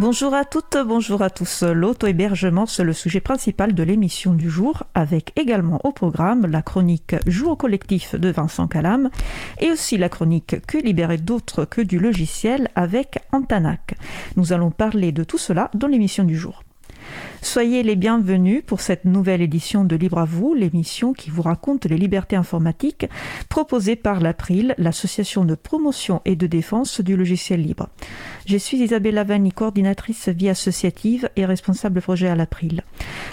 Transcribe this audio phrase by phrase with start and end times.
[0.00, 1.64] Bonjour à toutes, bonjour à tous.
[1.64, 7.16] L'auto-hébergement, c'est le sujet principal de l'émission du jour, avec également au programme la chronique
[7.26, 9.10] Jour au collectif de Vincent Calam
[9.58, 13.96] et aussi la chronique Que libérer d'autres que du logiciel avec Antanac.
[14.36, 16.62] Nous allons parler de tout cela dans l'émission du jour.
[17.42, 21.86] Soyez les bienvenus pour cette nouvelle édition de Libre à vous, l'émission qui vous raconte
[21.86, 23.06] les libertés informatiques
[23.48, 27.88] proposée par l'April, l'association de promotion et de défense du logiciel libre.
[28.48, 32.82] Je suis Isabella Vanni, coordinatrice vie associative et responsable projet à l'April.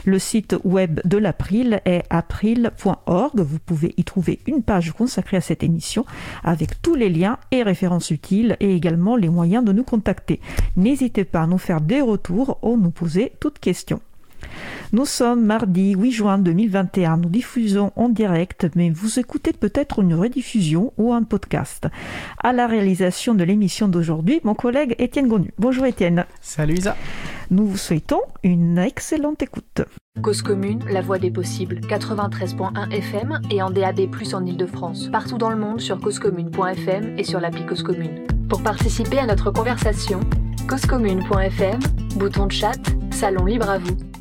[0.03, 3.39] Le site web de l'April est april.org.
[3.39, 6.05] Vous pouvez y trouver une page consacrée à cette émission
[6.43, 10.41] avec tous les liens et références utiles et également les moyens de nous contacter.
[10.75, 14.01] N'hésitez pas à nous faire des retours ou nous poser toutes questions.
[14.91, 17.17] Nous sommes mardi 8 juin 2021.
[17.17, 21.87] Nous diffusons en direct, mais vous écoutez peut-être une rediffusion ou un podcast.
[22.41, 25.51] À la réalisation de l'émission d'aujourd'hui, mon collègue Étienne Gonu.
[25.57, 26.25] Bonjour Étienne.
[26.41, 26.95] Salut Isa.
[27.51, 29.81] Nous vous souhaitons une excellente écoute.
[30.21, 33.99] Cause commune, la voix des possibles, 93.1 FM et en DAB+,
[34.33, 35.09] en Ile-de-France.
[35.11, 38.25] Partout dans le monde sur causecommune.fm et sur l'appli Cause Commune.
[38.49, 40.21] Pour participer à notre conversation,
[40.69, 41.79] causecommune.fm,
[42.15, 42.79] bouton de chat,
[43.11, 44.14] salon libre à vous.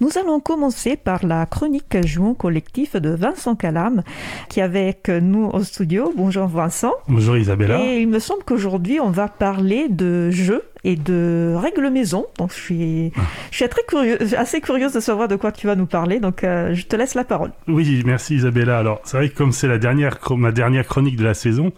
[0.00, 4.02] Nous allons commencer par la chronique Jouons collectif de Vincent Calam,
[4.48, 6.12] qui est avec nous au studio.
[6.16, 6.92] Bonjour Vincent.
[7.08, 7.80] Bonjour Isabella.
[7.82, 12.26] Et il me semble qu'aujourd'hui, on va parler de jeux et de règles maison.
[12.38, 13.12] Donc je suis,
[13.50, 16.20] je suis très curieux, assez curieuse de savoir de quoi tu vas nous parler.
[16.20, 17.52] Donc euh, je te laisse la parole.
[17.68, 18.78] Oui, merci Isabella.
[18.78, 21.72] Alors c'est vrai que comme c'est la dernière, ma dernière chronique de la saison,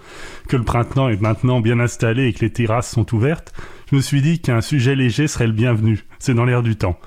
[0.48, 3.52] que le printemps est maintenant bien installé et que les terrasses sont ouvertes,
[3.90, 6.04] je me suis dit qu'un sujet léger serait le bienvenu.
[6.18, 6.98] C'est dans l'air du temps.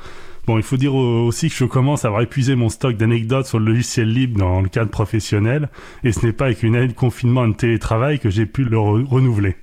[0.48, 3.60] Bon, il faut dire aussi que je commence à avoir épuisé mon stock d'anecdotes sur
[3.60, 5.68] le logiciel libre dans le cadre professionnel,
[6.06, 8.64] et ce n'est pas avec une année de confinement et de télétravail que j'ai pu
[8.64, 9.58] le renouveler.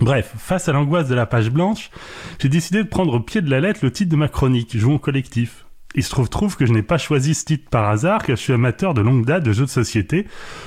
[0.00, 1.90] Bref, face à l'angoisse de la page blanche,
[2.38, 4.98] j'ai décidé de prendre au pied de la lettre le titre de ma chronique, Jouons
[4.98, 5.66] collectif.
[5.96, 8.40] Il se trouve, trouve que je n'ai pas choisi ce titre par hasard, car je
[8.40, 10.22] suis amateur de longue date de jeux de société,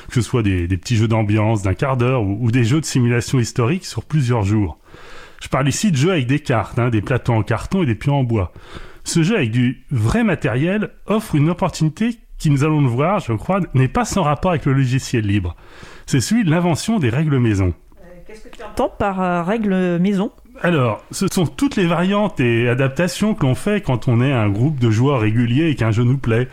[0.10, 3.40] que ce soit des, petits jeux d'ambiance d'un quart d'heure ou, des jeux de simulation
[3.40, 4.80] historique sur plusieurs jours.
[5.42, 7.96] Je parle ici de jeux avec des cartes, hein, des plateaux en carton et des
[7.96, 8.52] pions en bois.
[9.03, 13.34] Ce jeu avec du vrai matériel offre une opportunité qui, nous allons le voir, je
[13.34, 15.56] crois, n'est pas sans rapport avec le logiciel libre.
[16.07, 17.73] C'est celui de l'invention des règles maison.
[18.00, 20.31] Euh, qu'est-ce que tu entends par euh, règles maison?
[20.62, 24.50] Alors, ce sont toutes les variantes et adaptations que l'on fait quand on est un
[24.50, 26.47] groupe de joueurs réguliers et qu'un jeu nous plaît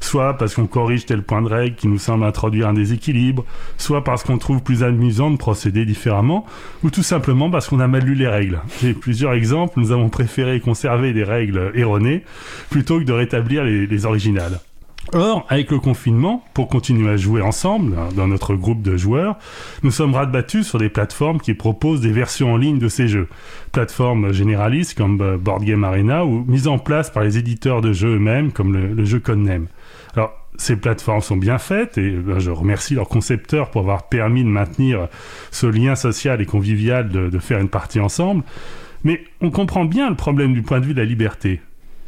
[0.00, 3.44] soit parce qu'on corrige tel point de règle qui nous semble introduire un déséquilibre,
[3.76, 6.46] soit parce qu'on trouve plus amusant de procéder différemment,
[6.82, 8.60] ou tout simplement parce qu'on a mal lu les règles.
[8.80, 12.24] J'ai plusieurs exemples, nous avons préféré conserver des règles erronées
[12.70, 14.60] plutôt que de rétablir les, originales.
[15.14, 19.38] Or, avec le confinement, pour continuer à jouer ensemble, hein, dans notre groupe de joueurs,
[19.82, 23.26] nous sommes rabattus sur des plateformes qui proposent des versions en ligne de ces jeux.
[23.72, 27.94] Plateformes généralistes comme euh, Board Game Arena ou mises en place par les éditeurs de
[27.94, 29.68] jeux eux-mêmes comme le, le jeu Codename.
[30.14, 34.42] Alors, ces plateformes sont bien faites et ben, je remercie leurs concepteurs pour avoir permis
[34.42, 35.08] de maintenir
[35.50, 38.42] ce lien social et convivial de, faire une partie ensemble.
[39.04, 41.60] Mais on comprend bien le problème du point de vue de la liberté.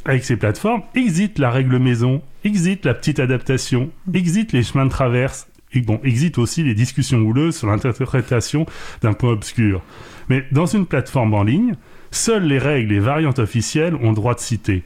[0.03, 4.91] Avec ces plateformes, exit la règle maison, exit la petite adaptation, exit les chemins de
[4.91, 8.65] traverse, et bon, exit aussi les discussions houleuses sur l'interprétation
[9.01, 9.81] d'un point obscur.
[10.27, 11.75] Mais dans une plateforme en ligne,
[12.09, 14.83] seules les règles et variantes officielles ont droit de citer.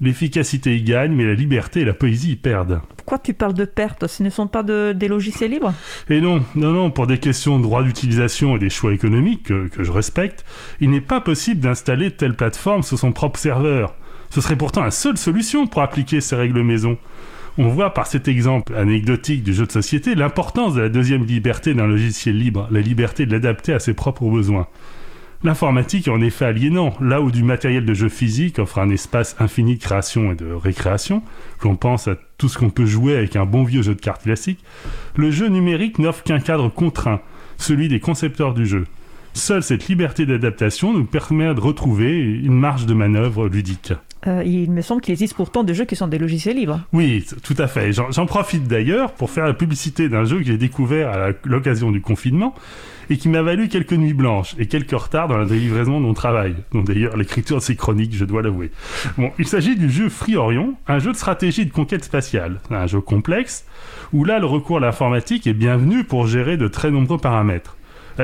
[0.00, 2.80] L'efficacité y gagne, mais la liberté et la poésie y perdent.
[2.96, 5.74] Pourquoi tu parles de perte Ce ne sont pas des logiciels libres?
[6.08, 9.68] Et non, non, non, pour des questions de droit d'utilisation et des choix économiques que,
[9.68, 10.44] que je respecte,
[10.80, 13.94] il n'est pas possible d'installer telle plateforme sur son propre serveur.
[14.30, 16.96] Ce serait pourtant la seule solution pour appliquer ces règles maison.
[17.58, 21.74] On voit par cet exemple anecdotique du jeu de société l'importance de la deuxième liberté
[21.74, 24.68] d'un logiciel libre, la liberté de l'adapter à ses propres besoins.
[25.42, 29.36] L'informatique est en effet aliénant, là où du matériel de jeu physique offre un espace
[29.38, 31.22] infini de création et de récréation,
[31.58, 34.24] qu'on pense à tout ce qu'on peut jouer avec un bon vieux jeu de cartes
[34.24, 34.62] classique,
[35.16, 37.22] le jeu numérique n'offre qu'un cadre contraint,
[37.56, 38.84] celui des concepteurs du jeu.
[39.32, 43.94] Seule cette liberté d'adaptation nous permet de retrouver une marge de manœuvre ludique.
[44.26, 46.80] Euh, il me semble qu'il existe pourtant des jeux qui sont des logiciels libres.
[46.92, 47.92] Oui, tout à fait.
[47.92, 52.00] J'en profite d'ailleurs pour faire la publicité d'un jeu que j'ai découvert à l'occasion du
[52.00, 52.54] confinement
[53.08, 56.14] et qui m'a valu quelques nuits blanches et quelques retards dans la livraison de mon
[56.14, 56.54] travail.
[56.72, 58.70] Donc d'ailleurs l'écriture de ces chroniques, je dois l'avouer.
[59.16, 62.86] Bon, il s'agit du jeu Free Orion, un jeu de stratégie de conquête spatiale, un
[62.86, 63.64] jeu complexe
[64.12, 67.76] où là le recours à l'informatique est bienvenu pour gérer de très nombreux paramètres.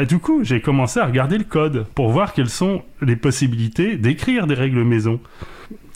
[0.08, 4.46] Du coup, j'ai commencé à regarder le code pour voir quelles sont les possibilités d'écrire
[4.46, 5.20] des règles maison.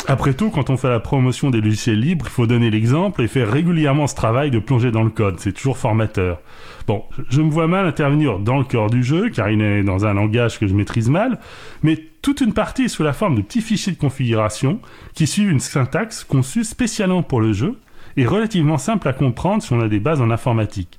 [0.09, 3.29] Après tout, quand on fait la promotion des logiciels libres, il faut donner l'exemple et
[3.29, 5.39] faire régulièrement ce travail de plonger dans le code.
[5.39, 6.41] C'est toujours formateur.
[6.87, 10.07] Bon, je me vois mal intervenir dans le cœur du jeu, car il est dans
[10.07, 11.39] un langage que je maîtrise mal,
[11.83, 14.81] mais toute une partie est sous la forme de petits fichiers de configuration
[15.15, 17.79] qui suivent une syntaxe conçue spécialement pour le jeu
[18.17, 20.99] et relativement simple à comprendre si on a des bases en informatique.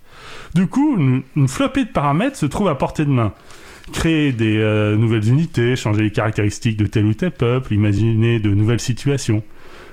[0.55, 3.33] Du coup, une, une flopée de paramètres se trouve à portée de main
[3.91, 8.49] créer des euh, nouvelles unités, changer les caractéristiques de tel ou tel peuple, imaginer de
[8.49, 9.43] nouvelles situations.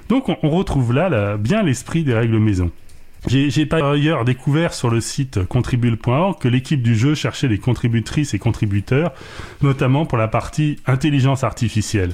[0.08, 2.70] Donc on, retrouve là, bien l'esprit des règles maison.
[3.26, 8.32] J'ai par ailleurs découvert sur le site contribule.org que l'équipe du jeu cherchait des contributrices
[8.32, 9.12] et contributeurs,
[9.60, 12.12] notamment pour la partie intelligence artificielle,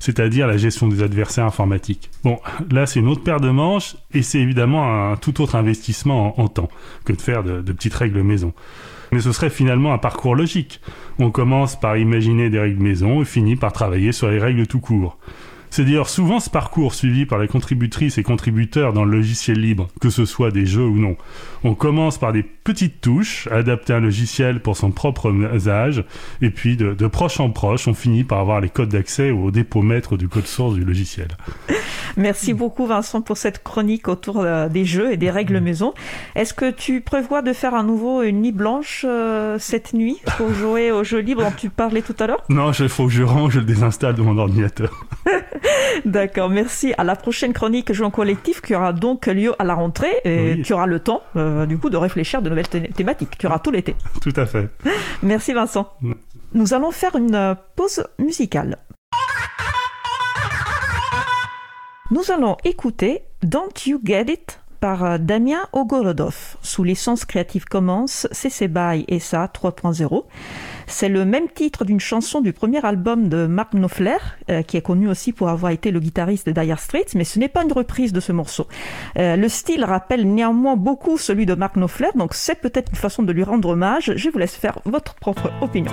[0.00, 2.10] c'est-à-dire la gestion des adversaires informatiques.
[2.24, 2.40] Bon,
[2.70, 6.44] là c'est une autre paire de manches et c'est évidemment un tout autre investissement en,
[6.44, 6.70] en, temps
[7.04, 8.52] que de faire de, de petites règles maison.
[9.12, 10.80] Mais ce serait finalement un parcours logique.
[11.18, 14.80] On commence par imaginer des règles maison et finit par travailler sur les règles tout
[14.80, 15.18] court.
[15.70, 19.88] C'est d'ailleurs souvent ce parcours suivi par les contributrices et contributeurs dans le logiciel libre,
[20.00, 21.16] que ce soit des jeux ou non.
[21.64, 26.04] On commence par des petites touches, adapter un logiciel pour son propre usage,
[26.40, 29.50] et puis de, de proche en proche, on finit par avoir les codes d'accès au
[29.50, 31.28] dépôt maître du code source du logiciel.
[32.16, 35.94] Merci beaucoup Vincent pour cette chronique autour euh, des jeux et des règles maison.
[36.34, 40.52] Est-ce que tu prévois de faire à nouveau une nuit blanche euh, cette nuit pour
[40.52, 42.42] jouer aux jeux libres dont tu parlais tout à l'heure?
[42.48, 45.06] Non, il faut que je range, je le désinstalle de mon ordinateur.
[46.04, 46.94] D'accord, merci.
[46.98, 50.62] À la prochaine chronique en collectif qui aura donc lieu à la rentrée et oui.
[50.62, 53.36] tu auras le temps euh, du coup de réfléchir de nouvelles thématiques.
[53.38, 53.96] Tu auras tout l'été.
[54.22, 54.68] Tout à fait.
[55.22, 55.92] Merci Vincent.
[56.54, 58.78] Nous allons faire une pause musicale.
[62.10, 68.68] Nous allons écouter Don't You Get It par Damien Ogorodov sous licence Creative Commons CC
[68.68, 70.24] BY SA 3.0.
[70.90, 74.16] C'est le même titre d'une chanson du premier album de Mark Knopfler,
[74.50, 77.38] euh, qui est connu aussi pour avoir été le guitariste de Dire Straits, mais ce
[77.38, 78.66] n'est pas une reprise de ce morceau.
[79.18, 83.22] Euh, le style rappelle néanmoins beaucoup celui de Mark Knopfler, donc c'est peut-être une façon
[83.22, 84.12] de lui rendre hommage.
[84.16, 85.92] Je vous laisse faire votre propre opinion.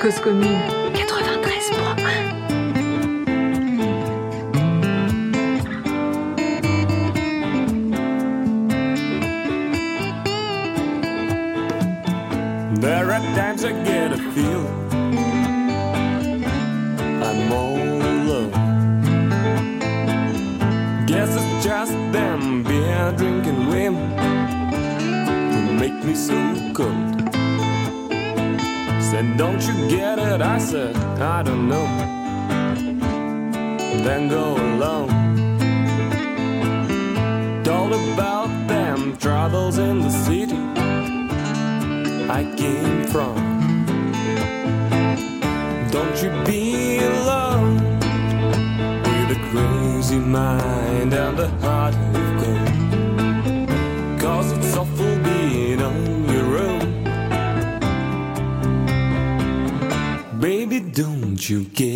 [0.00, 0.58] Cause commune
[0.94, 1.27] 93.1
[12.80, 14.64] There are times I get a feel
[17.24, 18.52] I'm all alone.
[21.06, 24.16] Guess it's just them beer drinking women
[25.52, 26.36] who make me so
[26.72, 27.18] cold.
[29.10, 30.40] Said, don't you get it?
[30.40, 31.86] I said, I don't know.
[34.04, 35.08] Then go alone.
[37.64, 40.77] Told about them troubles in the city.
[42.30, 43.34] I came from.
[45.90, 47.76] Don't you be alone
[49.02, 54.20] with a crazy mind and a heart of gold.
[54.20, 56.86] Cause it's awful being on your own.
[60.38, 61.87] Baby, don't you get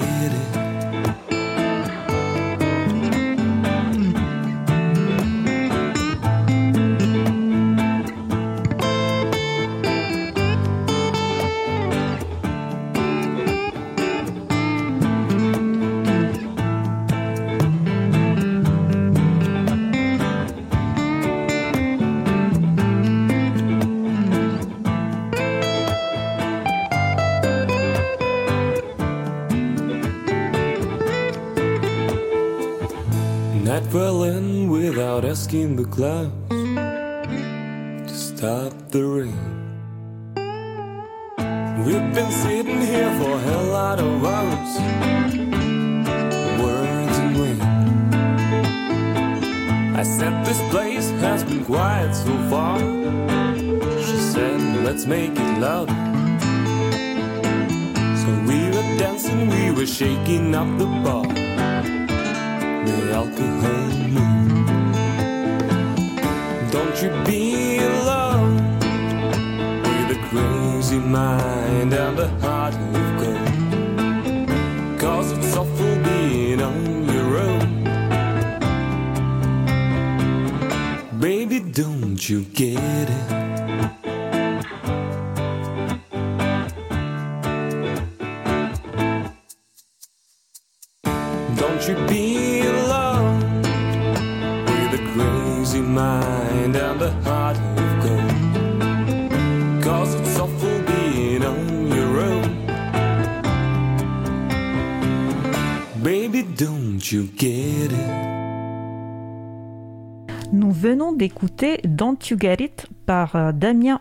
[111.42, 114.00] Don't You Get It par euh, Damien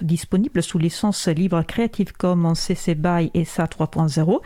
[0.00, 4.40] Disponible sous licence libre Creative Commons CC BY et SA 3.0,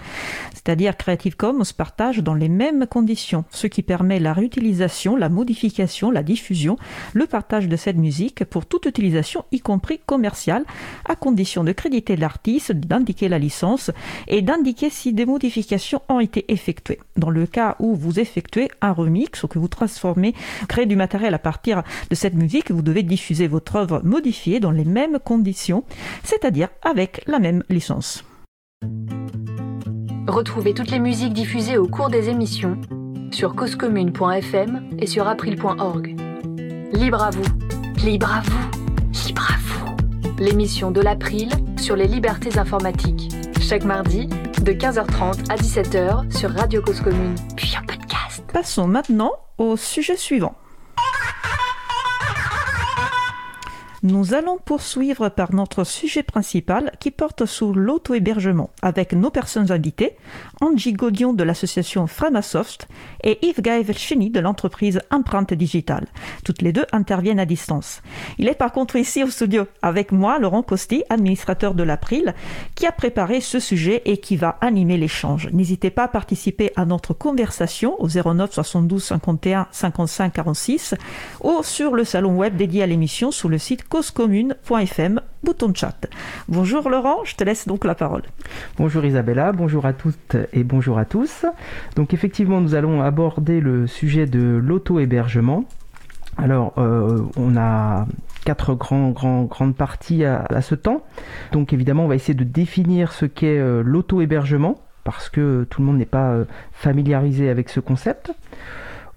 [0.52, 6.10] c'est-à-dire Creative Commons partage dans les mêmes conditions, ce qui permet la réutilisation, la modification,
[6.10, 6.76] la diffusion,
[7.12, 10.64] le partage de cette musique pour toute utilisation, y compris commerciale,
[11.08, 13.92] à condition de créditer l'artiste, d'indiquer la licence
[14.26, 16.98] et d'indiquer si des modifications ont été effectuées.
[17.16, 20.34] Dans le cas où vous effectuez un remix ou que vous transformez,
[20.68, 24.70] créez du matériel à partir de cette musique, vous devez diffuser votre œuvre modifiée dans
[24.70, 25.84] les mêmes conditions,
[26.24, 28.24] c'est-à-dire avec la même licence.
[30.26, 32.80] Retrouvez toutes les musiques diffusées au cours des émissions
[33.32, 36.16] sur causecommune.fm et sur april.org.
[36.92, 37.44] Libre à vous,
[38.04, 39.96] libre à vous, libre à vous.
[40.38, 43.28] L'émission de l'April sur les libertés informatiques.
[43.60, 44.26] Chaque mardi,
[44.62, 48.42] de 15h30 à 17h sur Radio Cause Commune, puis en podcast.
[48.52, 50.54] Passons maintenant au sujet suivant.
[54.02, 60.16] Nous allons poursuivre par notre sujet principal qui porte sur l'auto-hébergement avec nos personnes invitées,
[60.62, 62.88] Angie Godion de l'association Framasoft
[63.22, 66.06] et Yves Gaël Cheny de l'entreprise Empreinte Digitale.
[66.46, 68.00] Toutes les deux interviennent à distance.
[68.38, 72.34] Il est par contre ici au studio avec moi, Laurent Costi, administrateur de l'April,
[72.76, 75.50] qui a préparé ce sujet et qui va animer l'échange.
[75.52, 80.94] N'hésitez pas à participer à notre conversation au 09 72 51 55 46
[81.42, 86.06] ou sur le salon web dédié à l'émission sur le site causecommune.fm, bouton chat.
[86.48, 88.22] Bonjour Laurent, je te laisse donc la parole.
[88.78, 91.44] Bonjour Isabella, bonjour à toutes et bonjour à tous.
[91.96, 95.64] Donc effectivement, nous allons aborder le sujet de l'auto-hébergement.
[96.38, 98.06] Alors, euh, on a
[98.44, 101.02] quatre grands, grandes parties à, à, ce temps.
[101.50, 105.86] Donc évidemment, on va essayer de définir ce qu'est euh, l'auto-hébergement, parce que tout le
[105.86, 108.32] monde n'est pas euh, familiarisé avec ce concept.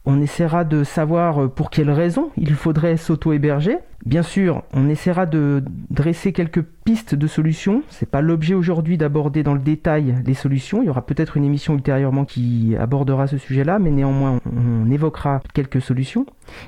[0.06, 3.78] On essaiera de savoir pour quelles raisons il faudrait s'auto-héberger.
[4.06, 7.84] Bien sûr, on essaiera de dresser quelques pistes de solutions.
[7.88, 10.82] C'est pas l'objet aujourd'hui d'aborder dans le détail les solutions.
[10.82, 15.42] Il y aura peut-être une émission ultérieurement qui abordera ce sujet-là, mais néanmoins, on évoquera
[15.54, 16.26] quelques solutions.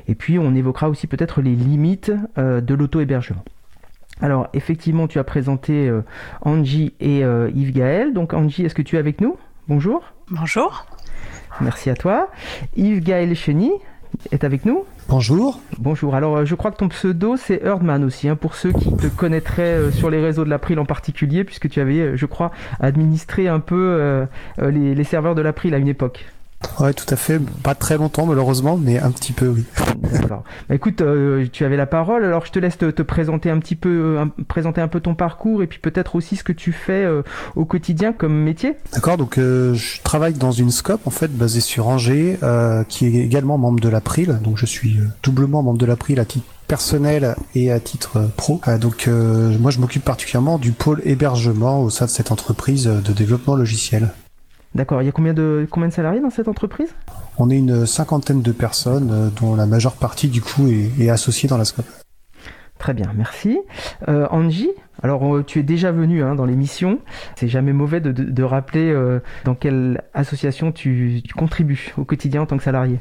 [0.08, 3.44] Et puis, on évoquera aussi peut-être les limites euh, de l'auto-hébergement.
[4.22, 6.01] Alors, effectivement, tu as présenté euh,
[6.42, 8.13] Angie et euh, Yves Gaël.
[8.13, 9.36] Donc, Angie, est-ce que tu es avec nous?
[9.68, 10.04] Bonjour.
[10.32, 10.86] Bonjour.
[11.62, 12.29] Merci à toi.
[12.75, 13.71] Yves Gaël Cheny
[14.31, 14.83] est avec nous.
[15.07, 15.59] Bonjour.
[15.77, 16.15] Bonjour.
[16.15, 19.62] Alors, je crois que ton pseudo, c'est Erdman aussi, hein, pour ceux qui te connaîtraient
[19.77, 23.47] euh, sur les réseaux de l'April en particulier, puisque tu avais, euh, je crois, administré
[23.47, 24.25] un peu euh,
[24.59, 26.25] les, les, serveurs de l'April à une époque.
[26.79, 27.39] Ouais, tout à fait.
[27.63, 29.63] Pas très longtemps, malheureusement, mais un petit peu, oui.
[30.12, 30.43] D'accord.
[30.69, 33.60] Bah, écoute, euh, tu avais la parole, alors je te laisse te, te présenter un
[33.60, 36.72] petit peu, euh, présenter un peu ton parcours et puis peut-être aussi ce que tu
[36.72, 37.24] fais euh,
[37.55, 38.75] au quotidien comme métier.
[38.93, 39.17] D'accord.
[39.17, 42.38] Donc, je travaille dans une scope en fait basée sur Angers,
[42.89, 44.39] qui est également membre de l'April.
[44.43, 48.62] Donc, je suis doublement membre de l'April à titre personnel et à titre pro.
[48.79, 53.13] Donc euh, moi je m'occupe particulièrement du pôle hébergement au sein de cette entreprise de
[53.13, 54.12] développement logiciel.
[54.75, 56.94] D'accord, il y a combien de, combien de salariés dans cette entreprise?
[57.38, 61.10] On est une cinquantaine de personnes euh, dont la majeure partie du coup est, est
[61.10, 61.86] associée dans la scope.
[62.77, 63.58] Très bien, merci.
[64.10, 64.70] Euh, Angie,
[65.01, 67.00] alors tu es déjà venu hein, dans l'émission.
[67.38, 72.03] C'est jamais mauvais de, de, de rappeler euh, dans quelle association tu, tu contribues au
[72.03, 73.00] quotidien en tant que salarié.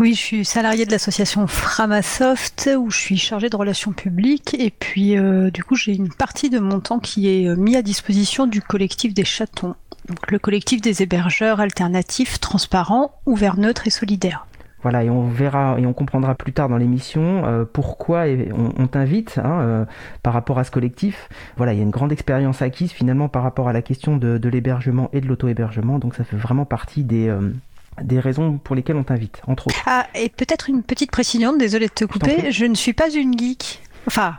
[0.00, 4.70] Oui, je suis salarié de l'association Framasoft où je suis chargée de relations publiques et
[4.70, 8.48] puis euh, du coup j'ai une partie de mon temps qui est mis à disposition
[8.48, 9.76] du collectif des chatons.
[10.08, 14.46] Donc le collectif des hébergeurs alternatifs, transparents, ouverts, neutres et solidaires.
[14.82, 18.86] Voilà, et on verra et on comprendra plus tard dans l'émission euh, pourquoi on, on
[18.88, 19.84] t'invite hein, euh,
[20.24, 21.28] par rapport à ce collectif.
[21.56, 24.38] Voilà, il y a une grande expérience acquise finalement par rapport à la question de,
[24.38, 27.54] de l'hébergement et de l'auto-hébergement, donc ça fait vraiment partie des, euh,
[28.02, 29.80] des raisons pour lesquelles on t'invite, entre autres.
[29.86, 33.38] Ah, et peut-être une petite précision, désolé de te couper, je ne suis pas une
[33.38, 33.82] geek.
[34.08, 34.34] Enfin,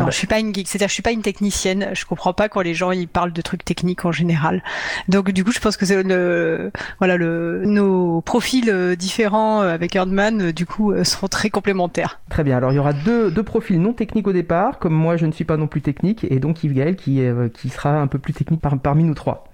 [0.00, 1.90] non, je suis pas une geek, c'est-à-dire je suis pas une technicienne.
[1.92, 4.62] Je comprends pas quand les gens ils parlent de trucs techniques en général.
[5.08, 10.52] Donc du coup, je pense que c'est le voilà le nos profils différents avec Erdman
[10.52, 12.20] du coup seront très complémentaires.
[12.28, 12.56] Très bien.
[12.56, 15.32] Alors il y aura deux, deux profils non techniques au départ, comme moi je ne
[15.32, 17.20] suis pas non plus technique, et donc Yves Gaël qui
[17.54, 19.44] qui sera un peu plus technique par, parmi nous trois.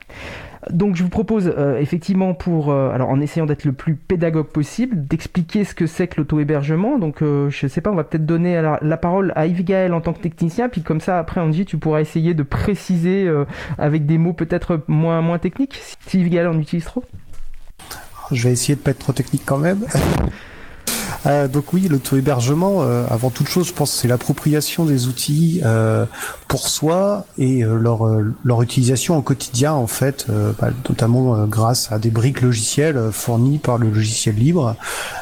[0.71, 4.49] Donc je vous propose euh, effectivement pour, euh, alors en essayant d'être le plus pédagogue
[4.49, 6.99] possible, d'expliquer ce que c'est que l'auto-hébergement.
[6.99, 10.01] Donc euh, je sais pas, on va peut-être donner la, parole à Yves Gaël en
[10.01, 13.45] tant que technicien, puis comme ça après Angie, tu pourras essayer de préciser euh,
[13.79, 17.05] avec des mots peut-être moins, moins techniques, si Yves Gaël en utilise trop.
[18.33, 19.85] Je vais essayer de pas être trop technique quand même.
[21.27, 25.61] Euh, donc oui, l'auto-hébergement, euh, avant toute chose, je pense que c'est l'appropriation des outils
[25.65, 26.07] euh,
[26.49, 28.07] pour soi et leur,
[28.45, 30.27] leur utilisation au quotidien, en fait,
[30.61, 34.77] bah, notamment grâce à des briques logicielles fournies par le logiciel libre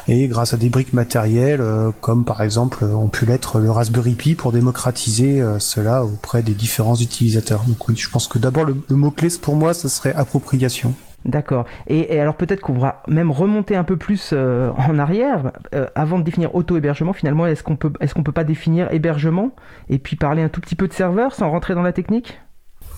[0.07, 1.63] et grâce à des briques matérielles,
[2.01, 6.95] comme par exemple ont pu l'être le Raspberry Pi pour démocratiser cela auprès des différents
[6.95, 7.63] utilisateurs.
[7.67, 10.93] Donc oui, je pense que d'abord le, le mot-clé pour moi, ce serait appropriation.
[11.25, 11.65] D'accord.
[11.87, 16.19] Et, alors peut-être qu'on va même remonter un peu plus euh, en arrière, euh, avant
[16.19, 17.13] de définir auto-hébergement.
[17.13, 19.51] Finalement, est-ce qu'on peut, est-ce qu'on peut pas définir hébergement
[19.89, 22.39] et puis parler un tout petit peu de serveur sans rentrer dans la technique?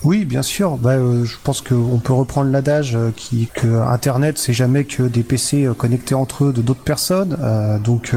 [0.04, 0.76] Oui, bien sûr.
[0.76, 5.22] Bah, euh, je pense qu'on peut reprendre l'adage qui que Internet c'est jamais que des
[5.24, 7.36] PC connectés entre eux de d'autres personnes.
[7.82, 8.14] Donc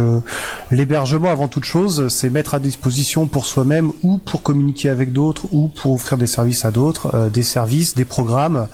[0.70, 5.46] l'hébergement avant toute chose, c'est mettre à disposition pour soi-même ou pour communiquer avec d'autres
[5.52, 8.68] ou pour offrir des services à d'autres, des services, des programmes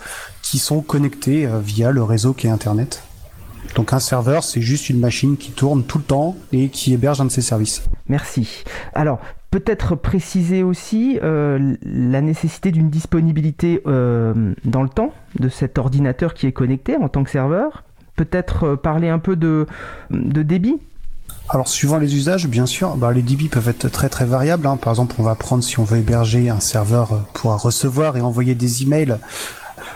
[0.50, 3.04] qui sont connectés euh, via le réseau qui est Internet.
[3.76, 7.20] Donc un serveur, c'est juste une machine qui tourne tout le temps et qui héberge
[7.20, 7.84] un de ses services.
[8.08, 8.64] Merci.
[8.94, 9.20] Alors,
[9.52, 16.34] peut-être préciser aussi euh, la nécessité d'une disponibilité euh, dans le temps de cet ordinateur
[16.34, 17.84] qui est connecté en tant que serveur.
[18.16, 19.68] Peut-être parler un peu de,
[20.12, 20.78] de débit.
[21.50, 24.66] Alors suivant les usages, bien sûr, bah, les débits peuvent être très très variables.
[24.66, 24.78] hein.
[24.78, 28.56] Par exemple, on va prendre si on veut héberger un serveur pour recevoir et envoyer
[28.56, 29.18] des emails.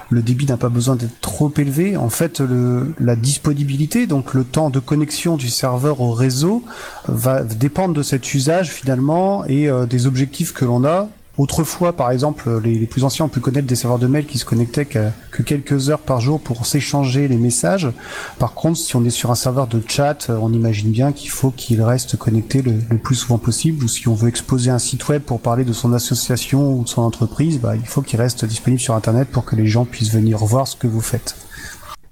[0.10, 1.98] Le débit n'a pas besoin d'être trop élevé.
[1.98, 6.64] En fait, le, la disponibilité, donc le temps de connexion du serveur au réseau,
[7.08, 11.10] va dépendre de cet usage finalement et euh, des objectifs que l'on a.
[11.42, 14.46] Autrefois, par exemple, les, plus anciens ont pu connaître des serveurs de mail qui se
[14.46, 17.90] connectaient que, que quelques heures par jour pour s'échanger les messages.
[18.38, 21.32] Par contre, si on est sur un serveur de chat, euh, on imagine bien qu'il
[21.32, 23.84] faut qu'il reste connecté le, plus souvent possible.
[23.84, 26.88] Ou si on veut exposer un site web pour parler de son association ou de
[26.88, 30.14] son entreprise, bah, il faut qu'il reste disponible sur Internet pour que les gens puissent
[30.14, 31.36] venir voir ce que vous faites.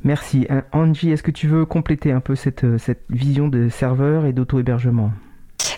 [0.04, 0.48] Merci.
[0.50, 4.26] Euh, Angie, est-ce que tu veux compléter un peu cette, euh, cette vision de serveur
[4.26, 5.12] et d'auto-hébergement?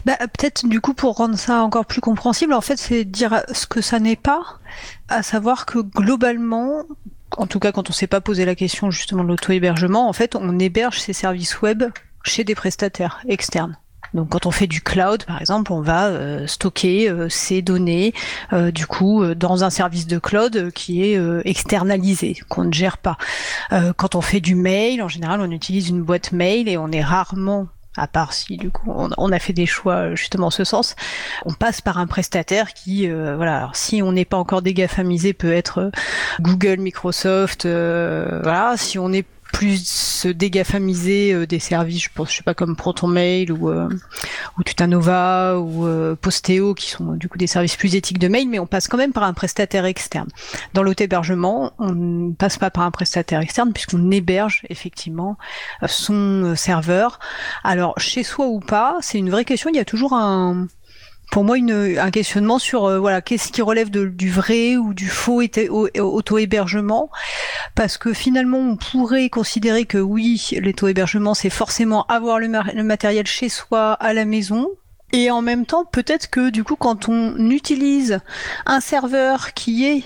[0.06, 3.66] Bah, peut-être du coup pour rendre ça encore plus compréhensible, en fait, c'est dire ce
[3.66, 4.42] que ça n'est pas,
[5.10, 6.84] à savoir que globalement,
[7.38, 10.36] en tout cas quand on s'est pas posé la question justement de l'auto-hébergement, en fait,
[10.36, 11.84] on héberge ses services web
[12.24, 13.78] chez des prestataires externes.
[14.14, 18.14] Donc quand on fait du cloud, par exemple, on va euh, stocker euh, ces données
[18.52, 22.66] euh, du coup euh, dans un service de cloud euh, qui est euh, externalisé, qu'on
[22.66, 23.18] ne gère pas.
[23.72, 26.92] Euh, quand on fait du mail, en général, on utilise une boîte mail et on
[26.92, 30.52] est rarement à part si du coup on, a fait des choix euh, justement en
[30.52, 30.96] ce sens,
[31.46, 35.52] on passe par un prestataire qui, euh, voilà, si on n'est pas encore dégafamisé, peut
[35.52, 35.92] être euh,
[36.40, 42.44] Google, Microsoft, voilà, si on est plus dégafamisé euh, des services, je pense, je sais
[42.44, 43.90] pas comme ProtonMail ou euh,
[44.58, 48.50] ou Tutanova ou euh, Posteo, qui sont du coup des services plus éthiques de mail,
[48.50, 50.28] mais on passe quand même par un prestataire externe.
[50.74, 55.38] Dans l'auto-hébergement, on ne passe pas par un prestataire externe puisqu'on héberge effectivement
[55.88, 57.20] son serveur.
[57.64, 59.70] Alors chez soi ou pas, c'est une vraie question.
[59.70, 60.68] Il y a toujours un
[61.32, 65.42] pour moi un questionnement sur euh, voilà qu'est-ce qui relève du vrai ou du faux
[65.42, 67.10] auto-hébergement.
[67.74, 73.50] Parce que finalement on pourrait considérer que oui l'auto-hébergement c'est forcément avoir le matériel chez
[73.50, 74.68] soi à la maison.
[75.14, 78.20] Et en même temps peut-être que du coup quand on utilise
[78.66, 80.04] un serveur qui est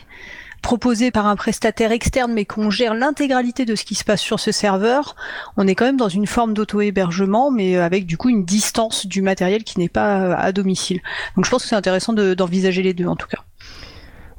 [0.65, 4.39] proposé par un prestataire externe mais qu'on gère l'intégralité de ce qui se passe sur
[4.39, 5.15] ce serveur,
[5.58, 9.21] on est quand même dans une forme d'auto-hébergement mais avec du coup une distance du
[9.21, 11.01] matériel qui n'est pas euh, à domicile.
[11.36, 13.43] Donc je pense que c'est intéressant de- d'envisager les deux en tout cas.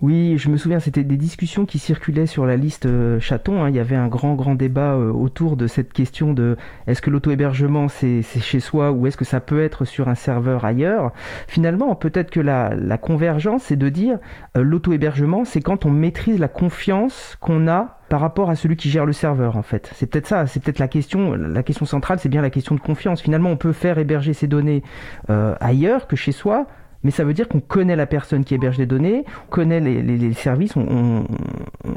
[0.03, 3.63] Oui, je me souviens, c'était des discussions qui circulaient sur la liste euh, chaton.
[3.63, 3.71] hein.
[3.71, 7.09] Il y avait un grand, grand débat euh, autour de cette question de est-ce que
[7.09, 11.13] l'auto-hébergement c'est chez soi ou est-ce que ça peut être sur un serveur ailleurs?
[11.49, 14.19] Finalement, peut-être que la, la convergence, c'est de dire
[14.59, 18.91] euh, l'auto-hébergement, c'est quand on maîtrise la confiance qu'on a par rapport à celui qui
[18.91, 19.91] gère le serveur en fait.
[19.95, 22.81] C'est peut-être ça, c'est peut-être la question, la question centrale, c'est bien la question de
[22.81, 23.23] confiance.
[23.23, 24.83] Finalement, on peut faire héberger ses données
[25.29, 26.67] ailleurs que chez soi,
[27.07, 30.33] mais ça veut dire qu'on connaît la personne qui héberge les données, on connaît les,
[30.35, 31.25] services, on, on-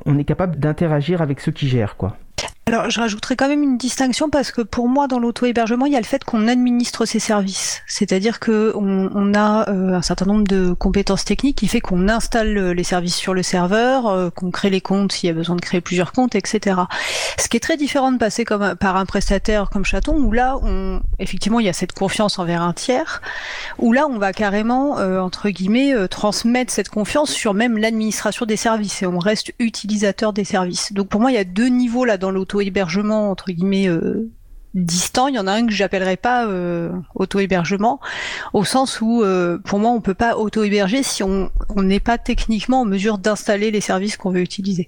[0.06, 2.16] on est capable d'interagir avec ceux qui gèrent, quoi.
[2.70, 5.96] Alors, je rajouterais quand même une distinction parce que pour moi, dans l'auto-hébergement, il y
[5.96, 7.82] a le fait qu'on administre ces services.
[7.88, 12.56] C'est-à-dire que on, a euh, un certain nombre de compétences techniques qui fait qu'on installe
[12.56, 15.56] euh, les services sur le serveur, euh, qu'on crée les comptes s'il y a besoin
[15.56, 16.82] de créer plusieurs comptes, etc.
[17.40, 20.56] Ce qui est très différent de passer comme par un prestataire comme Chaton, où là,
[20.62, 23.24] on, effectivement, il y a cette confiance envers un tiers,
[23.80, 29.02] où là, on va carrément, entre guillemets, transmettre cette confiance sur même l'administration des services
[29.02, 30.94] et on reste utilisateur des services.
[30.94, 34.30] Donc pour moi, il y a deux niveaux là dans l'auto-hébergement, entre guillemets, euh,
[34.74, 35.28] distant.
[35.28, 38.00] Il y en a un que j'appellerais pas euh, auto-hébergement,
[38.54, 42.18] au sens où, euh, pour moi, on peut pas auto-héberger si on on n'est pas
[42.18, 44.88] techniquement en mesure d'installer les services qu'on veut utiliser.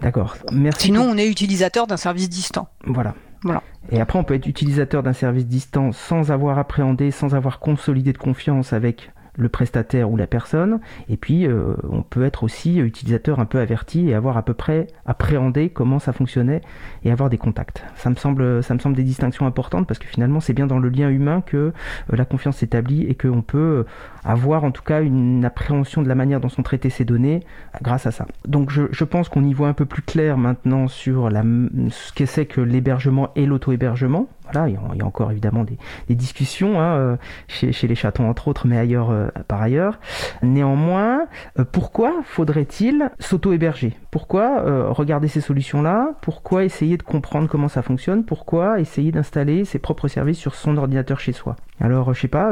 [0.00, 0.36] D'accord.
[0.52, 0.86] Merci.
[0.86, 2.68] Sinon, on est utilisateur d'un service distant.
[2.84, 3.14] Voilà.
[3.42, 3.62] Voilà.
[3.90, 8.12] Et après, on peut être utilisateur d'un service distant sans avoir appréhendé, sans avoir consolidé
[8.12, 10.80] de confiance avec le prestataire ou la personne.
[11.08, 14.52] Et puis, euh, on peut être aussi utilisateur un peu averti et avoir à peu
[14.52, 16.60] près appréhendé comment ça fonctionnait
[17.04, 17.84] et avoir des contacts.
[17.94, 20.78] Ça me semble, ça me semble des distinctions importantes parce que finalement, c'est bien dans
[20.78, 21.72] le lien humain que euh,
[22.10, 23.86] la confiance s'établit et qu'on peut
[24.24, 27.40] avoir en tout cas une appréhension de la manière dont sont traitées ces données
[27.80, 28.26] grâce à ça.
[28.46, 31.42] Donc, je, je pense qu'on y voit un peu plus clair maintenant sur la,
[31.90, 34.28] ce que c'est que l'hébergement et l'auto-hébergement.
[34.50, 37.16] Voilà, il y, a, encore évidemment des, discussions hein, euh,
[37.48, 39.98] chez, les chatons entre autres, mais ailleurs euh, par ailleurs.
[40.42, 41.26] Néanmoins,
[41.58, 43.94] euh, pourquoi faudrait-il s'auto-héberger?
[44.10, 46.14] Pourquoi regarder ces solutions-là?
[46.22, 48.24] Pourquoi essayer de comprendre comment ça fonctionne?
[48.24, 51.56] Pourquoi essayer d'installer ses propres services sur son ordinateur chez soi?
[51.80, 52.50] Alors, je sais pas,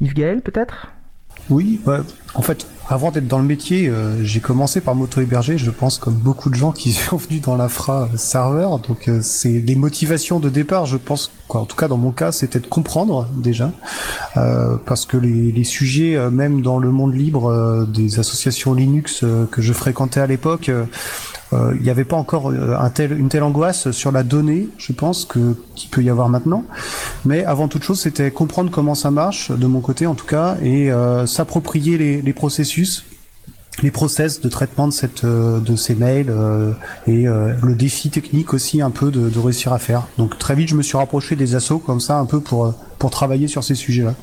[0.00, 0.92] Yves Gaël peut-être?
[1.48, 2.00] Oui, bah,
[2.34, 6.14] en fait, avant d'être dans le métier, euh, j'ai commencé par m'auto-héberger, je pense, comme
[6.14, 8.78] beaucoup de gens qui sont venus dans l'infra serveur.
[8.78, 12.12] Donc, euh, c'est les motivations de départ, je pense, quoi, en tout cas dans mon
[12.12, 13.72] cas, c'était de comprendre déjà,
[14.38, 18.72] euh, parce que les, les sujets, euh, même dans le monde libre euh, des associations
[18.72, 20.70] Linux que je fréquentais à l'époque,
[21.74, 25.26] il n'y avait pas encore un tel, une telle angoisse sur la donnée, je pense,
[25.26, 26.64] que qu'il peut y avoir maintenant.
[27.26, 30.56] Mais avant toute chose, c'était comprendre comment ça marche, de mon côté en tout cas,
[30.62, 30.90] et
[31.26, 33.04] s'approprier les, les processus
[33.82, 36.72] les process de traitement de cette de ces mails euh,
[37.06, 40.08] et euh, le défi technique aussi un peu de, de, réussir à faire.
[40.18, 43.10] Donc très vite je me suis rapproché des assos comme ça un peu pour pour
[43.10, 44.14] travailler sur ces sujets-là.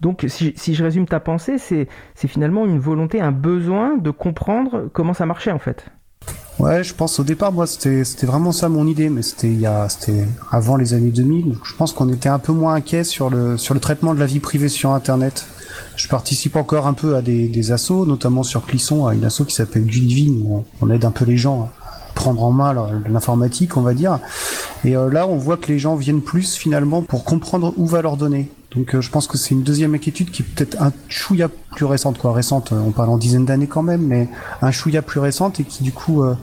[0.00, 4.10] Donc si, si, je résume ta pensée, c'est c'est finalement une volonté, un besoin de
[4.10, 5.86] comprendre comment ça marchait en fait.
[6.58, 9.60] Ouais, je pense au départ, moi, c'était c'était vraiment ça mon idée, mais c'était il
[9.60, 11.54] y a c'était avant les années 2000.
[11.54, 14.20] Donc je pense qu'on était un peu moins inquiet sur le sur le traitement de
[14.20, 15.46] la vie privée sur Internet.
[15.96, 17.70] Je participe encore un peu à des, des
[18.06, 21.36] notamment sur Clisson, à une asso qui s'appelle Du où on, aide un peu les
[21.36, 21.68] gens à
[22.14, 22.74] prendre en main
[23.08, 24.18] l'informatique, on va dire.
[24.84, 28.02] Et euh, là, on voit que les gens viennent plus finalement pour comprendre où va
[28.02, 28.50] leur donner.
[28.74, 31.84] Donc euh, je pense que c'est une deuxième inquiétude qui est peut-être un chouïa plus
[31.84, 32.32] récente, quoi.
[32.32, 34.28] Récente, on parle en dizaines d'années quand même, mais
[34.62, 36.36] un chouïa plus récente et qui du coup euh,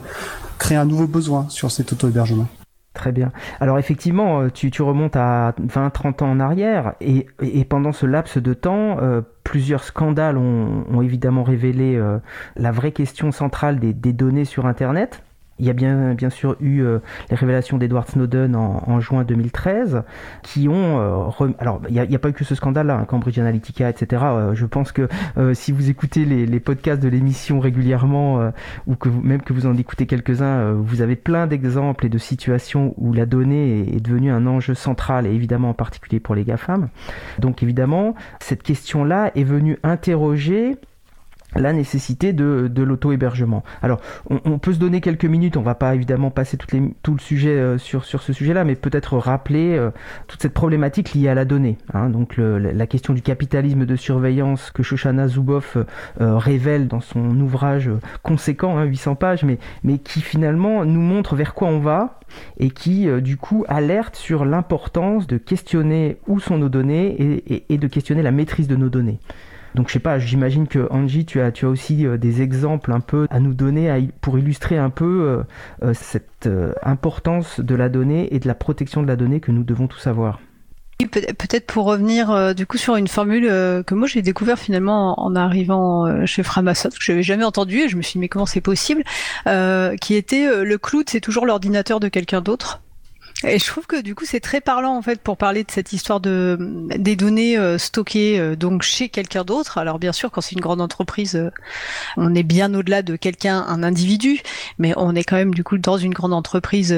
[0.58, 2.48] crée un nouveau besoin sur cet auto-hébergement.
[2.94, 3.32] Très bien.
[3.58, 8.36] Alors effectivement, tu, tu remontes à 20-30 ans en arrière et, et, pendant ce laps
[8.36, 12.18] de temps, euh, plusieurs scandales ont, ont évidemment révélé euh,
[12.56, 15.22] la vraie question centrale des, des, données sur Internet.
[15.58, 16.98] Il y a bien, bien sûr eu euh,
[17.30, 20.02] les révélations d'Edward Snowden en, en, juin 2013,
[20.42, 20.98] qui ont...
[20.98, 21.54] Euh, rem...
[21.58, 24.22] Alors, il n'y a, a, pas eu que ce scandale-là, hein, Cambridge Analytica, etc.
[24.24, 28.50] Euh, je pense que euh, si vous écoutez les, les podcasts de l'émission régulièrement, euh,
[28.86, 32.18] ou que vous, même que vous en écoutez quelques-uns, vous avez plein d'exemples et de
[32.18, 36.34] situations où la donnée est, est devenue un enjeu central, et évidemment en particulier pour
[36.34, 36.88] les GAFAM.
[37.38, 40.76] Donc évidemment, cette question-là est venue interroger
[41.54, 43.62] la nécessité de, l'auto-hébergement.
[43.82, 47.50] Alors, on, peut se donner quelques minutes, on va pas évidemment passer tout le sujet
[47.50, 49.90] euh, sur, ce sujet-là, mais peut-être rappeler euh,
[50.26, 51.78] toute cette problématique liée à la donnée.
[51.92, 57.38] Hein, donc, la question du capitalisme de surveillance que Shoshana Zuboff euh, révèle dans son
[57.40, 57.90] ouvrage
[58.22, 59.58] conséquent, hein, 800 pages, mais,
[59.98, 62.20] qui finalement nous montre vers quoi on va
[62.58, 67.86] et qui, du coup, alerte sur l'importance de questionner où sont nos données et de
[67.88, 69.18] questionner la maîtrise de nos données.
[69.74, 72.92] Donc je sais pas, j'imagine que Angie, tu as, tu as aussi euh, des exemples
[72.92, 75.04] un peu à nous donner pour illustrer un peu
[75.84, 76.48] euh, euh, cette
[76.82, 80.06] importance de la donnée et de la protection de la donnée que nous devons tous
[80.06, 80.40] avoir.
[81.10, 86.26] Peut-être pour revenir du coup sur une formule que moi j'ai découvert finalement en, arrivant
[86.26, 88.60] chez Framasoft, que je n'avais jamais entendu et je me suis dit mais comment c'est
[88.60, 89.02] possible,
[90.00, 92.82] qui était le cloud c'est toujours l'ordinateur de quelqu'un d'autre.
[93.44, 95.92] Et je trouve que du coup c'est très parlant en fait pour parler de cette
[95.92, 96.56] histoire de
[96.96, 99.78] des données euh, stockées euh, donc chez quelqu'un d'autre.
[99.78, 101.50] Alors bien sûr quand c'est une grande entreprise, euh,
[102.16, 104.40] on est bien au-delà de quelqu'un, un individu,
[104.78, 106.92] mais on est quand même du coup dans une grande entreprise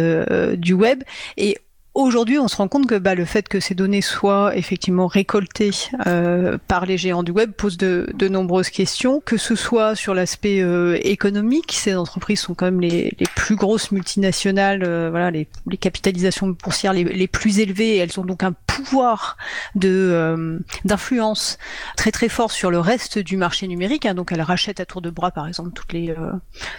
[0.57, 1.03] du web
[1.37, 1.59] et
[1.95, 5.71] Aujourd'hui, on se rend compte que bah, le fait que ces données soient effectivement récoltées
[6.09, 10.13] euh, par les géants du web pose de, de, nombreuses questions, que ce soit sur
[10.13, 15.31] l'aspect euh, économique, ces entreprises sont quand même les, les plus grosses multinationales, euh, voilà,
[15.31, 19.37] les, les, capitalisations boursières les, les, plus élevées, et elles ont donc un pouvoir
[19.77, 21.59] de euh, d'influence
[21.97, 24.05] très très fort sur le reste du marché numérique.
[24.05, 26.33] Hein, donc elles rachètent à tour de bras, par exemple, toutes les euh,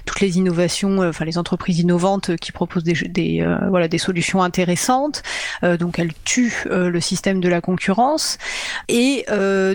[0.06, 5.05] toutes les innovations, enfin les entreprises innovantes qui proposent des, des voilà des solutions intéressantes
[5.06, 5.24] performante,
[5.80, 8.38] donc elle tue le système de la concurrence
[8.88, 9.26] et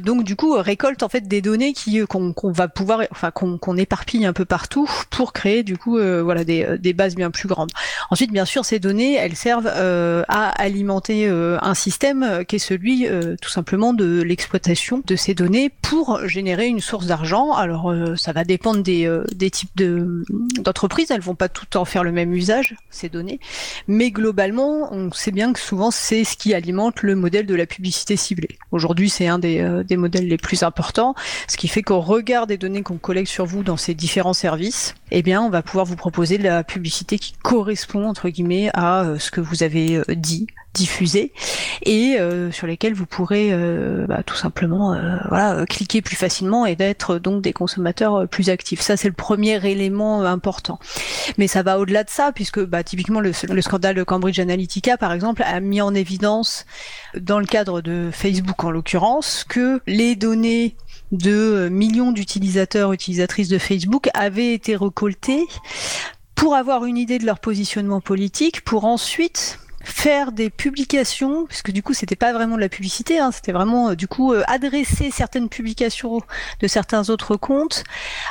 [0.03, 4.25] donc du coup récolte en fait des données qui qu'on va pouvoir, enfin qu'on éparpille
[4.27, 7.71] un peu partout pour créer du coup voilà des, bases bien plus grandes.
[8.11, 13.07] Ensuite, bien sûr, ces données, elles servent à alimenter un système qui est celui
[13.41, 17.53] tout simplement de l'exploitation de ces données pour générer une source d'argent.
[17.53, 20.25] Alors ça va dépendre des, types de
[20.61, 23.41] d'entreprises, elles vont pas tout en faire le même usage ces données,
[23.89, 27.67] mais globalement, on sait bien que souvent c'est ce qui alimente le modèle de la
[27.67, 28.59] publicité ciblée.
[28.73, 31.15] Aujourd'hui, c'est un des, euh, des modèles les plus importants,
[31.47, 34.95] ce qui fait qu'au regard des données qu'on collecte sur vous dans ces différents services,
[35.11, 39.03] eh bien, on va pouvoir vous proposer de la publicité qui correspond entre guillemets à
[39.03, 41.33] euh, ce que vous avez euh, dit, diffusé,
[41.83, 42.17] et
[42.53, 43.53] sur lesquels vous pourrez
[44.07, 44.97] bah, tout simplement
[45.69, 48.81] cliquer plus facilement et d'être donc des consommateurs plus actifs.
[48.81, 50.79] Ça, c'est le premier élément important.
[51.39, 55.10] Mais ça va au-delà de ça, puisque bah, typiquement le, scandale de Cambridge Analytica, par
[55.13, 56.67] exemple, a mis en évidence,
[57.19, 60.77] dans le cadre de Facebook en l'occurrence, que les données
[61.13, 65.47] de millions d'utilisateurs, utilisatrices de Facebook avaient été recoltées
[66.35, 71.83] pour avoir une idée de leur positionnement politique, pour ensuite faire des publications, puisque du
[71.83, 75.11] coup c'était pas vraiment de la publicité, hein, c'était vraiment euh, du coup euh, adresser
[75.11, 76.21] certaines publications
[76.61, 77.85] de certains autres comptes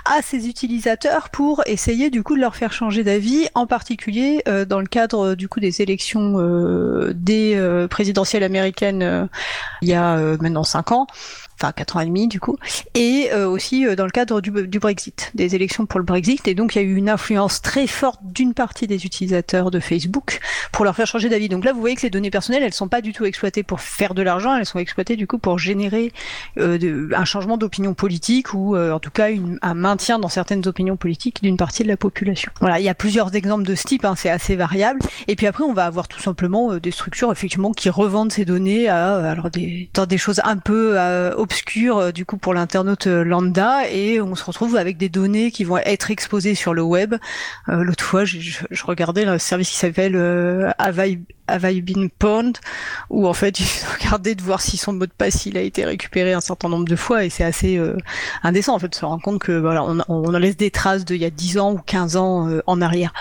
[0.06, 4.66] à ces utilisateurs pour essayer du coup de leur faire changer d'avis, en particulier euh,
[4.66, 6.10] dans le cadre du coup des élections
[7.14, 9.30] des présidentielles américaines
[9.82, 11.08] il y a maintenant cinq ans
[11.62, 12.58] enfin quatre ans et demi du coup,
[12.96, 16.48] et euh, aussi euh, dans le cadre du, du, Brexit, des élections pour le Brexit,
[16.48, 19.80] et donc il y a eu une influence très forte d'une partie des utilisateurs de
[19.80, 20.40] Facebook
[20.72, 21.50] pour leur faire changer d'avis.
[21.50, 23.82] Donc là, vous voyez que les données personnelles, elles sont pas du tout exploitées pour
[23.82, 26.14] faire de l'argent, elles sont exploitées du coup pour générer
[26.58, 30.96] euh, un changement d'opinion politique ou en tout cas une, un maintien dans certaines opinions
[30.96, 32.52] politiques d'une partie de la population.
[32.62, 35.00] Voilà, il y a plusieurs exemples de ce type, hein, c'est assez variable.
[35.28, 38.88] Et puis après, on va avoir tout simplement des structures effectivement qui revendent ces données
[38.88, 40.98] à alors des dans des choses un peu
[41.50, 45.50] obscur euh, du coup pour l'internaute euh, lambda et on se retrouve avec des données
[45.50, 47.16] qui vont être exposées sur le web.
[47.70, 50.70] Euh, l'autre fois, je, regardais un service qui s'appelle euh,
[51.50, 52.58] Have I Been Pwned
[53.10, 55.62] où en fait il faut regarder de voir si son mot de passe il a
[55.62, 57.98] été récupéré un certain nombre de fois et c'est assez euh,
[58.44, 61.18] indécent en fait de se rendre compte que voilà on, on laisse des traces d'il
[61.18, 63.14] y a 10 ans ou 15 ans euh, en arrière.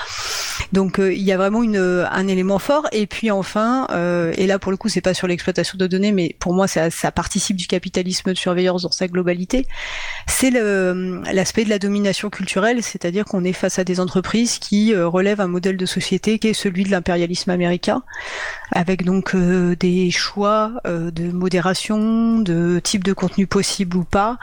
[0.72, 2.86] Donc euh, il y a vraiment une, un élément fort.
[2.92, 3.86] Et puis enfin
[4.36, 6.90] et là pour le coup c'est pas sur l'exploitation de données mais pour moi ça,
[6.90, 9.66] ça participe du capitalisme de surveillance dans sa globalité.
[10.26, 15.40] C'est l'aspect de la domination culturelle c'est-à-dire qu'on est face à des entreprises qui relèvent
[15.40, 18.02] un modèle de société qui est celui de l'impérialisme américain
[18.72, 24.38] avec donc euh, des choix euh, de modération, de type de contenu possible ou pas,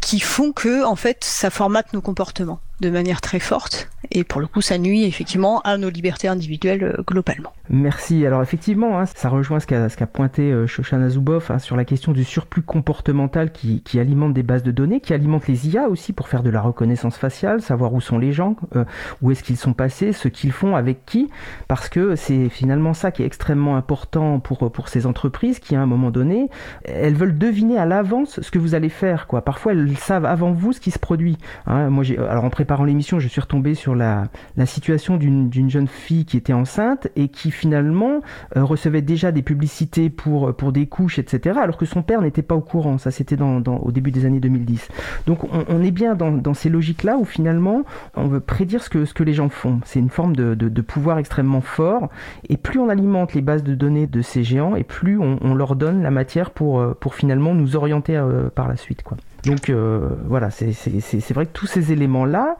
[0.00, 4.40] qui font que en fait ça formate nos comportements de manière très forte et pour
[4.40, 7.52] le coup ça nuit effectivement à nos libertés individuelles euh, globalement.
[7.70, 8.24] Merci.
[8.24, 11.84] Alors effectivement, hein, ça rejoint ce qu'a ce pointé euh, Shoshana Zuboff hein, sur la
[11.84, 15.88] question du surplus comportemental qui, qui, alimente des bases de données, qui alimente les IA
[15.88, 18.84] aussi pour faire de la reconnaissance faciale, savoir où sont les gens, euh,
[19.20, 21.28] où est-ce qu'ils sont passés, ce qu'ils font, avec qui,
[21.66, 25.82] parce que c'est finalement ça qui est extrêmement important pour, pour ces entreprises qui à
[25.82, 26.48] un moment donné,
[26.84, 29.26] elles veulent deviner à l'avance ce que vous allez faire.
[29.26, 29.42] Quoi.
[29.42, 31.36] Parfois elles savent avant vous ce qui se produit.
[31.66, 31.90] Hein.
[31.90, 34.24] Moi, alors en préparant l'émission, je suis retombé sur la,
[34.58, 38.20] la situation d'une jeune fille qui était enceinte et qui finalement
[38.58, 42.42] euh, recevait déjà des publicités pour, pour des couches, etc., alors que son père n'était
[42.42, 42.98] pas au courant.
[42.98, 44.86] Ça, c'était dans, dans, au début des années 2010.
[45.26, 47.84] Donc on, on est bien dans, dans ces logiques-là où finalement
[48.16, 49.80] on veut prédire ce que, ce que les gens font.
[49.86, 52.10] C'est une forme de, de, de, pouvoir extrêmement fort.
[52.50, 55.54] Et plus on alimente les bases de données de ces géants, et plus on, on
[55.54, 59.02] leur donne la matière pour, euh, pour finalement nous orienter euh, par la suite.
[59.02, 59.16] Quoi.
[59.44, 62.56] Donc euh, voilà, c'est vrai que tous ces éléments-là,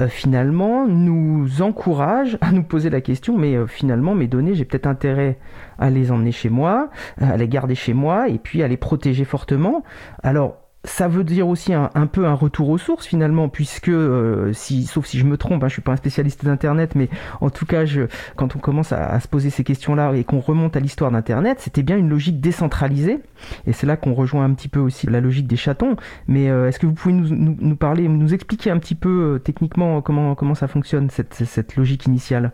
[0.00, 4.64] euh, finalement, nous encouragent à nous poser la question, mais euh, finalement, mes données, j'ai
[4.64, 5.38] peut-être intérêt
[5.78, 6.88] à les emmener chez moi,
[7.20, 9.82] à les garder chez moi, et puis à les protéger fortement.
[10.22, 14.84] Alors, ça veut dire aussi un, peu un retour aux sources finalement, puisque euh, si,
[14.84, 17.08] sauf si je me trompe, hein, je suis pas un spécialiste d'internet, mais
[17.40, 18.02] en tout cas, je,
[18.36, 21.82] quand on commence à, se poser ces questions-là et qu'on remonte à l'histoire d'internet, c'était
[21.82, 23.20] bien une logique décentralisée,
[23.66, 25.96] et c'est là qu'on rejoint un petit peu aussi la logique des chatons.
[26.28, 29.38] Mais euh, est-ce que vous pouvez nous, nous, parler, nous expliquer un petit peu euh,
[29.38, 32.52] techniquement comment comment ça fonctionne cette, cette logique initiale?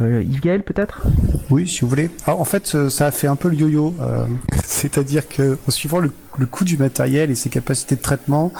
[0.00, 1.02] Euh, Yves Gaël peut-être?
[1.50, 2.10] Oui, si vous voulez.
[2.26, 3.94] Alors, en fait, euh, ça a fait un peu le yo-yo.
[4.00, 4.24] Euh,
[4.64, 6.10] C'est-à-dire que, suivant le,
[6.50, 8.52] coût du matériel et ses capacités de traitement,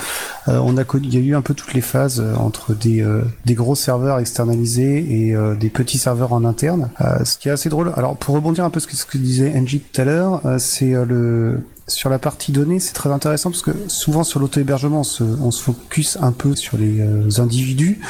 [0.48, 3.02] euh, on a il y a eu un peu toutes les phases entre des,
[3.46, 6.90] des gros serveurs externalisés et des petits serveurs en interne.
[7.24, 7.92] ce qui est assez drôle.
[7.96, 11.62] Alors, pour rebondir un peu sur ce que disait Angie tout à l'heure, c'est le
[11.88, 15.50] sur la partie données, c'est très intéressant parce que souvent sur l'auto-hébergement, on se, on
[15.50, 18.00] se focus un peu sur les euh, individus,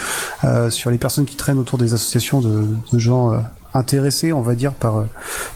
[0.45, 3.39] euh, sur les personnes qui traînent autour des associations de, de gens euh,
[3.75, 5.07] intéressés, on va dire, par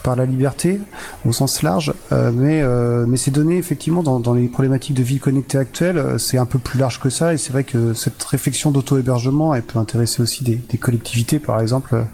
[0.01, 0.79] par la liberté
[1.23, 2.63] au sens large, mais
[3.05, 6.57] mais ces données effectivement dans, dans les problématiques de vie connectée actuelles, c'est un peu
[6.57, 10.43] plus large que ça, et c'est vrai que cette réflexion d'auto-hébergement, elle peut intéresser aussi
[10.43, 12.05] des, des collectivités, par exemple,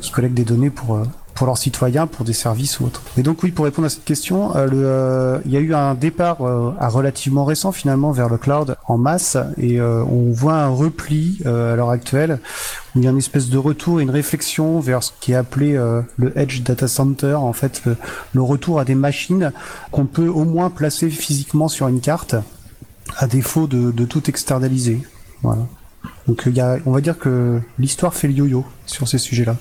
[0.00, 1.00] qui collectent des données pour
[1.40, 3.00] pour leurs citoyens, pour des services ou autres.
[3.16, 5.94] Et donc oui, pour répondre à cette question, euh, euh, il y a eu un
[5.94, 10.68] départ euh, à relativement récent finalement vers le cloud en masse et on voit un
[10.68, 12.40] repli à l'heure actuelle
[12.94, 15.72] il y a une espèce de retour, une réflexion vers ce qui est appelé
[16.18, 17.84] le edge data center, en fait
[18.34, 19.50] le, retour à des machines
[19.92, 22.34] qu'on peut au moins placer physiquement sur une carte
[23.16, 25.00] à défaut de, tout externaliser.
[25.42, 25.62] Voilà.
[26.26, 26.46] Donc
[26.84, 29.56] on va dire que l'histoire fait le yo-yo sur ces sujets-là.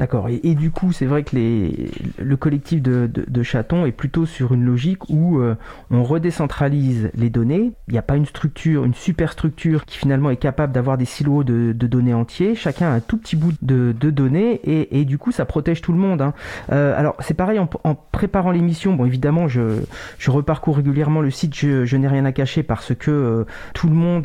[0.00, 0.28] D'accord.
[0.30, 4.64] Et, du coup, c'est vrai que le collectif de, de, chatons est plutôt sur une
[4.64, 5.56] logique où euh,
[5.90, 7.72] on redécentralise les données.
[7.86, 11.44] Il n'y a pas une structure, une superstructure qui finalement est capable d'avoir des silos
[11.44, 12.54] de, données entiers.
[12.54, 15.98] Chacun a un tout petit bout de, données et, du coup, ça protège tout le
[15.98, 16.22] monde.
[16.22, 16.32] Hein.
[16.72, 18.94] Euh, alors, c'est pareil en, préparant l'émission.
[18.94, 19.82] Bon, évidemment, je,
[20.28, 21.54] reparcours régulièrement le site.
[21.54, 24.22] Je, je n'ai rien à cacher parce que euh, tout le monde,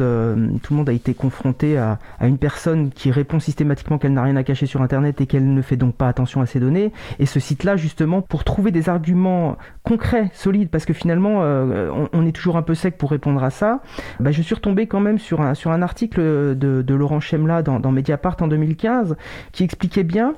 [0.63, 4.23] tout le monde a été confronté à, à une personne qui répond systématiquement qu'elle n'a
[4.23, 6.93] rien à cacher sur Internet et qu'elle ne fait donc pas attention à ces données.
[7.19, 12.25] Et ce site-là, justement, pour trouver des arguments concrets, solides, parce que finalement, euh, on,
[12.25, 13.81] est toujours un peu sec pour répondre à ça,
[14.19, 16.21] bah, je suis retombé quand même sur un, sur un article
[16.55, 19.17] de, Laurent Chemla dans, Mediapart en 2015
[19.51, 20.35] qui expliquait bien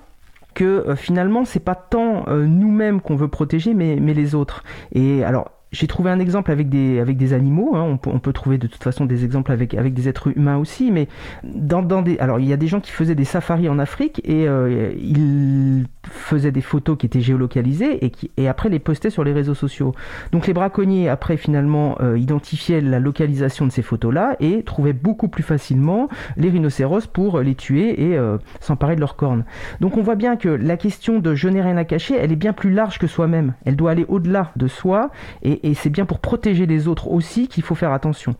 [0.55, 4.63] que euh, finalement c'est pas tant euh, nous-mêmes qu'on veut protéger mais, mais les autres
[4.91, 7.75] et alors j'ai trouvé un exemple avec des, avec des animaux.
[7.75, 7.81] Hein.
[7.81, 10.57] On, peut, on, peut, trouver de toute façon des exemples avec, avec des êtres humains
[10.57, 10.91] aussi.
[10.91, 11.07] Mais
[11.43, 14.21] dans, dans des, alors il y a des gens qui faisaient des safaris en Afrique
[14.23, 19.09] et euh, ils faisaient des photos qui étaient géolocalisées et, qui, et après les postaient
[19.09, 19.93] sur les réseaux sociaux.
[20.31, 25.27] Donc les braconniers après finalement euh, identifiaient la localisation de ces photos-là et trouvaient beaucoup
[25.27, 29.43] plus facilement les rhinocéros pour les tuer et euh, s'emparer de leurs cornes.
[29.81, 32.37] Donc on voit bien que la question de je n'ai rien à cacher, elle est
[32.37, 33.53] bien plus large que soi-même.
[33.65, 35.09] Elle doit aller au-delà de soi
[35.43, 38.35] et et, c'est bien pour protéger les autres aussi qu'il faut faire attention.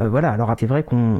[0.00, 1.18] Euh, voilà, alors c'est vrai qu'on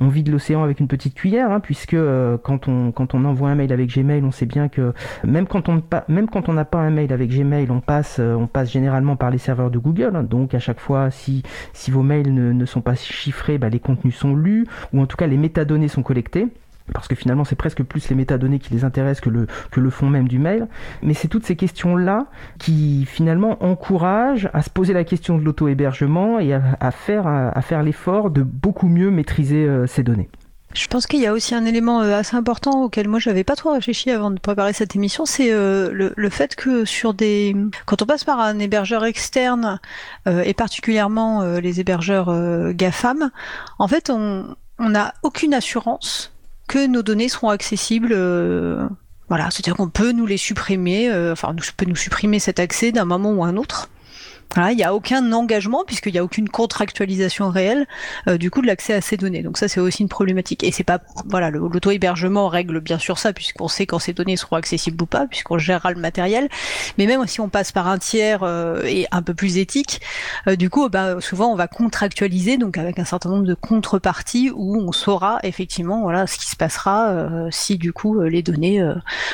[0.00, 3.50] on vide l'océan avec une petite cuillère, hein, puisque euh, quand, on, quand on envoie
[3.50, 4.92] un mail avec Gmail, on sait bien que
[5.24, 8.34] même quand on même quand on n'a pas un mail avec Gmail, on passe, euh,
[8.34, 10.16] on passe généralement par les serveurs de Google.
[10.16, 10.22] Hein.
[10.22, 13.80] donc à chaque fois, si, si vos mails ne, ne sont pas chiffrés, bah, les
[13.80, 16.48] contenus sont lus, ou en tout cas les métadonnées sont collectées
[16.92, 20.28] parce que finalement c'est presque plus les métadonnées qui les intéressent que le, fond même
[20.28, 20.66] du mail.
[21.02, 22.26] Mais c'est toutes ces questions-là
[22.58, 28.42] qui finalement encouragent à se poser la question de l'auto-hébergement et à, faire, l'effort de
[28.42, 30.28] beaucoup mieux maîtriser euh, ces données.
[30.74, 33.56] Je pense qu'il y a aussi un élément euh, assez important auquel moi j'avais pas
[33.56, 38.02] trop réfléchi avant de préparer cette émission, c'est euh, le, fait que sur des, quand
[38.02, 39.80] on passe par un hébergeur externe
[40.26, 42.30] et particulièrement les hébergeurs
[42.74, 43.30] GAFAM,
[43.78, 46.37] en fait on n'a aucune assurance
[46.68, 48.10] que nos données seront accessibles.
[48.12, 48.86] Euh,
[49.28, 52.92] voilà, c'est-à-dire qu'on peut nous les supprimer, euh, enfin, nous peut nous supprimer cet accès
[52.92, 53.88] d'un moment ou un autre
[54.56, 57.86] il n'y a aucun engagement puisqu'il n'y a aucune contractualisation réelle
[58.28, 59.42] euh, du coup de l'accès à ces données.
[59.42, 60.64] Donc ça c'est aussi une problématique.
[60.64, 64.56] Et c'est pas voilà l'auto-hébergement règle bien sûr ça puisqu'on sait quand ces données seront
[64.56, 66.48] accessibles ou pas puisqu'on gérera le matériel.
[66.96, 70.00] Mais même si on passe par un tiers euh, et un peu plus éthique,
[70.46, 74.50] euh, du coup bah, souvent on va contractualiser donc avec un certain nombre de contreparties
[74.54, 77.14] où on saura effectivement voilà ce qui se passera
[77.50, 78.82] si du coup les données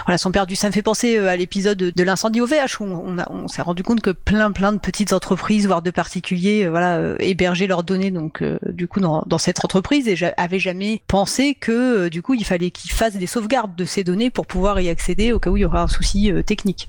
[0.07, 0.57] voilà sont perdues.
[0.57, 3.83] Ça me fait penser à l'épisode de, l'incendie au VH où on, on s'est rendu
[3.83, 4.79] compte que plein plein de
[5.12, 9.38] entreprises, voire de particuliers, euh, voilà, euh, héberger leurs données donc euh, du coup dans,
[9.38, 13.75] cette entreprise et j'avais jamais pensé que du coup il fallait qu'ils fassent des sauvegardes
[13.75, 16.33] de ces données pour pouvoir y accéder au cas où il y aura un souci
[16.47, 16.88] technique.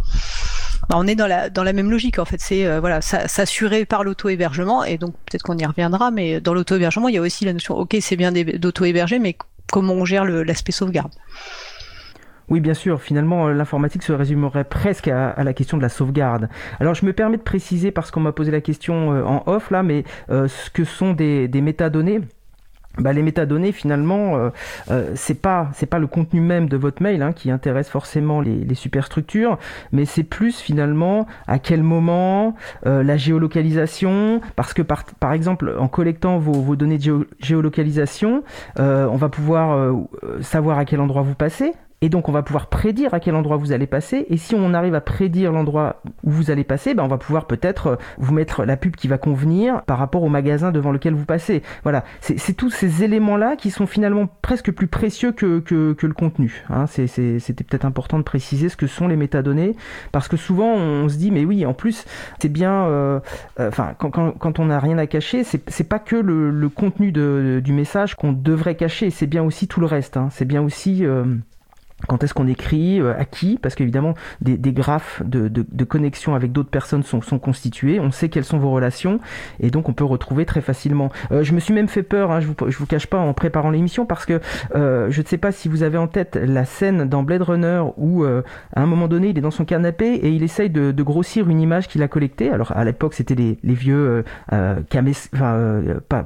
[0.89, 4.03] Bah, on est dans la dans la même logique en fait, c'est voilà s'assurer par
[4.03, 7.53] l'auto-hébergement et donc peut-être qu'on y reviendra, mais dans l'auto-hébergement il y a aussi la
[7.53, 9.35] notion, ok c'est bien d'auto-héberger, mais
[9.71, 11.11] comment on gère l'aspect sauvegarde.
[12.49, 13.01] Oui, bien sûr.
[13.01, 16.49] Finalement, euh, l'informatique se résumerait presque à, la question de la sauvegarde.
[16.79, 19.71] Alors, je me permets de préciser parce qu'on m'a posé la question euh, en off
[19.71, 22.21] là, mais euh, ce que sont des, métadonnées.
[22.97, 24.51] Bah, les métadonnées finalement
[25.15, 28.73] c'est pas c'est pas le contenu même de votre mail hein, qui intéresse forcément les,
[28.73, 29.57] superstructures
[29.91, 32.55] mais c'est plus finalement à quel moment
[32.85, 38.43] la géolocalisation parce que par, par exemple en collectant vos, vos données de géolocalisation
[38.77, 39.93] on va pouvoir
[40.39, 43.57] savoir à quel endroit vous passez et donc on va pouvoir prédire à quel endroit
[43.57, 44.25] vous allez passer.
[44.29, 47.47] Et si on arrive à prédire l'endroit où vous allez passer, ben on va pouvoir
[47.47, 51.13] peut-être euh, vous mettre la pub qui va convenir par rapport au magasin devant lequel
[51.13, 51.63] vous passez.
[51.83, 56.63] Voilà, c'est tous ces éléments-là qui sont finalement presque plus précieux que, que, le contenu.
[56.69, 56.85] Hein.
[56.87, 59.75] C'était peut-être important de préciser ce que sont les métadonnées,
[60.11, 62.05] parce que souvent on se dit, mais oui, en plus,
[62.39, 63.19] c'est bien, euh,
[63.59, 67.61] euh, enfin, quand, quand, on n'a rien à cacher, c'est pas que le, contenu de,
[67.63, 70.17] du message qu'on devrait cacher, c'est bien aussi tout le reste.
[70.17, 70.29] Hein.
[70.31, 71.03] C'est bien aussi
[72.07, 76.35] quand est-ce qu'on écrit, euh, à qui, parce qu'évidemment des, des, graphes de, de, connexion
[76.35, 79.19] avec d'autres personnes sont, sont, constitués, on sait quelles sont vos relations,
[79.59, 81.11] et donc on peut retrouver très facilement.
[81.31, 83.33] Euh, je me suis même fait peur, hein, je, vous, je vous cache pas, en
[83.33, 84.39] préparant l'émission, parce que
[84.75, 87.83] euh, je ne sais pas si vous avez en tête la scène dans Blade Runner
[87.97, 88.41] où à
[88.75, 91.87] un moment donné il est dans son canapé et il essaye de, grossir une image
[91.87, 92.49] qu'il a collectée.
[92.49, 94.23] Alors à l'époque c'était les, vieux
[94.89, 96.25] camés, enfin, pas,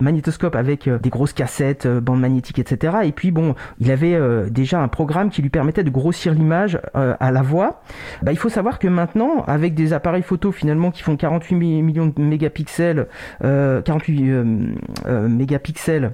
[0.00, 2.98] magnétoscope avec des grosses cassettes, bandes magnétiques, etc.
[3.04, 4.18] Et puis bon, il avait
[4.50, 4.88] déjà un
[5.30, 7.82] qui lui permettait de grossir l'image euh, à la voix.
[8.22, 12.06] Bah, il faut savoir que maintenant, avec des appareils photo finalement qui font 48 millions
[12.06, 13.08] de mégapixels,
[13.44, 14.44] euh, 48 euh,
[15.06, 16.12] euh, mégapixels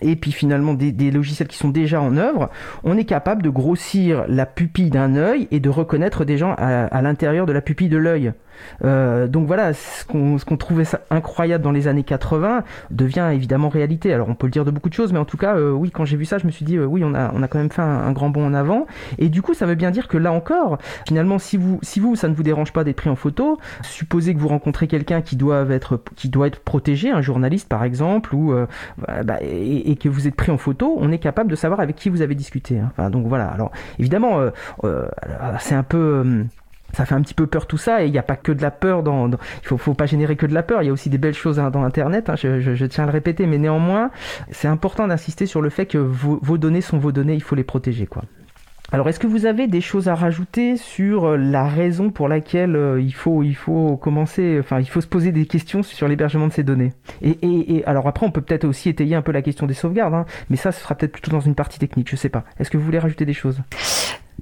[0.00, 2.50] et puis finalement des, logiciels qui sont déjà en œuvre,
[2.84, 7.02] on est capable de grossir la pupille d'un œil et de reconnaître des gens à
[7.02, 8.32] l'intérieur de la pupille de l'œil.
[8.84, 14.12] Euh, donc voilà, ce qu'on qu trouvait incroyable dans les années 80 devient évidemment réalité.
[14.12, 15.90] Alors on peut le dire de beaucoup de choses, mais en tout cas, euh, oui,
[15.90, 17.82] quand j'ai vu ça, je me suis dit, euh, oui, on a, quand même fait
[17.82, 18.86] un, grand bond en avant.
[19.18, 22.28] Et du coup, ça veut bien dire que là encore, finalement, si vous, si ça
[22.28, 25.66] ne vous dérange pas d'être pris en photo, supposez que vous rencontrez quelqu'un qui doit
[25.70, 28.54] être, qui doit être protégé, un journaliste par exemple, ou
[29.24, 31.96] bah, et, et, que vous êtes pris en photo, on est capable de savoir avec
[31.96, 32.80] qui vous avez discuté.
[32.98, 33.10] Hein.
[33.10, 33.48] Donc voilà.
[33.48, 34.40] Alors évidemment,
[35.58, 36.44] c'est un peu
[36.92, 38.62] ça fait un petit peu peur tout ça et il n'y a pas que de
[38.62, 40.92] la peur dans, il faut, faut pas générer que de la peur il y a
[40.92, 44.10] aussi des belles choses hein, dans internet hein, je, tiens à le répéter mais néanmoins
[44.50, 47.64] c'est important d'insister sur le fait que vos, données sont vos données il faut les
[47.64, 48.22] protéger quoi.
[48.90, 52.98] Alors, est-ce que vous avez des choses à rajouter sur la raison pour laquelle euh,
[53.02, 56.94] il faut, commencer, enfin, il faut se poser des questions sur l'hébergement de ces données?
[57.20, 60.24] Et, alors après, on peut peut-être aussi étayer un peu la question des sauvegardes, hein,
[60.48, 62.44] mais ça, ce sera peut-être plutôt dans une partie technique, je sais pas.
[62.58, 63.60] Est-ce que vous voulez rajouter des choses?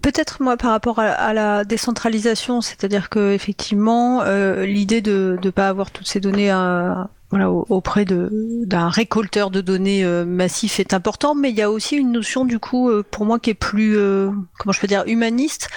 [0.07, 5.69] Peut-être moi par rapport à, la décentralisation, c'est-à-dire que effectivement euh, l'idée de ne pas
[5.69, 11.35] avoir toutes ces données à, voilà, auprès d'un récolteur de données euh, massif est important,
[11.35, 13.99] mais il y a aussi une notion du coup euh, pour moi qui est plus
[13.99, 15.69] euh, comment je peux dire humaniste,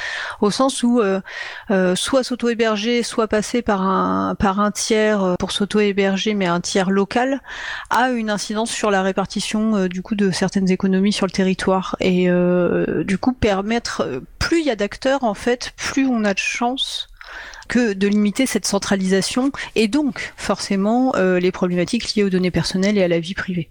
[0.41, 1.21] au sens où euh,
[1.71, 6.91] euh, soit s'auto-héberger, soit passer par un par un tiers pour s'auto-héberger, mais un tiers
[6.91, 7.41] local,
[7.89, 11.95] a une incidence sur la répartition du coup de certaines économies sur le territoire.
[11.99, 12.29] Et
[13.03, 17.09] du coup permettre plus il y a d'acteurs en fait, plus on a de chance
[17.69, 22.97] que de limiter cette centralisation et donc forcément euh, les problématiques liées aux données personnelles
[22.97, 23.69] et à la vie privée.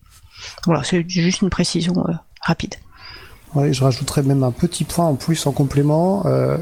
[0.64, 2.76] Voilà, c'est juste une précision euh, rapide.
[3.54, 6.22] Je rajouterais même un petit point en plus en complément.
[6.26, 6.58] Euh,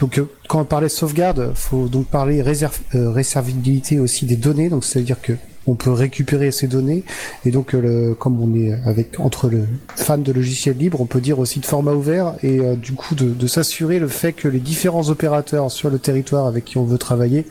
[0.00, 4.68] donc, quand on parlait de sauvegarde, faut donc parler réserv euh, réservabilité aussi des données.
[4.68, 5.32] Donc, ça veut dire que
[5.66, 7.04] on peut récupérer ces données
[7.44, 11.20] et donc euh, comme on est avec entre le fan de logiciels libres, on peut
[11.20, 14.58] dire aussi de format ouvert et euh, du coup de, s'assurer le fait que les
[14.58, 17.46] différents opérateurs sur le territoire avec qui on veut travailler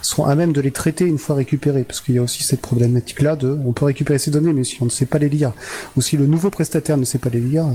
[0.00, 2.60] sont à même de les traiter une fois récupérés parce qu'il y a aussi cette
[2.60, 5.28] problématique là de on peut récupérer ces données mais si on ne sait pas les
[5.28, 5.52] lire
[5.96, 7.66] ou si le nouveau prestataire ne sait pas les lire,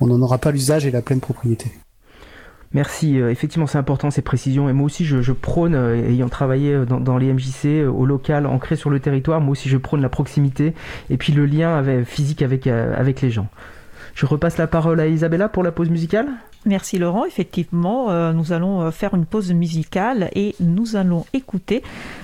[0.00, 1.72] on n'en aura pas l'usage et la pleine propriété.
[2.74, 6.72] Merci, euh, effectivement c'est important ces précisions et moi aussi je, prône, euh, ayant travaillé
[6.72, 10.02] euh, dans, dans les MJC au local, ancré sur le territoire, moi aussi je prône
[10.02, 10.74] la proximité
[11.08, 13.46] et puis le lien physique avec les gens.
[14.14, 16.28] Je repasse la parole à Isabella pour la pause musicale.
[16.66, 17.24] Merci Laurent.
[17.26, 21.82] Effectivement, euh, nous allons euh, faire une pause musicale et nous allons écouter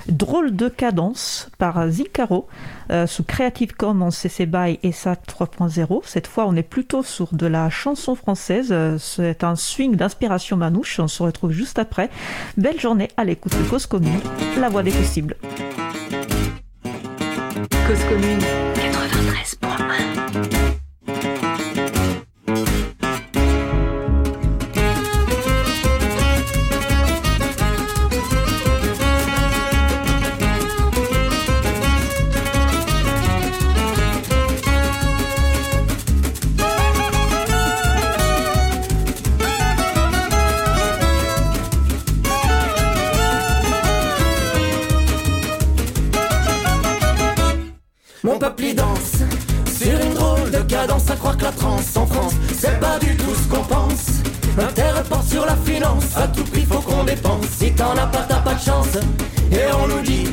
[0.09, 2.49] Drôle de cadence par Zicaro
[2.91, 6.01] euh, sous Creative Commons CC BY et SA 3.0.
[6.05, 8.75] Cette fois, on est plutôt sur de la chanson française.
[8.99, 10.99] C'est un swing d'inspiration manouche.
[11.01, 12.09] On se retrouve juste après.
[12.57, 14.21] Belle journée à l'écoute de Cause Commune,
[14.59, 15.37] la voix des possibles.
[16.83, 18.39] Cause Commune
[18.75, 20.70] 93.1
[55.81, 57.47] finance, à tout prix faut qu'on dépense.
[57.59, 58.97] Si t'en as pas, t'as pas de chance.
[59.51, 60.29] Et on nous dit,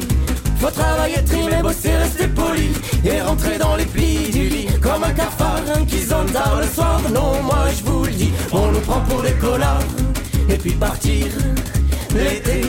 [0.59, 2.69] faut travailler, trimer, bosser, rester poli.
[3.05, 7.01] Et rentrer dans les plis du lit comme un cafard qui zone tard le soir.
[7.13, 9.83] Non, moi je vous le dis, on nous prend pour des collards.
[10.49, 11.27] Et puis partir
[12.13, 12.61] l'été,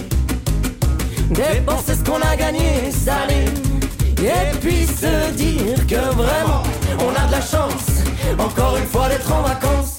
[1.31, 3.45] dépenser ce qu'on a gagné, salé.
[4.21, 6.63] Et puis se dire que vraiment
[6.99, 8.03] on a de la chance
[8.37, 9.98] Encore une fois d'être en vacances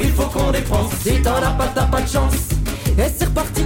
[0.00, 0.92] prix faut qu'on dépense.
[1.02, 2.34] Si t'en as pas, t'as pas de chance.
[2.98, 3.64] Et c'est reparti.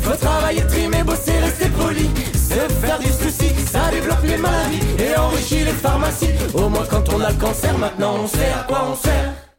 [0.00, 2.10] Faut travailler, trimer, bosser, rester poli.
[2.34, 6.34] Se faire du souci, ça développe les maladies et enrichit les pharmacies.
[6.54, 9.49] Au moins quand on a le cancer, maintenant on sait à quoi on sert.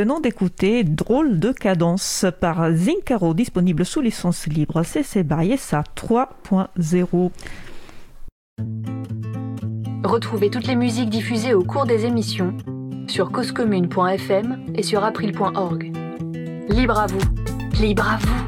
[0.00, 7.30] Venons d'écouter Drôle de cadence par Zincaro, disponible sous licence libre CC BY SA 3.0.
[10.02, 12.56] Retrouvez toutes les musiques diffusées au cours des émissions
[13.08, 15.92] sur causecommune.fm et sur april.org.
[16.70, 17.20] Libre à vous,
[17.78, 18.46] libre à vous,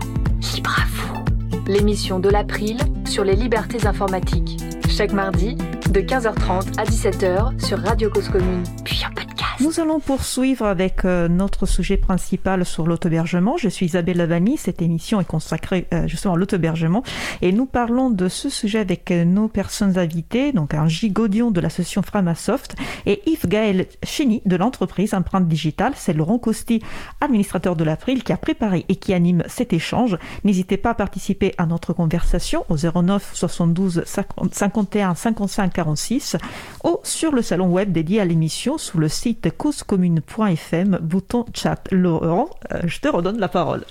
[0.57, 1.67] libre à vous.
[1.67, 4.57] L'émission de l'April sur les libertés informatiques.
[4.89, 5.57] Chaque mardi,
[5.91, 9.22] de 15h30 à 17h sur Radio Cause Commune, puis podcast.
[9.63, 13.57] Nous allons poursuivre avec euh, notre sujet principal sur l'autobergement.
[13.57, 14.57] Je suis Isabelle Lavani.
[14.57, 17.05] Cette émission est consacrée euh, justement à l'autobergement
[17.43, 21.61] et nous parlons de ce sujet avec euh, nos personnes invitées, donc un gigodion de
[21.61, 22.75] l'association Framasoft
[23.07, 25.93] et Yves Gaël Chény de l'entreprise Empreinte Digitale.
[25.95, 26.83] C'est Laurent Costi,
[27.21, 30.19] administrateur de l'April, qui a préparé et qui anime cet échange.
[30.43, 36.37] N'hésitez pas à participer à notre conversation au 09 72 51 55 46
[36.83, 41.83] ou sur le salon web dédié à l'émission sous le site causecommune.fm, bouton chat.
[41.91, 43.85] Laurent, euh, je te redonne la parole.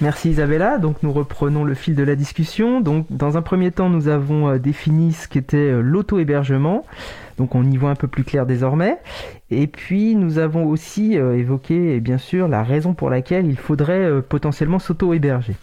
[0.00, 0.78] Merci Isabella.
[0.78, 2.80] Donc nous reprenons le fil de la discussion.
[2.80, 6.84] Donc dans un premier temps, nous avons euh, défini ce qu'était euh, l'auto-hébergement.
[7.38, 8.98] Donc on y voit un peu plus clair désormais.
[9.50, 14.00] Et puis nous avons aussi euh, évoqué, bien sûr, la raison pour laquelle il faudrait
[14.00, 15.54] euh, potentiellement s'auto-héberger.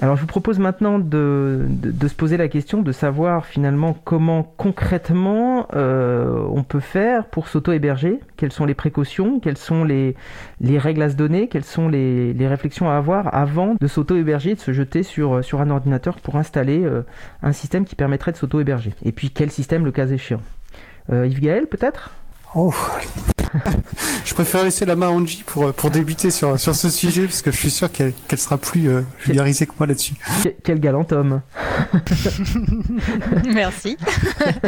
[0.00, 1.66] Alors je vous propose maintenant de,
[2.00, 8.20] se poser la question de savoir finalement comment concrètement euh, on peut faire pour s'auto-héberger,
[8.36, 10.16] quelles sont les précautions, quelles sont les,
[10.60, 14.60] les règles à se donner, quelles sont les, réflexions à avoir avant de s'auto-héberger, de
[14.60, 16.86] se jeter sur, un ordinateur pour installer
[17.42, 18.92] un système qui permettrait de s'auto-héberger?
[19.04, 20.40] Et puis quel système le cas échéant?
[21.12, 22.10] Euh, Yves Gaël, peut-être?
[22.54, 22.72] Oh
[24.24, 27.42] Je préfère laisser la main à Angie pour, pour débuter sur, sur ce sujet, parce
[27.42, 30.14] que je suis sûr qu'elle qu sera plus euh, vulgarisée que moi là-dessus.
[30.64, 31.42] Quel galant homme
[33.52, 33.96] Merci.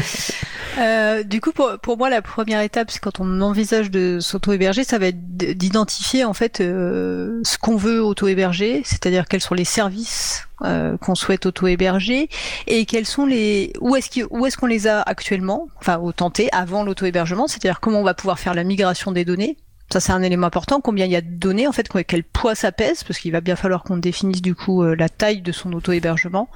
[0.79, 4.85] euh, du coup, pour, pour moi, la première étape, c'est quand on envisage de s'auto-héberger,
[4.85, 9.65] ça va être d'identifier en fait euh, ce qu'on veut auto-héberger, c'est-à-dire quels sont les
[9.65, 12.29] services euh, qu'on souhaite auto-héberger
[12.67, 14.09] et quels sont les où est-ce
[14.47, 18.39] est-ce qu'on les a actuellement, enfin au tenté avant l'auto-hébergement, c'est-à-dire comment on va pouvoir
[18.39, 19.57] faire la migration des données?
[19.93, 20.81] Ça c'est un élément important.
[20.81, 23.41] Combien il y a de données en fait, quel poids ça pèse, parce qu'il va
[23.41, 26.49] bien falloir qu'on définisse du coup euh, la taille de son auto-hébergement.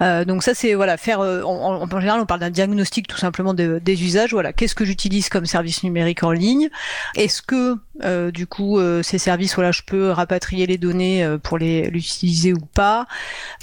[0.00, 1.20] Euh, donc ça c'est voilà faire.
[1.20, 4.32] En, en, général on parle d'un diagnostic tout simplement de, des usages.
[4.32, 6.68] Voilà, qu'est-ce que j'utilise comme service numérique en ligne?
[7.14, 11.90] Est-ce que euh, du coup ces services voilà je peux rapatrier les données pour les
[11.90, 13.06] l'utiliser ou pas.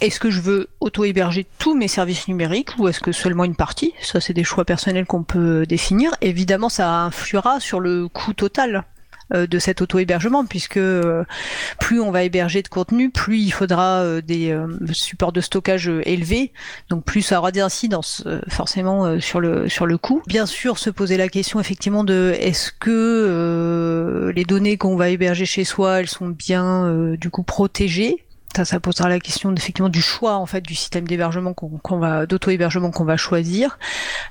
[0.02, 3.94] Est-ce que je veux auto-héberger tous mes services numériques ou est-ce que seulement une partie?
[4.02, 6.16] Ça c'est des choix personnels qu'on peut définir.
[6.22, 8.86] Évidemment ça influera sur le coût total
[9.34, 10.80] de cet auto-hébergement, puisque
[11.80, 14.58] plus on va héberger de contenu, plus il faudra des
[14.92, 16.54] supports de stockage élevés,
[16.90, 20.22] donc plus ça aura des incidences forcément sur le sur le coût.
[20.28, 25.10] Bien sûr, se poser la question effectivement de est-ce que euh, les données qu'on va
[25.10, 28.26] héberger chez soi, elles sont bien euh, du coup protégées
[28.64, 32.26] ça, posera la question effectivement du choix en fait du système d'hébergement qu'on qu va
[32.26, 33.78] d'auto-hébergement qu'on va choisir.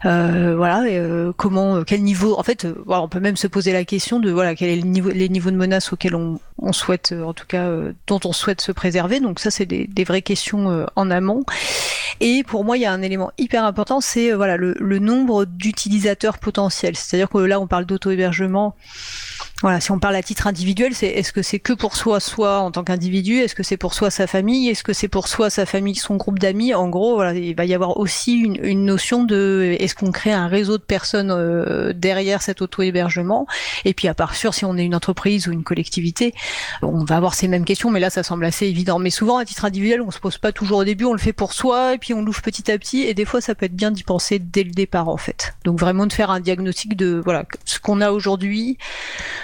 [0.05, 2.39] Euh, voilà, euh, comment, quel niveau.
[2.39, 4.83] En fait, euh, on peut même se poser la question de voilà quel est le
[4.83, 6.39] niveau, les niveaux de menaces auxquels on,
[6.72, 7.70] souhaite, en tout cas,
[8.07, 9.20] dont on souhaite se préserver.
[9.20, 11.45] Donc ça, c'est des, vraies questions en amont.
[12.20, 16.39] Et pour moi, il y a un élément hyper important, c'est voilà le nombre d'utilisateurs
[16.39, 16.97] potentiels.
[16.97, 18.75] C'est-à-dire que là, on parle d'auto-hébergement.
[19.63, 22.59] Voilà, si on parle à titre individuel, c'est est-ce que c'est que pour soi, soi
[22.59, 25.49] en tant qu'individu, est-ce que c'est pour soi sa famille, est-ce que c'est pour soi
[25.49, 26.75] sa famille, son groupe d'amis?
[26.75, 30.33] En gros, voilà, il va y avoir aussi une, une notion de est-ce qu'on crée
[30.33, 33.47] un réseau de personnes euh, derrière cet auto-hébergement?
[33.85, 36.35] Et puis à part sûr, si on est une entreprise ou une collectivité,
[36.83, 38.99] on va avoir ces mêmes questions, mais là ça semble assez évident.
[38.99, 41.33] Mais souvent à titre individuel, on se pose pas toujours au début, on le fait
[41.33, 43.03] pour soi et puis on l'ouvre petit à petit.
[43.03, 45.55] Et des fois, ça peut être bien d'y penser dès le départ en fait.
[45.65, 48.79] Donc vraiment de faire un diagnostic de voilà ce qu'on a aujourd'hui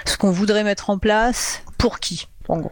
[0.05, 2.71] ce qu'on voudrait mettre en place, pour qui, en gros.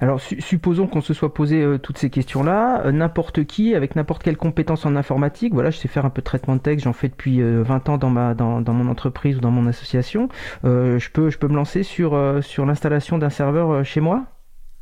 [0.00, 4.22] Alors supposons qu'on se soit posé euh, toutes ces questions-là, euh, n'importe qui, avec n'importe
[4.24, 6.92] quelle compétence en informatique, voilà, je sais faire un peu de traitement de texte, j'en
[6.92, 10.28] fais depuis 20 ans dans, ma, dans, dans, mon entreprise ou dans mon association,
[10.64, 14.24] je, peux, je peux me lancer sur, sur l'installation d'un serveur chez moi?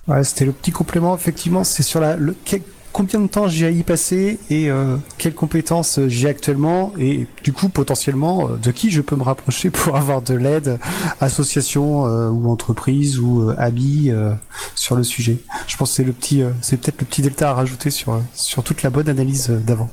[0.09, 2.35] Ouais, c'était le petit complément, effectivement, c'est sur la, le,
[2.93, 7.53] combien de temps j'ai à y passer et euh, quelles compétences j'ai actuellement et du
[7.53, 10.78] coup potentiellement euh, de qui je peux me rapprocher pour avoir de l'aide,
[11.20, 14.12] association euh, ou entreprise ou habit
[14.74, 15.38] sur le sujet.
[15.66, 18.62] Je pense que c'est le petit, c'est peut-être le petit delta à rajouter sur sur
[18.62, 19.90] toute la bonne analyse d'avant.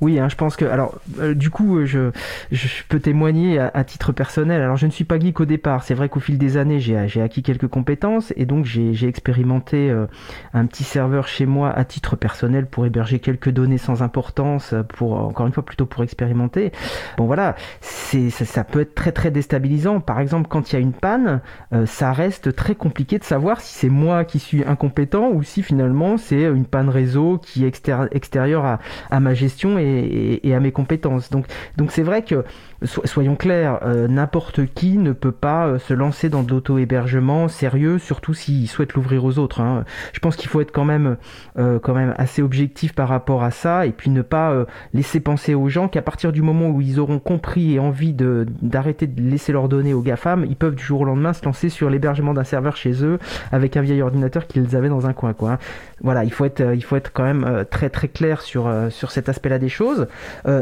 [0.00, 0.64] Oui, hein, je pense que.
[0.64, 4.60] Alors, euh, du coup, euh, je, peux témoigner à, titre personnel.
[4.60, 5.82] Alors, je ne suis pas geek au départ.
[5.82, 10.06] C'est vrai qu'au fil des années, j'ai acquis quelques compétences et donc j'ai expérimenté euh,
[10.52, 15.14] un petit serveur chez moi à titre personnel pour héberger quelques données sans importance, pour
[15.14, 16.72] encore une fois plutôt pour expérimenter.
[17.16, 20.00] Bon, voilà, c'est ça, ça, peut être très très déstabilisant.
[20.00, 21.40] Par exemple, quand il y a une panne,
[21.86, 26.16] ça reste très compliqué de savoir si c'est moi qui suis incompétent ou si finalement
[26.18, 28.78] c'est une panne réseau qui est extérieure
[29.10, 31.30] à, ma gestion et, à mes compétences.
[31.30, 31.46] Donc,
[31.90, 32.44] c'est vrai que
[32.84, 37.98] soyons clairs, euh, n'importe qui ne peut pas euh, se lancer dans de l'auto-hébergement sérieux,
[37.98, 39.60] surtout s'il souhaite l'ouvrir aux autres.
[39.60, 39.84] Hein.
[40.12, 41.16] Je pense qu'il faut être quand même,
[41.58, 45.54] euh, quand même assez objectif par rapport à ça, et puis ne pas laisser penser
[45.54, 49.52] aux gens qu'à partir du moment où ils auront compris et envie d'arrêter de laisser
[49.52, 52.44] leurs données aux GAFAM, ils peuvent du jour au lendemain se lancer sur l'hébergement d'un
[52.44, 53.18] serveur chez eux
[53.52, 55.34] avec un vieil ordinateur qu'ils avaient dans un coin.
[55.42, 55.58] Hein.
[56.02, 59.28] Voilà, il faut être, il faut être quand même très très clair sur, sur cet
[59.28, 60.06] aspect-là des choses.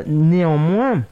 [0.06, 1.02] néanmoins,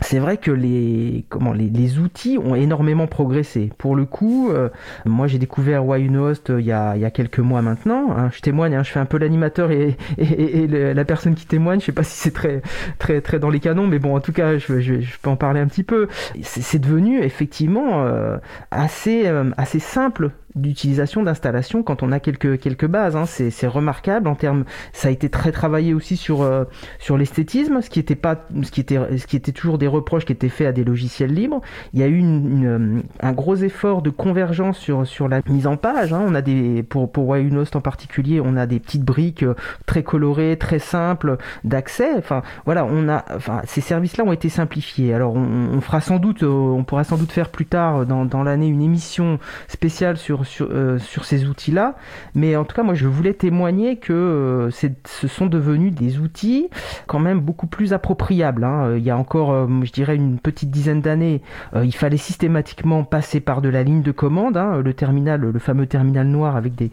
[0.00, 3.70] c'est vrai que les, comment, les, les, outils ont énormément progressé.
[3.78, 4.68] Pour le coup, euh,
[5.04, 8.16] moi j'ai découvert Waynehost euh, il, y a, il y a quelques mois maintenant.
[8.16, 8.30] Hein.
[8.32, 11.80] je témoigne, hein, je fais un peu l'animateur et, et, et, la personne qui témoigne.
[11.80, 12.62] Je sais pas si c'est très,
[12.98, 15.36] très, très dans les canons, mais bon, en tout cas, je, je, je peux en
[15.36, 16.08] parler un petit peu.
[16.42, 18.38] C'est devenu effectivement euh,
[18.70, 19.26] assez,
[19.56, 23.24] assez simple d'utilisation d'installation quand on a quelques quelques bases hein.
[23.26, 26.64] c'est remarquable en termes ça a été très travaillé aussi sur euh,
[26.98, 30.24] sur l'esthétisme ce qui était pas ce qui était ce qui était toujours des reproches
[30.24, 31.60] qui étaient faits à des logiciels libres
[31.94, 35.68] il y a eu une, euh, un gros effort de convergence sur sur la mise
[35.68, 36.24] en page hein.
[36.26, 39.54] on a des pour pour Wayunost en particulier on a des petites briques euh,
[39.86, 44.48] très colorées très simples d'accès enfin voilà on a enfin ces services là ont été
[44.48, 48.24] simplifiés alors on, on fera sans doute on pourra sans doute faire plus tard dans
[48.24, 49.38] dans l'année une émission
[49.68, 51.96] spéciale sur euh, sur, ces outils-là.
[52.34, 56.68] Mais en tout cas, moi, je voulais témoigner que euh, ce sont devenus des outils
[57.06, 58.64] quand même beaucoup plus appropriables.
[58.64, 58.96] Hein.
[58.96, 61.42] Il y a encore, euh, je dirais, une petite dizaine d'années,
[61.82, 65.86] il fallait systématiquement passer par de la ligne de commande, hein, le terminal, le fameux
[65.86, 66.90] terminal noir avec des,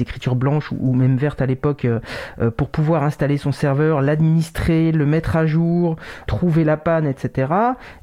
[0.00, 1.86] écritures blanches ou, même vertes à l'époque,
[2.56, 5.96] pour pouvoir installer son serveur, l'administrer, le mettre à jour,
[6.26, 7.52] trouver la panne, etc.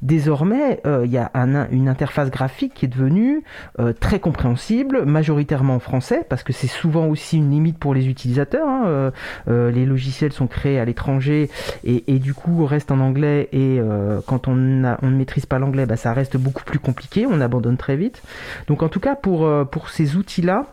[0.02, 1.30] Désormais, il y a
[1.72, 3.42] une interface graphique qui est devenue
[4.00, 8.68] très compréhensible majoritairement français, parce que c'est souvent aussi une limite pour les utilisateurs.
[8.68, 8.84] Hein.
[8.86, 9.10] Euh,
[9.48, 11.50] euh, les logiciels sont créés à l'étranger
[11.84, 15.96] et, du coup restent en anglais et euh, quand on, ne maîtrise pas l'anglais, bah,
[15.96, 18.22] ça reste beaucoup plus compliqué, on abandonne très vite.
[18.66, 19.48] Donc en tout cas pour,
[19.90, 20.66] ces outils-là,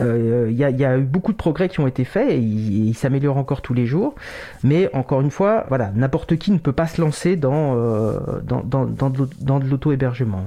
[0.00, 3.60] il y, a, eu beaucoup de progrès qui ont été faits et ils s'améliorent encore
[3.60, 4.14] tous les jours.
[4.62, 7.76] Mais encore une fois, voilà, n'importe qui ne peut pas se lancer dans,
[8.42, 10.44] dans de l'auto-hébergement.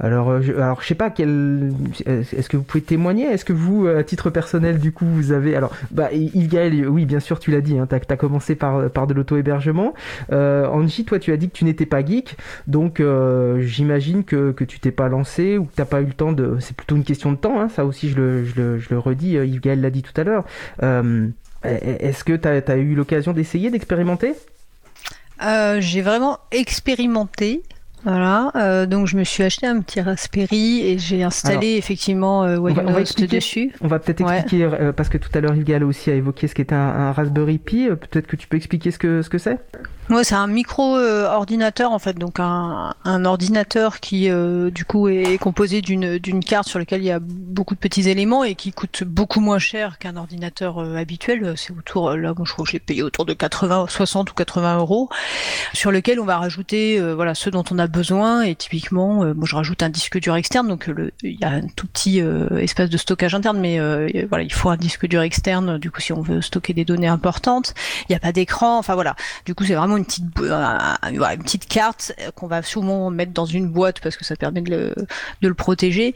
[0.00, 1.72] Alors, euh, je, alors je sais pas quel.
[2.06, 3.26] Est-ce que vous pouvez témoigner?
[3.26, 7.04] Est-ce que vous, à titre personnel, du coup, vous avez alors, bah, Yves Gaël, oui,
[7.04, 7.78] bien sûr, tu l'as dit.
[7.78, 9.94] Hein, t'as as commencé par par de l'auto-hébergement.
[10.32, 12.36] Euh, Angie, toi, tu as dit que tu n'étais pas geek,
[12.66, 16.12] donc euh, j'imagine que que tu t'es pas lancé ou que t'as pas eu le
[16.12, 16.56] temps de.
[16.60, 17.60] C'est plutôt une question de temps.
[17.60, 19.36] Hein, ça aussi, je le je le, je le redis.
[19.36, 20.44] Euh, Yves Gaël l'a dit tout à l'heure.
[20.82, 21.28] Euh,
[21.64, 24.34] Est-ce que tu as, eu l'occasion d'essayer, d'expérimenter?
[25.42, 27.62] Euh, J'ai vraiment expérimenté.
[28.04, 32.58] Voilà, euh, donc je me suis acheté un petit Raspberry et j'ai installé effectivement euh,
[33.26, 33.72] dessus.
[33.80, 36.54] On va peut-être expliquer, euh, parce que tout à l'heure Yves aussi a évoqué ce
[36.54, 39.38] qu'était un, un Raspberry Pi, euh, peut-être que tu peux expliquer ce que ce que
[40.10, 45.36] Ouais, c'est un micro-ordinateur en fait, donc un, un ordinateur qui euh, du coup est
[45.36, 49.04] composé d'une carte sur laquelle il y a beaucoup de petits éléments et qui coûte
[49.04, 51.52] beaucoup moins cher qu'un ordinateur euh, habituel.
[51.58, 54.78] C'est autour, là, je crois que je l'ai payé autour de 80, 60 ou 80
[54.78, 55.10] euros,
[55.74, 59.44] sur lequel on va rajouter euh, voilà ce dont on a besoin et typiquement, moi
[59.44, 62.22] je rajoute un disque dur externe, donc le, il y a un tout petit
[62.56, 63.78] espace de stockage interne, mais
[64.24, 67.08] voilà il faut un disque dur externe du coup si on veut stocker des données
[67.08, 67.74] importantes.
[68.08, 69.14] Il n'y a pas d'écran, enfin voilà.
[69.44, 73.68] Du coup c'est vraiment une petite, une petite carte qu'on va souvent mettre dans une
[73.68, 74.94] boîte parce que ça permet de le,
[75.42, 76.14] de le protéger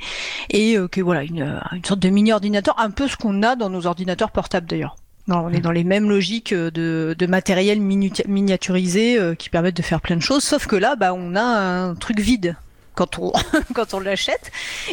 [0.50, 3.56] et euh, que voilà une, une sorte de mini ordinateur, un peu ce qu'on a
[3.56, 4.96] dans nos ordinateurs portables d'ailleurs.
[5.28, 10.00] on est dans les mêmes logiques de, de matériel miniaturisé euh, qui permettent de faire
[10.00, 12.56] plein de choses, sauf que là, bah, on a un truc vide.
[12.94, 13.32] Quand on,
[13.74, 14.50] quand on l'achète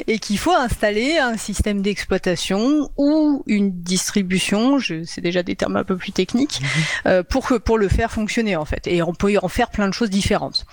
[0.07, 5.83] et qu'il faut installer un système d'exploitation ou une distribution, c'est déjà des termes un
[5.83, 6.67] peu plus techniques, mhm.
[7.07, 8.87] euh, pour, pour le faire fonctionner en fait.
[8.87, 10.65] Et on peut en faire plein de choses différentes.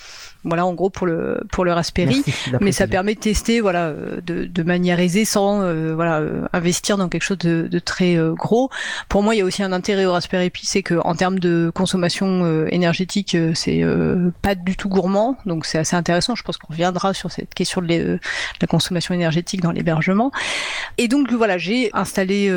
[0.47, 2.22] Voilà, en gros pour le pour le Raspberry,
[2.61, 6.47] mais ça permet de tester voilà euh, de, de manière aisée sans euh, voilà euh,
[6.53, 8.70] investir dans quelque chose de, de très gros.
[9.09, 11.40] Pour moi, il y a aussi un intérêt au Raspberry Pi, c'est que en termes
[11.40, 13.82] de consommation énergétique, c'est
[14.42, 16.36] pas du tout gourmand, donc c'est assez intéressant.
[16.36, 18.20] Je pense qu'on reviendra sur cette question de,
[18.61, 20.30] la consommation énergétique dans l'hébergement.
[20.97, 22.53] Et donc voilà, j'ai installé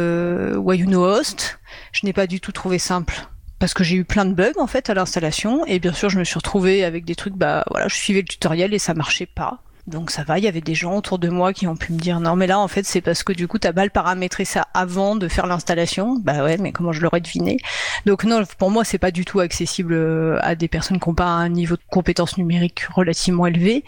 [0.55, 1.59] Wayuno Host.
[1.91, 3.27] Je n'ai pas du tout trouvé simple
[3.59, 5.65] parce que j'ai eu plein de bugs en fait à l'installation.
[5.65, 8.27] Et bien sûr je me suis retrouvée avec des trucs bah voilà je suivais le
[8.27, 11.27] tutoriel et ça marchait pas donc ça va, il y avait des gens autour de
[11.27, 13.47] moi qui ont pu me dire non mais là en fait c'est parce que du
[13.47, 16.17] coup t'as mal paramétré ça avant de faire l'installation.
[16.19, 17.57] Bah ouais mais comment je l'aurais deviné?
[18.05, 21.15] Donc non pour moi c'est pas du tout accessible euh, à des personnes qui n'ont
[21.15, 23.83] pas un niveau de compétence numérique relativement élevé.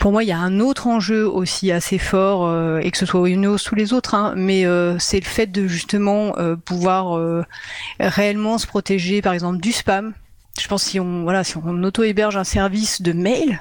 [0.00, 3.06] Pour moi il y a un autre enjeu aussi assez fort euh, et que ce
[3.06, 7.44] soit Windows ou les autres, hein, mais euh, c'est le fait de justement pouvoir
[7.98, 10.12] réellement se protéger par exemple du spam.
[10.58, 13.60] Je pense si on voilà si on auto héberge un service de mail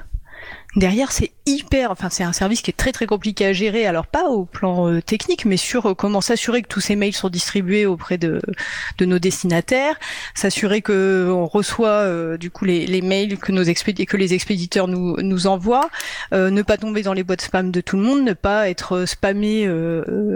[0.75, 3.85] derrière c'est hyper enfin c'est un service qui est très très compliqué à gérer.
[3.85, 7.13] Alors pas au plan euh, technique mais sur euh, comment s'assurer que tous ces mails
[7.13, 8.39] sont distribués auprès de,
[8.97, 9.99] de nos destinataires.
[10.35, 15.15] S'assurer que on reçoit euh, du coup les, mails que nos que les expéditeurs nous
[15.21, 15.89] nous envoient.
[16.31, 19.69] Ne pas tomber dans les boîtes spam de tout le monde ne pas être spammé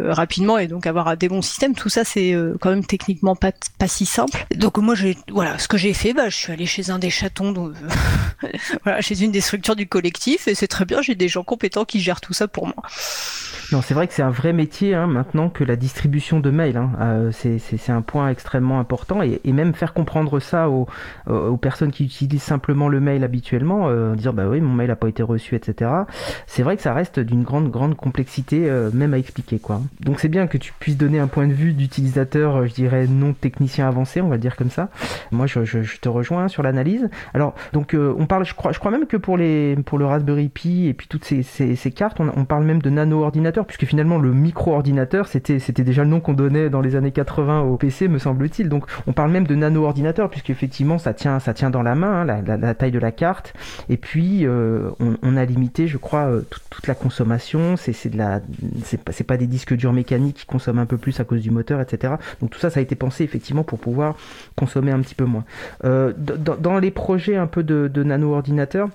[0.05, 1.75] rapidement et donc avoir des bons systèmes.
[1.75, 4.45] Tout ça c'est quand même techniquement pas pas si simple.
[4.55, 7.09] Donc moi j'ai voilà ce que j'ai fait bah je suis allé chez un des
[7.09, 7.73] chatons
[8.83, 11.85] voilà chez une des structures du collectif et c'est très bien, j'ai des gens compétents
[11.85, 12.83] qui gèrent tout ça pour moi.
[13.73, 16.77] Non, c'est vrai que c'est un vrai métier hein, maintenant que la distribution de mails.
[16.77, 16.91] Hein.
[17.01, 20.87] Euh, c'est un point extrêmement important et, même faire comprendre ça aux,
[21.57, 25.07] personnes qui utilisent simplement le mail habituellement, euh, dire bah oui mon mail n'a pas
[25.07, 25.89] été reçu, etc.
[26.45, 29.81] C'est vrai que ça reste d'une grande grande complexité euh, même à expliquer quoi.
[30.01, 33.07] Donc c'est bien que tu puisses donner un point de vue d'utilisateur, euh, je dirais
[33.07, 34.89] non technicien avancé, on va dire comme ça.
[35.31, 37.09] Moi je, te rejoins sur l'analyse.
[37.33, 40.49] Alors donc on parle, je crois, je crois même que pour les pour le Raspberry
[40.49, 44.17] Pi et puis toutes ces cartes, on, on, parle même de nano ordinateur puisque finalement
[44.17, 48.19] le micro-ordinateur, c'était, déjà le nom qu'on donnait dans les années 80 au PC, me
[48.19, 48.69] semble-t-il.
[48.69, 52.43] Donc on parle même de nano-ordinateur, puisqu'effectivement ça tient, ça tient dans la main, hein,
[52.45, 53.53] la, taille de la carte.
[53.89, 57.77] Et puis euh, on, a limité, je crois, euh, toute, la consommation.
[57.77, 58.41] C'est, c'est de la,
[58.83, 61.51] c'est pas, pas des disques durs mécaniques qui consomment un peu plus à cause du
[61.51, 62.15] moteur, etc.
[62.41, 64.15] Donc tout ça, ça a été pensé effectivement pour pouvoir
[64.55, 65.45] consommer un petit peu moins.
[65.85, 68.89] Euh, dans, les projets un peu de, de nano-ordinateur,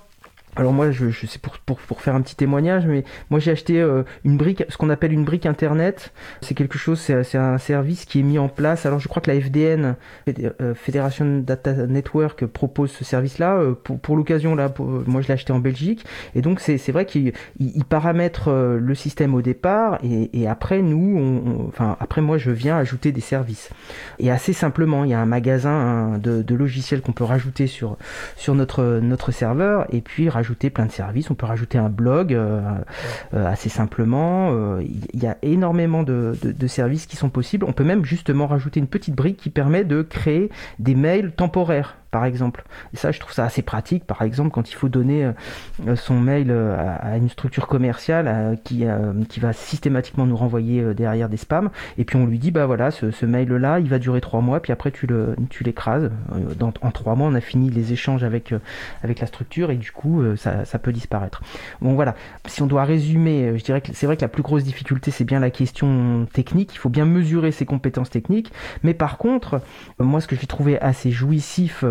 [0.56, 3.52] alors moi, je, je c'est pour, pour, pour, faire un petit témoignage, mais moi j'ai
[3.52, 6.12] acheté euh, une brique, ce qu'on appelle une brique internet.
[6.40, 8.84] C'est quelque chose, c'est un service qui est mis en place.
[8.84, 9.94] Alors je crois que la FDN,
[10.28, 13.56] euh, Federation Data Network, propose ce service-là.
[13.58, 16.04] Euh, pour, pour l'occasion, là, moi je l'ai acheté en Belgique.
[16.34, 21.66] Et donc c'est vrai qu'il il, paramètre le système au départ, et, et après nous,
[21.68, 23.70] enfin après moi je viens ajouter des services.
[24.18, 27.96] Et assez simplement, il y a un magasin de, de logiciels qu'on peut rajouter sur
[28.36, 31.30] sur notre notre serveur, et puis rajouter plein de services.
[31.30, 32.60] On peut rajouter un blog euh,
[33.34, 34.50] euh, assez simplement.
[34.52, 34.82] Euh,
[35.12, 37.64] il y a énormément de, de, services qui sont possibles.
[37.66, 41.96] On peut même justement rajouter une petite brique qui permet de créer des mails temporaires
[42.10, 42.64] par exemple.
[42.92, 45.30] Et ça, je trouve ça assez pratique, par exemple, quand il faut donner
[45.86, 48.84] euh, son mail euh, à, une structure commerciale euh, qui,
[49.28, 52.90] qui va systématiquement nous renvoyer derrière des spams, et puis on lui dit, bah voilà,
[52.90, 56.10] ce, mail-là, il va durer trois mois, puis après tu le tu l'écrases.
[56.60, 58.54] en trois mois, on a fini les échanges avec,
[59.02, 61.42] avec la structure, et du coup, ça, ça peut disparaître.
[61.80, 62.14] Bon, voilà.
[62.46, 65.24] Si on doit résumer, je dirais que c'est vrai que la plus grosse difficulté, c'est
[65.24, 66.74] bien la question technique.
[66.74, 68.52] Il faut bien mesurer ses compétences techniques,
[68.82, 69.60] mais par contre,
[69.98, 71.84] moi, ce que j'ai trouvé assez jouissif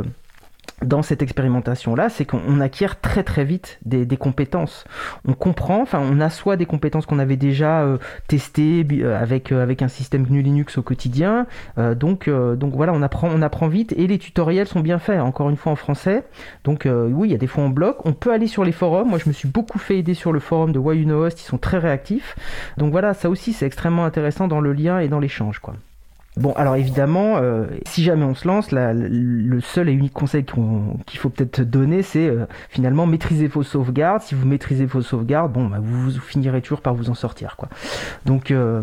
[0.86, 4.86] dans cette expérimentation-là, c'est qu'on acquiert très très vite des, compétences.
[5.28, 7.98] On comprend, enfin on assoit des compétences qu'on avait déjà euh,
[8.28, 11.48] testées euh, avec, euh, avec un système GNU Linux au quotidien.
[11.96, 15.50] donc, donc voilà, on apprend, on apprend vite et les tutoriels sont bien faits, encore
[15.50, 16.24] une fois en français.
[16.64, 18.06] Donc oui, il y a des fois en bloc.
[18.06, 19.10] On peut aller sur les forums.
[19.10, 21.46] Moi je me suis beaucoup fait aider sur le forum de Why You Host, ils
[21.46, 22.36] sont très réactifs.
[22.78, 25.60] Donc voilà, ça aussi c'est extrêmement intéressant dans le lien et dans l'échange.
[25.60, 25.76] quoi.
[26.38, 31.20] Bon, alors évidemment, euh, si jamais on se lance, le seul et unique conseil qu'il
[31.20, 34.22] faut peut-être donner, c'est euh, finalement maîtriser vos sauvegardes.
[34.22, 37.58] Si vous maîtrisez vos sauvegardes, bon, bah, vous, finirez toujours par vous en sortir.
[38.26, 38.82] Donc euh,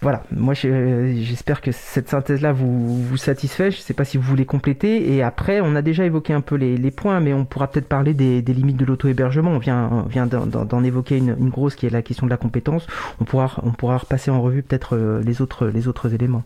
[0.00, 3.70] voilà, moi j'espère que cette synthèse-là vous, vous satisfait.
[3.70, 5.12] Je ne sais pas si vous voulez compléter.
[5.12, 8.14] Et après, on a déjà évoqué un peu les, points, mais on pourra peut-être parler
[8.14, 9.50] des, limites de l'auto-hébergement.
[9.50, 12.86] On vient, vient d'en évoquer une, une, grosse qui est la question de la compétence.
[13.20, 16.44] On pourra, on pourra repasser en revue peut-être les autres, les autres éléments.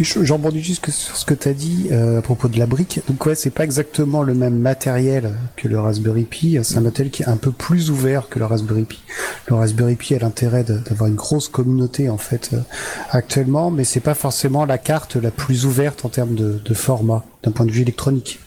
[0.00, 3.00] Je rebondis juste sur ce que tu as dit euh, à propos de la brique.
[3.08, 6.56] Donc ouais, c'est pas exactement le même matériel que le Raspberry Pi.
[6.62, 9.00] C'est un matériel qui est un peu plus ouvert que le Raspberry Pi.
[9.48, 12.60] Le Raspberry Pi a l'intérêt d'avoir une grosse communauté en fait euh,
[13.10, 17.24] actuellement, mais c'est pas forcément la carte la plus ouverte en termes de, de format
[17.42, 18.38] d'un point de vue électronique.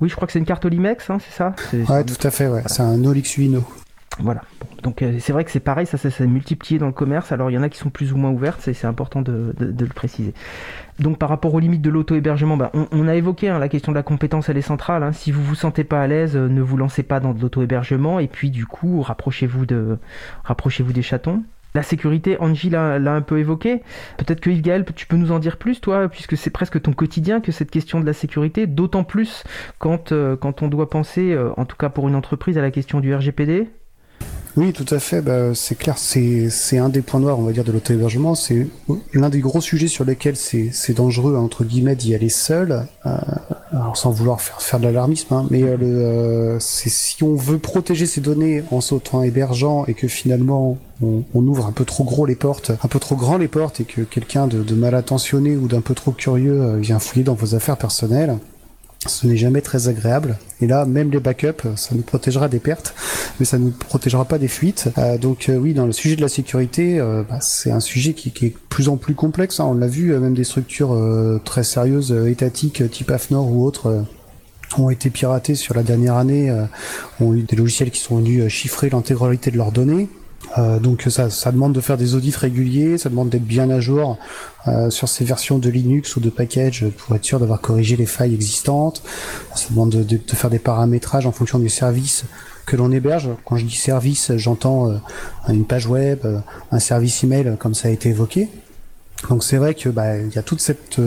[0.00, 1.54] Oui, je crois que c'est une carte Olimex, hein, c'est ça?
[1.92, 2.48] Ouais, tout à fait.
[2.48, 3.62] Ouais, c'est un Olix Uno.
[4.22, 4.42] Voilà.
[4.82, 7.32] donc euh, c'est vrai que c'est pareil, ça s'est multiplié dans le commerce.
[7.32, 9.86] Alors il y en a qui sont plus ou moins ouvertes, c'est important de, le
[9.86, 10.34] préciser.
[10.98, 13.96] Donc par rapport aux limites de l'auto-hébergement, bah, on, a évoqué hein, la question de
[13.96, 15.02] la compétence, elle est centrale.
[15.02, 15.12] Hein.
[15.12, 18.18] Si vous vous sentez pas à l'aise, euh, ne vous lancez pas dans de l'auto-hébergement
[18.18, 19.98] et puis du coup rapprochez-vous de
[20.44, 21.42] rapprochez-vous des chatons.
[21.72, 23.80] La sécurité, Angie l'a un peu évoqué.
[24.16, 26.92] Peut-être que Yves Gaël, tu peux nous en dire plus, toi, puisque c'est presque ton
[26.92, 29.44] quotidien que cette question de la sécurité, d'autant plus
[29.78, 32.98] quand, euh, quand on doit penser, en tout cas pour une entreprise, à la question
[32.98, 33.68] du RGPD.
[34.56, 35.20] Oui, tout à fait.
[35.20, 38.34] Bah, c'est clair, c'est un des points noirs, on va dire, de l'auto-hébergement.
[38.34, 38.66] C'est
[39.14, 42.86] l'un des gros sujets sur lesquels c'est dangereux, entre guillemets, d'y aller seul.
[43.06, 43.10] Euh,
[43.94, 47.58] sans vouloir faire, faire de l'alarmisme, hein, mais euh, le, euh, c'est si on veut
[47.58, 52.04] protéger ses données en sautant hébergeant et que finalement on, on, ouvre un peu trop
[52.04, 54.94] gros les portes, un peu trop grand les portes et que quelqu'un de, de mal
[54.94, 58.38] attentionné ou d'un peu trop curieux euh, vient fouiller dans vos affaires personnelles,
[59.06, 60.36] ce n'est jamais très agréable.
[60.60, 62.94] Et là, même les backups, ça nous protégera des pertes,
[63.38, 64.90] mais ça ne nous protégera pas des fuites.
[64.98, 68.12] Euh, donc euh, oui, dans le sujet de la sécurité, euh, bah, c'est un sujet
[68.12, 69.58] qui, est de plus en plus complexe.
[69.58, 69.66] Hein.
[69.70, 70.96] On l'a vu, même des structures
[71.44, 74.04] très sérieuses, étatiques, type AFNOR ou autres
[74.78, 76.54] ont été piratés sur la dernière année,
[77.18, 80.08] ont eu des logiciels qui sont venus chiffrer l'intégralité de leurs données.
[80.58, 83.78] Euh, donc ça, ça, demande de faire des audits réguliers, ça demande d'être bien à
[83.78, 84.18] jour
[84.66, 88.06] euh, sur ces versions de Linux ou de package pour être sûr d'avoir corrigé les
[88.06, 89.02] failles existantes.
[89.54, 92.24] Ça demande de, de, faire des paramétrages en fonction du service
[92.66, 93.28] que l'on héberge.
[93.44, 94.96] Quand je dis service, j'entends euh,
[95.48, 96.38] une page web, euh,
[96.72, 98.48] un service email, comme ça a été évoqué.
[99.28, 100.98] Donc c'est vrai que bah, il y a toute cette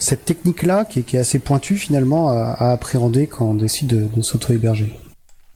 [0.00, 3.54] cette technique là qui est, qui est, assez pointue finalement à, à appréhender quand on
[3.54, 4.98] décide de, de s'auto-héberger.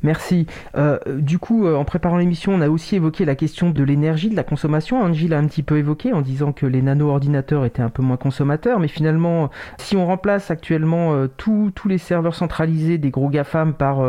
[0.02, 0.46] Merci.
[0.76, 4.30] Euh, du coup, euh, en préparant l'émission, on a aussi évoqué la question de l'énergie,
[4.30, 5.00] de la consommation.
[5.00, 8.16] Angie l'a un petit peu évoqué en disant que les nano-ordinateurs étaient un peu moins
[8.16, 13.74] consommateurs, mais finalement, si on remplace actuellement euh, tous les serveurs centralisés des gros GAFAM
[13.74, 14.02] par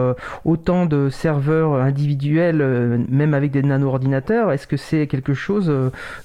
[0.45, 5.73] autant de serveurs individuels, même avec des nano-ordinateurs, est-ce que c'est quelque chose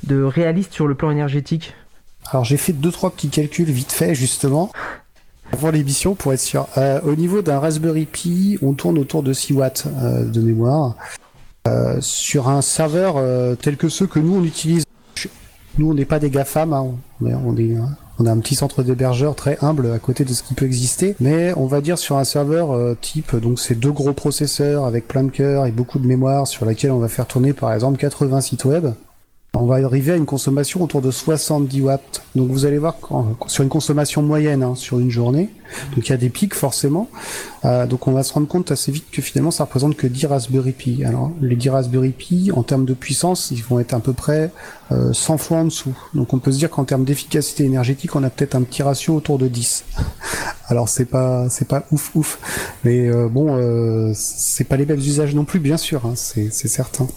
[0.05, 1.75] de réaliste sur le plan énergétique?
[2.31, 4.71] Alors j'ai fait deux trois petits calculs vite fait justement
[5.53, 6.69] pour l'émission, pour être sûr.
[6.77, 10.97] Euh, au niveau d'un Raspberry Pi, on tourne autour de 6 watts euh, de mémoire.
[11.67, 13.17] Euh, sur un serveur
[13.59, 14.85] tel que ceux que nous on utilise,
[15.77, 17.77] nous on n'est pas des GAFAM, hein, on, on, est,
[18.19, 21.15] on a un petit centre d'hébergeur très humble à côté de ce qui peut exister,
[21.21, 25.25] mais on va dire sur un serveur type, donc c'est deux gros processeurs avec plein
[25.25, 28.41] de cœurs et beaucoup de mémoire sur laquelle on va faire tourner par exemple 80
[28.41, 28.87] sites web
[29.61, 32.23] on va arriver à une consommation autour de 70 watts.
[32.37, 32.97] Donc vous allez voir
[33.47, 35.51] sur une consommation moyenne hein, sur une journée.
[35.95, 37.09] Donc il y a des pics forcément.
[37.65, 40.27] Euh, donc on va se rendre compte assez vite que finalement ça représente que 10
[40.27, 41.05] Raspberry Pi.
[41.05, 44.51] Alors les 10 Raspberry Pi en termes de puissance, ils vont être à peu près
[44.91, 44.95] 100
[45.35, 45.97] euh, fois en dessous.
[46.15, 49.15] Donc on peut se dire qu'en termes d'efficacité énergétique, on a peut-être un petit ratio
[49.15, 49.85] autour de 10.
[50.69, 52.39] Alors c'est pas c'est pas ouf ouf,
[52.85, 57.09] mais euh, bon c'est pas les mêmes usages non plus bien sûr, hein, c'est certain.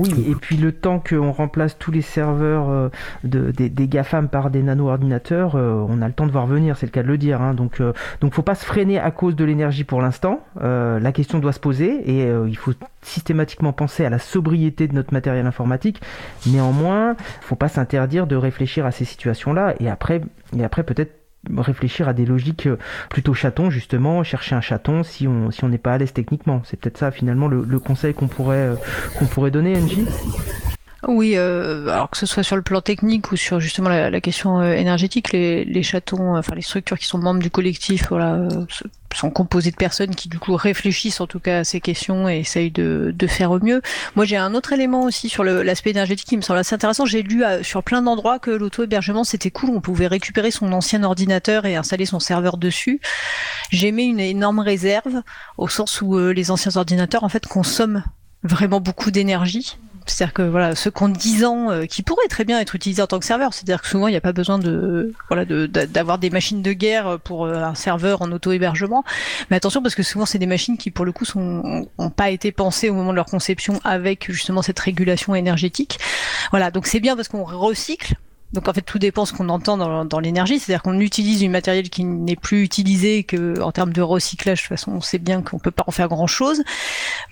[0.00, 2.88] Oui, et puis le temps qu'on remplace tous les serveurs euh,
[3.22, 6.78] de, des, des, GAFAM par des nano-ordinateurs, euh, on a le temps de voir venir,
[6.78, 7.42] c'est le cas de le dire.
[7.42, 7.52] Hein.
[7.52, 7.92] Donc, euh,
[8.22, 10.40] donc faut pas se freiner à cause de l'énergie pour l'instant.
[10.60, 12.72] la question doit se poser et il faut
[13.02, 16.00] systématiquement penser à la sobriété de notre matériel informatique.
[16.46, 20.22] Néanmoins, faut pas s'interdire de réfléchir à ces situations-là et après,
[20.56, 21.19] et après peut-être
[21.56, 22.76] réfléchir à des logiques euh,
[23.08, 26.62] plutôt chatons justement chercher un chaton si on si on n'est pas à l'aise techniquement.
[26.64, 28.74] C'est peut-être ça finalement le, le conseil qu'on pourrait euh,
[29.18, 29.98] qu'on pourrait donner NJ
[31.08, 34.60] oui, euh, alors que ce soit sur le plan technique ou sur justement la, question
[34.60, 38.66] euh, énergétique, les, chatons, enfin les structures qui sont membres du collectif, voilà, euh,
[39.14, 42.40] sont composées de personnes qui du coup réfléchissent en tout cas à ces questions et
[42.40, 43.80] essayent de, de faire au mieux.
[44.14, 47.06] Moi, j'ai un autre élément aussi sur l'aspect énergétique qui me semble assez intéressant.
[47.06, 51.64] J'ai lu sur plein d'endroits que l'auto-hébergement c'était cool, on pouvait récupérer son ancien ordinateur
[51.64, 53.00] et installer son serveur dessus.
[53.70, 55.22] J'ai mis une énorme réserve
[55.56, 58.04] au sens où les anciens ordinateurs en fait consomment
[58.42, 59.76] vraiment beaucoup d'énergie
[60.10, 63.06] c'est-à-dire que voilà, ce compte 10 ans euh, qui pourrait très bien être utilisé en
[63.06, 66.30] tant que serveur, c'est-à-dire que souvent il n'y a pas besoin de voilà d'avoir des
[66.30, 69.04] machines de guerre pour euh, un serveur en auto-hébergement.
[69.50, 72.30] Mais attention parce que souvent c'est des machines qui pour le coup sont ont pas
[72.30, 75.98] été pensées au moment de leur conception avec justement cette régulation énergétique.
[76.50, 78.14] Voilà, donc c'est bien parce qu'on recycle
[78.52, 81.88] donc en fait, tout dépend ce qu'on entend dans, l'énergie, c'est-à-dire qu'on utilise du matériel
[81.88, 84.58] qui n'est plus utilisé que en termes de recyclage.
[84.58, 86.64] De toute façon, on sait bien qu'on peut pas en faire grand-chose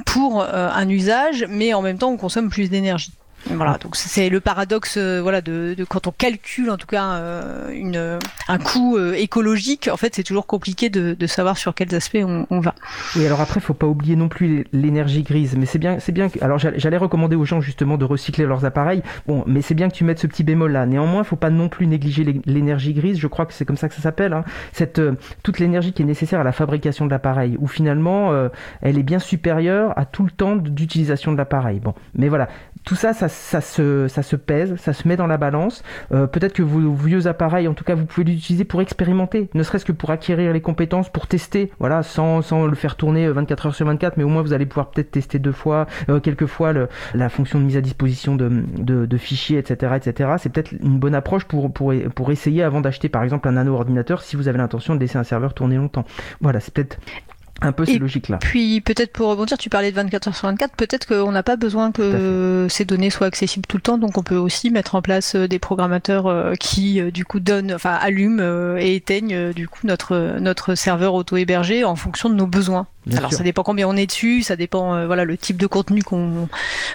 [0.06, 3.12] pour euh, un usage, mais en même temps, on consomme plus d'énergie.
[3.46, 7.70] Voilà, donc c'est le paradoxe, euh, voilà, de, quand on calcule en tout cas euh,
[7.70, 8.18] une,
[8.48, 12.60] un coût euh, écologique, en fait, c'est toujours compliqué de, savoir sur quels aspects on,
[12.60, 12.74] va.
[13.14, 16.28] Oui, alors après, faut pas oublier non plus l'énergie grise, mais c'est bien, c'est bien.
[16.28, 19.02] Que, alors j'allais recommander aux gens justement de recycler leurs appareils.
[19.26, 20.86] Bon, mais c'est bien que tu mettes ce petit bémol là.
[20.86, 23.18] Néanmoins, il faut pas non plus négliger l'énergie grise.
[23.18, 24.32] Je crois que c'est comme ça que ça s'appelle.
[24.32, 24.44] Hein.
[24.72, 25.00] Cette
[25.42, 28.32] toute l'énergie qui est nécessaire à la fabrication de l'appareil, où finalement,
[28.80, 31.80] elle est bien supérieure à tout le temps d'utilisation de l'appareil.
[31.80, 32.48] Bon, mais voilà,
[32.84, 35.82] tout ça, ça, se, ça se pèse, ça se met dans la balance.
[36.12, 39.62] Euh, peut-être que vos vieux appareils, en tout cas, vous pouvez l'utiliser pour expérimenter, ne
[39.62, 43.66] serait-ce que pour acquérir les compétences, pour tester, voilà, sans, sans le faire tourner 24
[43.66, 46.20] euh, heures sur 24, mais au moins vous allez pouvoir peut-être tester deux fois, euh,
[46.20, 46.72] quelques fois
[47.14, 50.30] la fonction de mise à disposition de, fichiers, etc., etc.
[50.38, 53.74] C'est peut-être une bonne approche pour, pour, pour essayer avant d'acheter par exemple un nano
[53.74, 56.04] ordinateur si vous avez l'intention de laisser un serveur tourner longtemps.
[56.40, 56.98] Voilà, c'est peut-être
[57.60, 58.38] un peu ces logiques-là.
[58.38, 61.56] Puis peut-être pour rebondir, tu parlais de 24 heures sur 24, peut-être qu'on n'a pas
[61.56, 65.02] besoin que ces données soient accessibles tout le temps, donc on peut aussi mettre en
[65.02, 69.68] place euh, des programmateurs euh, qui euh, du coup donnent, enfin allument et éteignent du
[69.68, 72.86] coup notre notre serveur auto-hébergé en fonction de nos besoins.
[73.16, 76.02] Alors ça dépend combien on est dessus, ça dépend euh, voilà le type de contenu
[76.02, 76.48] qu'on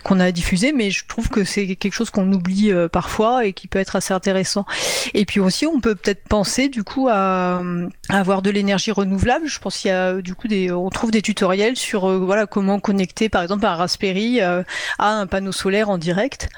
[0.03, 3.53] qu'on a diffusé, mais je trouve que c'est quelque chose qu'on oublie euh, parfois et
[3.53, 4.66] qui peut être assez intéressant.
[5.14, 7.61] Et puis aussi on peut peut-être penser du coup à,
[8.09, 9.47] avoir de l'énergie renouvelable.
[9.47, 12.45] Je pense qu'il y a du coup des on trouve des tutoriels sur euh, voilà
[12.45, 14.64] comment connecter par exemple un Raspberry à
[14.99, 16.49] un panneau solaire en direct.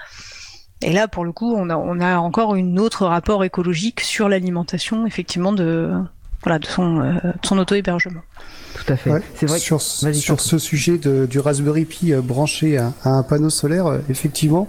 [0.82, 4.28] Et là, pour le coup, on a, on a encore une autre rapport écologique sur
[4.28, 5.90] l'alimentation, effectivement, de,
[6.44, 8.22] voilà, de son, de son auto-hébergement.
[8.76, 9.12] Tout à fait.
[9.36, 9.60] c'est vrai.
[9.60, 14.00] Sur, sur ce sujet de, du Raspberry Pi euh, branché à, un panneau solaire, euh,
[14.10, 14.68] effectivement,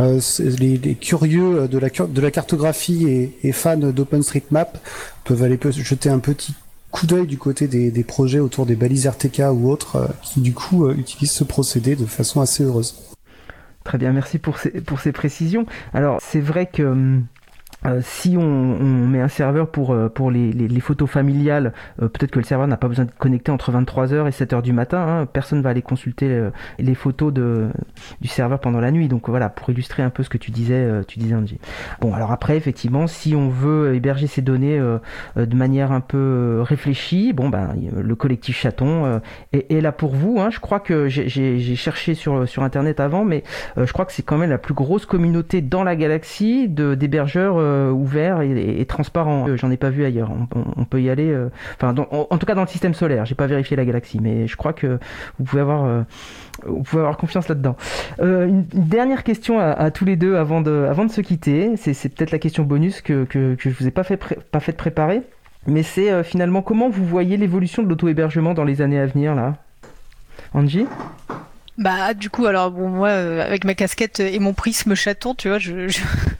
[0.00, 4.78] euh, les, les, curieux de la, de la cartographie et, et fans d'OpenStreetMap
[5.24, 6.54] peuvent aller jeter un petit
[6.94, 10.88] coup d'œil du côté des, projets autour des balises RTK ou autres qui du coup
[10.90, 12.94] utilisent ce procédé de façon assez heureuse.
[13.82, 15.66] Très bien, merci pour ces, pour ces précisions.
[15.92, 17.26] Alors c'est vrai que hum,
[17.86, 22.30] euh, si on, met un serveur pour, euh, pour les, les, photos familiales, euh, peut-être
[22.30, 24.98] que le serveur n'a pas besoin de connecter entre 23h et 7h du matin.
[24.98, 25.26] Hein.
[25.26, 27.68] personne va aller consulter les photos de,
[28.20, 29.08] du serveur pendant la nuit.
[29.08, 31.58] Donc voilà, pour illustrer un peu ce que tu disais, tu disais Angie.
[32.00, 34.78] Bon, alors après, effectivement, si on veut héberger ces données
[35.36, 39.20] de manière un peu réfléchie, bon ben le collectif chaton
[39.52, 40.40] est, est, là pour vous.
[40.40, 40.50] Hein.
[40.50, 43.42] Je crois que j'ai cherché sur, sur internet avant, mais
[43.76, 47.90] je crois que c'est quand même la plus grosse communauté dans la galaxie d'hébergeurs euh,
[47.90, 49.48] ouvert et, transparent.
[49.48, 50.30] Euh, j'en ai pas vu ailleurs.
[50.76, 51.30] On, peut y aller.
[51.30, 53.26] Euh, enfin, en, tout cas dans le système solaire.
[53.26, 54.98] J'ai pas vérifié la galaxie, mais je crois que
[55.38, 56.04] vous pouvez avoir,
[56.64, 57.76] vous pouvez avoir confiance là-dedans.
[58.20, 61.76] Une, dernière question à, tous les deux avant de, avant de se quitter.
[61.76, 64.16] C'est peut-être la question bonus que, que, que je vous ai pas fait,
[64.76, 65.22] préparer.
[65.66, 69.56] Mais c'est finalement comment vous voyez l'évolution de l'auto-hébergement dans les années à venir là?
[70.52, 70.86] Angie?
[71.76, 75.58] Bah du coup alors bon moi avec ma casquette et mon prisme chaton tu vois
[75.58, 75.88] je,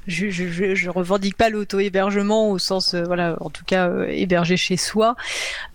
[0.07, 4.07] je, je, je revendique pas l'auto hébergement au sens euh, voilà en tout cas euh,
[4.09, 5.17] héberger chez soi.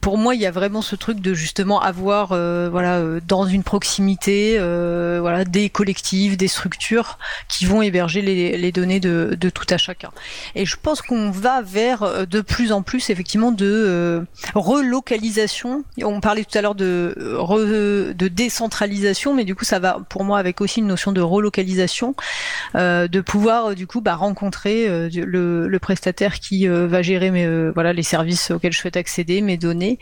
[0.01, 4.57] Pour moi il y a vraiment ce truc de justement avoir voilà dans une proximité
[4.57, 7.17] voilà des collectifs des structures
[7.47, 10.09] qui vont héberger les, les données de, de tout à chacun.
[10.55, 14.23] Et je pense qu'on va vers de plus en plus effectivement de
[14.55, 15.84] relocalisation.
[16.01, 17.15] On parlait tout à l'heure de
[18.17, 22.15] de décentralisation mais du coup, ça va pour moi avec aussi une notion de relocalisation,
[22.75, 27.70] euh, de pouvoir euh, du coup bah, rencontrer euh, le, prestataire qui va gérer mes,
[27.72, 29.97] voilà les services auxquels je souhaite accéder, mes données,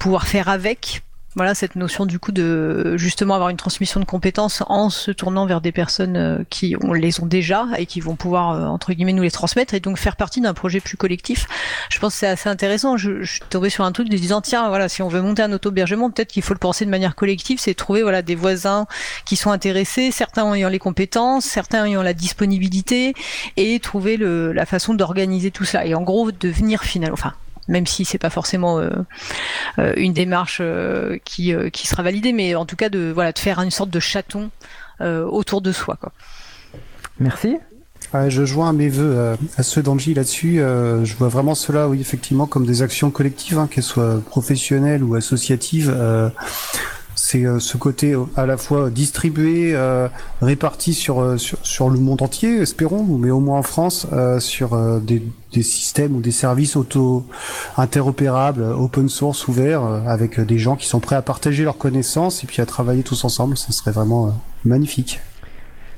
[0.00, 1.02] pouvoir faire avec
[1.36, 5.46] voilà cette notion du coup de justement avoir une transmission de compétences en se tournant
[5.46, 8.92] vers des personnes euh, qui on les ont déjà et qui vont pouvoir euh, entre
[8.92, 11.46] guillemets nous les transmettre et donc faire partie d'un projet plus collectif.
[11.90, 12.96] Je pense que c'est assez intéressant.
[12.96, 15.42] Je, je, suis tombée sur un truc de disant tiens voilà si on veut monter
[15.42, 18.86] un auto-hébergement peut-être qu'il faut le penser de manière collective, c'est trouver voilà des voisins
[19.24, 23.14] qui sont intéressés, certains ayant les compétences, certains ayant la disponibilité
[23.56, 27.34] et trouver le, la façon d'organiser tout ça et en gros devenir finalement enfin
[27.68, 28.90] même si c'est pas forcément euh,
[29.78, 33.38] euh, une démarche euh, qui, qui sera validée, mais en tout cas de voilà de
[33.38, 34.50] faire une sorte de chaton
[35.00, 35.98] autour de soi.
[36.00, 36.12] Quoi.
[37.18, 37.58] Merci.
[38.28, 40.58] je joins mes voeux à ceux d'Angie là-dessus.
[40.58, 45.16] je vois vraiment cela, oui, effectivement, comme des actions collectives, hein, qu'elles soient professionnelles ou
[45.16, 45.94] associatives
[47.34, 50.08] c'est euh, ce côté euh, à la fois distribué, euh,
[50.40, 54.06] réparti sur, sur, le monde entier, espérons, mais au moins en France,
[54.38, 55.22] sur des,
[55.52, 57.24] des, systèmes ou des services auto
[57.76, 62.46] interopérables, open source, ouverts, avec des gens qui sont prêts à partager leurs connaissances et
[62.46, 63.56] puis à travailler tous ensemble.
[63.56, 65.20] Ce serait vraiment magnifique.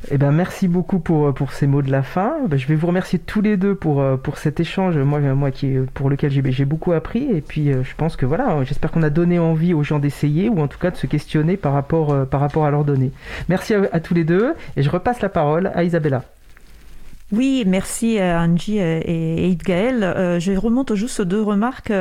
[0.09, 2.37] Eh ben, merci beaucoup pour, pour ces mots de la fin.
[2.49, 5.51] Ben, je vais vous remercier tous les deux pour, euh, pour cet échange, moi, moi
[5.51, 7.25] qui, pour lequel j'ai, j'ai beaucoup appris.
[7.33, 10.49] Et puis, euh, je pense que voilà, j'espère qu'on a donné envie aux gens d'essayer
[10.49, 13.11] ou en tout cas de se questionner par rapport, euh, par rapport à leurs données.
[13.49, 16.23] Merci à tous les deux et je repasse la parole à Isabella.
[17.33, 20.05] Oui, merci euh, Angie euh, et, Gaël.
[20.05, 21.93] Euh, je remonte juste deux remarques,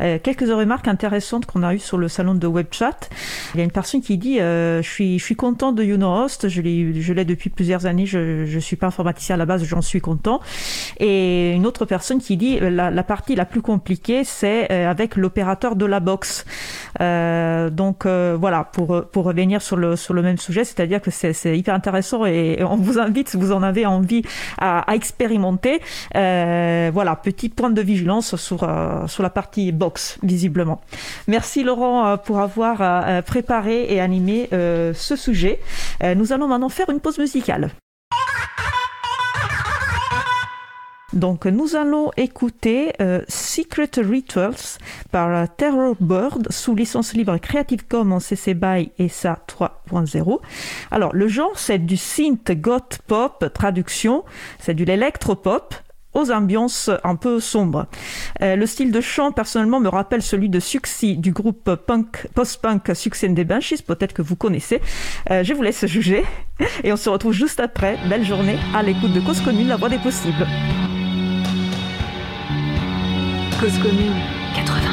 [0.00, 3.08] quelques remarques intéressantes qu'on a eues sur le salon de WebChat.
[3.54, 6.60] Il y a une personne qui dit je suis je suis content de YouKnowHost, je
[6.60, 9.80] l'ai je l'ai depuis plusieurs années, je je suis pas informaticien à la base, j'en
[9.80, 10.40] suis content.
[10.98, 15.76] Et une autre personne qui dit la, la partie la plus compliquée c'est avec l'opérateur
[15.76, 16.44] de la box.
[16.98, 21.56] donc voilà pour pour revenir sur le sur le même sujet, c'est-à-dire que c'est c'est
[21.56, 24.22] hyper intéressant et on vous invite si vous en avez envie
[24.58, 25.80] à, à expérimenter.
[26.16, 30.80] Euh, voilà, petit point de vigilance sur, euh, sur la partie box, visiblement.
[31.26, 35.60] Merci Laurent euh, pour avoir euh, préparé et animé euh, ce sujet.
[36.16, 37.70] nous allons maintenant faire une pause musicale.
[41.14, 44.78] Donc nous allons écouter euh, Secret Rituals
[45.10, 50.40] par Terror Bird sous licence libre Creative Commons CC BY SA 3.0.
[50.90, 54.24] Alors le genre c'est du synth goth pop traduction,
[54.58, 55.74] c'est du l'électropop
[56.14, 57.86] aux ambiances un peu sombres.
[58.42, 62.94] Euh, le style de chant, personnellement, me rappelle celui de Suxy du groupe punk, post-punk
[62.94, 64.80] Succès des Banshees, peut-être que vous connaissez.
[65.30, 66.24] Euh, je vous laisse juger
[66.84, 67.98] et on se retrouve juste après.
[68.08, 70.46] Belle journée à l'écoute de Cause Commune, la voix des possibles.
[73.58, 74.14] Cause commune.
[74.54, 74.87] 93.1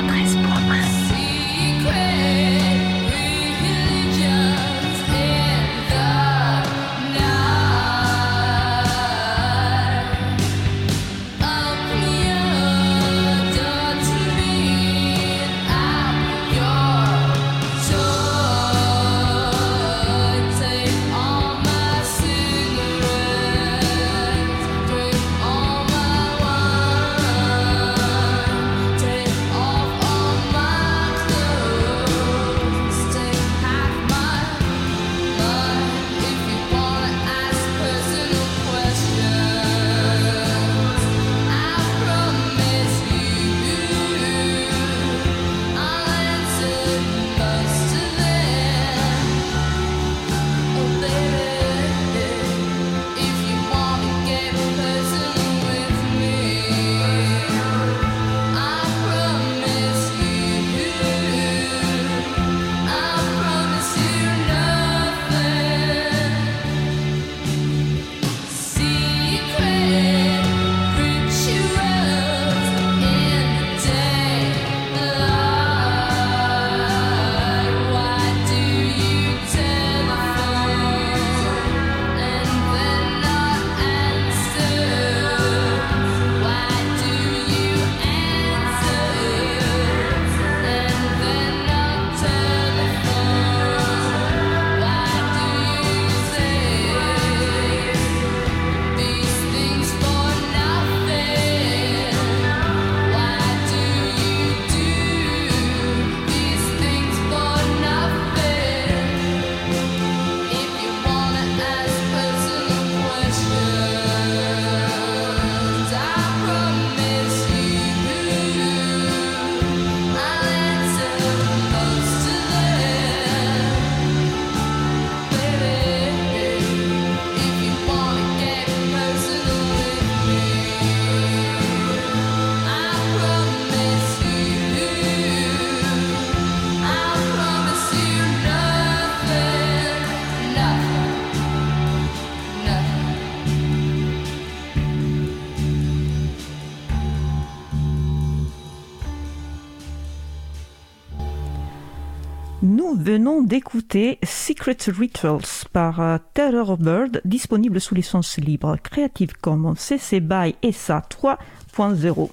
[153.05, 160.19] venons d'écouter Secret Rituals par euh, Terror Bird, disponible sous licence libre Creative Commons CC
[160.19, 162.29] BY SA 3.0.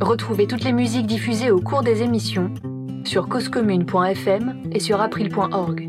[0.00, 2.52] Retrouvez toutes les musiques diffusées au cours des émissions
[3.04, 5.88] sur causecommune.fm et sur april.org.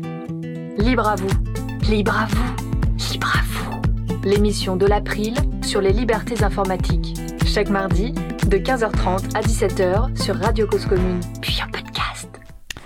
[0.78, 4.20] Libre à vous, libre à vous, libre à vous.
[4.22, 5.34] L'émission de l'April
[5.64, 7.18] sur les libertés informatiques.
[7.44, 8.12] Chaque mardi,
[8.46, 11.91] de 15h30 à 17h sur Radio Cause Commune, puis en.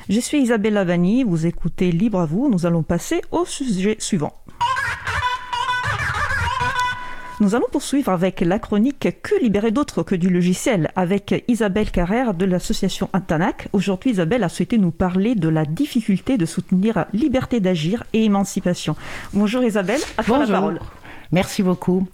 [0.09, 4.33] Je suis Isabelle Vanni, vous écoutez Libre à vous, nous allons passer au sujet suivant.
[7.41, 12.35] Nous allons poursuivre avec la chronique Que libérer d'autres que du logiciel avec Isabelle Carrère
[12.35, 13.67] de l'association Antanac.
[13.73, 18.95] Aujourd'hui, Isabelle a souhaité nous parler de la difficulté de soutenir liberté d'agir et émancipation.
[19.35, 20.79] Bonjour Isabelle, à toi la parole.
[21.33, 22.07] Merci beaucoup.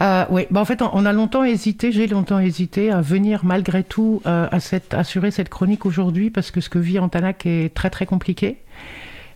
[0.00, 3.82] Euh, oui, bah en fait, on a longtemps hésité, j'ai longtemps hésité à venir malgré
[3.82, 7.74] tout euh, à cette, assurer cette chronique aujourd'hui parce que ce que vit Antanac est
[7.74, 8.58] très très compliqué.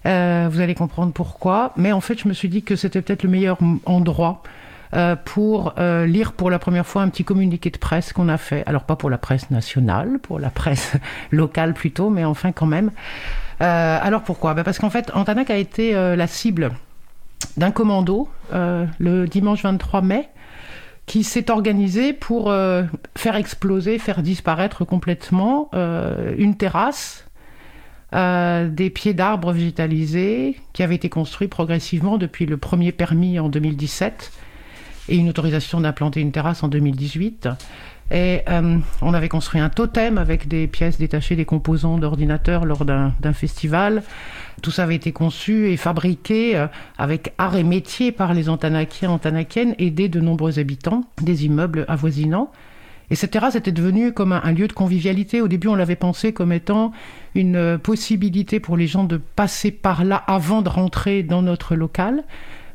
[0.07, 1.73] Euh, vous allez comprendre pourquoi.
[1.77, 4.43] Mais en fait, je me suis dit que c'était peut-être le meilleur endroit
[4.95, 8.37] euh, pour euh, lire pour la première fois un petit communiqué de presse qu'on a
[8.37, 8.63] fait.
[8.67, 10.93] Alors pas pour la presse nationale, pour la presse
[11.31, 12.91] locale plutôt, mais enfin quand même.
[13.63, 14.53] Euh, alors pourquoi?
[14.53, 16.73] Ben Parce qu'en fait, Antanac a été la cible
[17.57, 20.29] d'un commando euh, le dimanche 23 mai
[21.07, 22.85] qui s'est organisé pour euh,
[23.17, 27.27] faire exploser, faire disparaître complètement euh, une terrasse
[28.15, 34.33] des pieds d'arbres végétalisés qui avaient été construits progressivement depuis le premier permis en 2017
[35.09, 37.49] et une autorisation d'implanter une terrasse en 2018.
[38.11, 38.43] Et
[39.01, 44.03] on avait construit un totem avec des pièces détachées des composants d'ordinateur lors d'un festival.
[44.61, 46.67] Tout ça avait été conçu et fabriqué euh,
[46.99, 51.85] avec art et métier par les Antanakiens et Antanakiennes, aidés de nombreux habitants des immeubles
[51.89, 52.51] avoisinants.
[53.11, 55.41] Et cette terrasse était devenue comme un, un lieu de convivialité.
[55.41, 56.93] Au début, on l'avait pensé comme étant
[57.35, 61.75] une euh, possibilité pour les gens de passer par là avant de rentrer dans notre
[61.75, 62.25] local.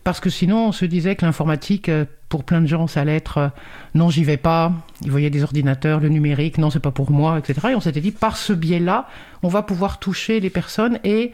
[0.08, 3.18] Parce que sinon, on se disait que l'informatique, euh, pour plein de gens, ça allait
[3.18, 3.50] être euh,
[3.94, 4.72] non, j'y vais pas.
[5.02, 7.72] Ils voyaient des ordinateurs, le numérique, non, c'est pas pour moi, etc.
[7.72, 9.10] Et on s'était dit, par ce biais-là,
[9.44, 11.34] on va pouvoir toucher les personnes et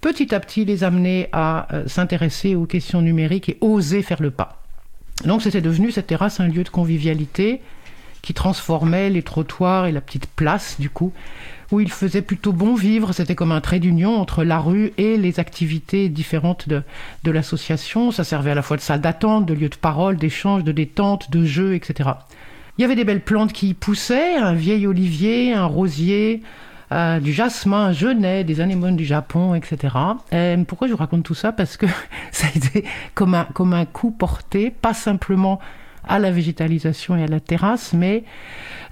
[0.00, 4.30] petit à petit les amener à euh, s'intéresser aux questions numériques et oser faire le
[4.30, 4.62] pas.
[5.24, 7.60] Donc, c'était devenu cette terrasse un lieu de convivialité
[8.22, 11.12] qui transformait les trottoirs et la petite place, du coup,
[11.72, 13.12] où il faisait plutôt bon vivre.
[13.12, 16.82] C'était comme un trait d'union entre la rue et les activités différentes de,
[17.30, 18.12] l'association.
[18.12, 21.30] Ça servait à la fois de salle d'attente, de lieu de parole, d'échange, de détente,
[21.30, 22.10] de jeu, etc.
[22.78, 26.42] Il y avait des belles plantes qui y poussaient, un vieil olivier, un rosier,
[26.92, 29.96] euh, du jasmin, un genêt, des anémones du Japon, etc.
[30.30, 31.52] Et pourquoi je vous raconte tout ça?
[31.52, 31.86] Parce que
[32.32, 32.84] ça a été
[33.14, 35.58] comme un coup porté, pas simplement
[36.06, 38.24] à la végétalisation et à la terrasse, mais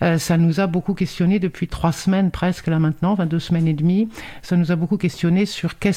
[0.02, 3.68] euh, ça nous a beaucoup questionné depuis trois semaines presque là maintenant, enfin deux semaines
[3.68, 4.08] et demie.
[4.42, 5.94] Ça nous a beaucoup questionné sur qu'ils,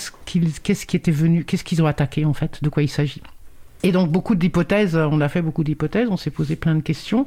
[0.61, 3.21] qu'est-ce qui était venu, qu'est-ce qu'ils ont attaqué en fait, de quoi il s'agit.
[3.83, 7.25] Et donc beaucoup d'hypothèses, on a fait beaucoup d'hypothèses, on s'est posé plein de questions.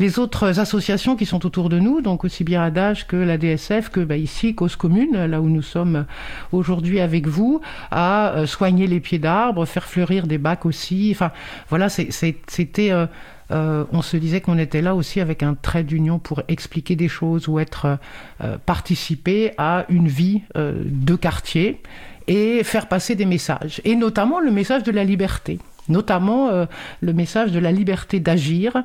[0.00, 3.90] Les autres associations qui sont autour de nous, donc aussi bien Adage que la DSF,
[3.90, 6.06] que bah, ici, Cause Commune, là où nous sommes
[6.52, 7.60] aujourd'hui avec vous,
[7.90, 11.10] à euh, soigner les pieds d'arbres, faire fleurir des bacs aussi.
[11.14, 11.30] Enfin,
[11.68, 12.90] voilà, c'était...
[12.90, 13.06] euh,
[13.50, 17.08] euh, on se disait qu'on était là aussi avec un trait d'union pour expliquer des
[17.08, 17.96] choses ou être euh,
[18.42, 21.82] euh, participer à une vie euh, de quartier
[22.26, 25.58] et faire passer des messages et notamment le message de la liberté
[25.90, 26.66] notamment euh,
[27.00, 28.82] le message de la liberté d'agir,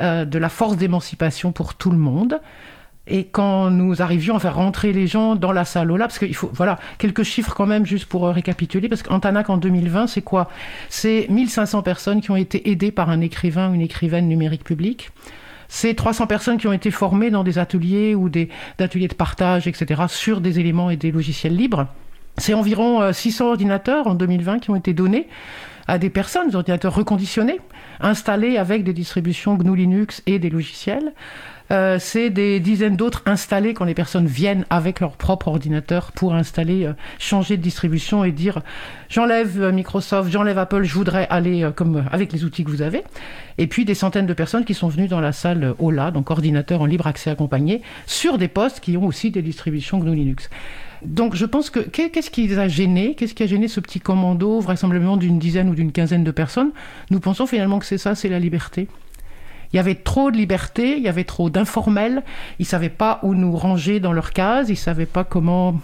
[0.00, 2.40] euh, de la force d'émancipation pour tout le monde.
[3.10, 6.34] Et quand nous arrivions à faire rentrer les gens dans la salle Ola, parce qu'il
[6.34, 10.20] faut, voilà, quelques chiffres quand même juste pour euh, récapituler, parce qu'Antanac en 2020, c'est
[10.20, 10.50] quoi?
[10.90, 15.10] C'est 1500 personnes qui ont été aidées par un écrivain ou une écrivaine numérique publique.
[15.68, 19.66] C'est 300 personnes qui ont été formées dans des ateliers ou des ateliers de partage,
[19.66, 21.86] etc., sur des éléments et des logiciels libres.
[22.36, 25.28] C'est environ euh, 600 ordinateurs en 2020 qui ont été donnés
[25.88, 27.60] à des personnes, des ordinateurs reconditionnés,
[28.00, 31.12] installés avec des distributions GNU Linux et des logiciels.
[31.70, 36.34] Euh, c'est des dizaines d'autres installés quand les personnes viennent avec leur propre ordinateur pour
[36.34, 38.62] installer, euh, changer de distribution et dire
[39.10, 42.70] j'enlève euh, Microsoft, j'enlève Apple, je voudrais aller euh, comme euh, avec les outils que
[42.70, 43.04] vous avez.
[43.58, 46.80] Et puis des centaines de personnes qui sont venues dans la salle OLA, donc ordinateur
[46.80, 50.48] en libre accès accompagné, sur des postes qui ont aussi des distributions GNU Linux.
[51.04, 53.14] Donc je pense que qu'est- qu'est-ce qui les a gênés?
[53.14, 56.70] Qu'est-ce qui a gêné ce petit commando, vraisemblablement d'une dizaine ou d'une quinzaine de personnes?
[57.10, 58.88] Nous pensons finalement que c'est ça, c'est la liberté.
[59.72, 62.22] Il y avait trop de liberté, il y avait trop d'informels,
[62.58, 65.78] ils savaient pas où nous ranger dans leur case, ils savaient pas comment...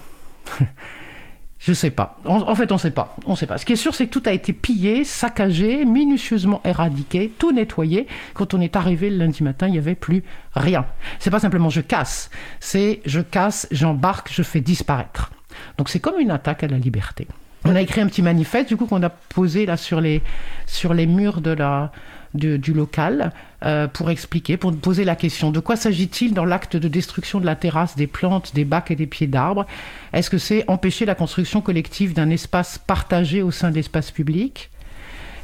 [1.67, 2.19] Je sais pas.
[2.27, 3.17] En, fait, on sait pas.
[3.25, 3.57] On sait pas.
[3.57, 8.07] Ce qui est sûr, c'est que tout a été pillé, saccagé, minutieusement éradiqué, tout nettoyé.
[8.35, 10.85] Quand on est arrivé le lundi matin, il y avait plus rien.
[11.19, 12.31] C'est pas simplement je casse,
[12.61, 15.31] c'est je casse, j'embarque, je fais disparaître.
[15.79, 17.27] Donc c'est comme une attaque à la liberté.
[17.65, 20.23] On a écrit un petit manifeste, du coup, qu'on a posé là sur les,
[20.67, 21.93] sur les murs de la,
[22.35, 23.33] du local
[23.65, 25.51] euh, pour expliquer, pour poser la question.
[25.51, 28.97] De quoi s'agit-il dans l'acte de destruction de la terrasse, des plantes, des bacs et
[28.97, 29.67] des pieds d'arbres?
[30.13, 34.71] Est-ce que c'est empêcher la construction collective d'un espace partagé au sein de l'espace public?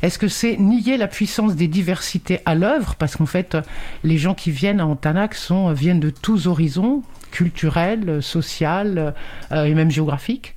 [0.02, 2.94] Est-ce que c'est nier la puissance des diversités à l'œuvre?
[2.96, 3.56] Parce qu'en fait,
[4.02, 9.14] les gens qui viennent à Antanac sont, viennent de tous horizons, culturels, social
[9.52, 10.54] euh, et même géographiques.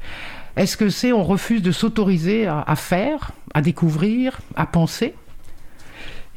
[0.55, 5.13] Est-ce que c'est on refuse de s'autoriser à faire, à découvrir, à penser?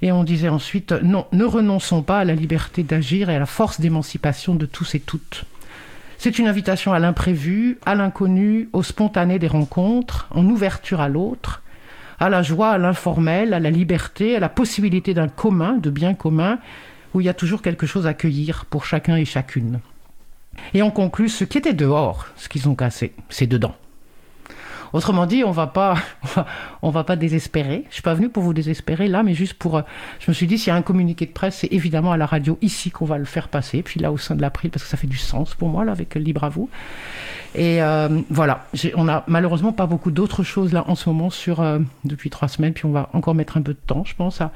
[0.02, 3.46] Et on disait ensuite, non, ne renonçons pas à la liberté d'agir et à la
[3.46, 5.44] force d'émancipation de tous et toutes.
[6.18, 11.62] C'est une invitation à l'imprévu, à l'inconnu, au spontané des rencontres, en ouverture à l'autre,
[12.18, 16.14] à la joie, à l'informel, à la liberté, à la possibilité d'un commun, de bien
[16.14, 16.58] commun,
[17.14, 19.80] où il y a toujours quelque chose à cueillir pour chacun et chacune.
[20.72, 23.74] Et on conclut ce qui était dehors, ce qu'ils ont cassé, c'est dedans.
[24.96, 25.98] Autrement dit, on va pas,
[26.82, 27.84] on va, pas désespérer.
[27.90, 29.76] Je suis pas venu pour vous désespérer là, mais juste pour.
[29.76, 29.82] Euh,
[30.20, 32.24] je me suis dit, s'il y a un communiqué de presse, c'est évidemment à la
[32.24, 33.82] radio ici qu'on va le faire passer.
[33.82, 35.92] Puis là, au sein de l'April, parce que ça fait du sens pour moi là,
[35.92, 36.70] avec Libre à vous.
[37.54, 38.64] Et euh, voilà,
[38.94, 42.48] on a malheureusement pas beaucoup d'autres choses là en ce moment sur euh, depuis trois
[42.48, 42.72] semaines.
[42.72, 44.50] Puis on va encore mettre un peu de temps, je pense, à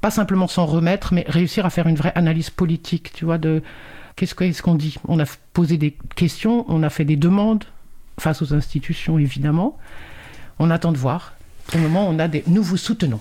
[0.00, 3.62] pas simplement s'en remettre, mais réussir à faire une vraie analyse politique, tu vois, de
[4.16, 4.96] qu'est-ce qu'on dit?
[5.08, 7.64] On a posé des questions, on a fait des demandes
[8.18, 9.78] face aux institutions, évidemment.
[10.58, 11.34] On attend de voir.
[11.66, 12.44] Pour le moment, on a des...
[12.46, 13.20] nous vous soutenons.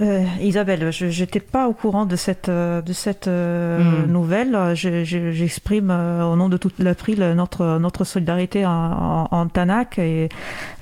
[0.00, 4.10] Euh, Isabelle, je n'étais pas au courant de cette, euh, de cette euh, hmm.
[4.10, 4.58] nouvelle.
[4.74, 10.28] J'exprime au nom de toute l'April notre, notre solidarité en, en, Tanac et,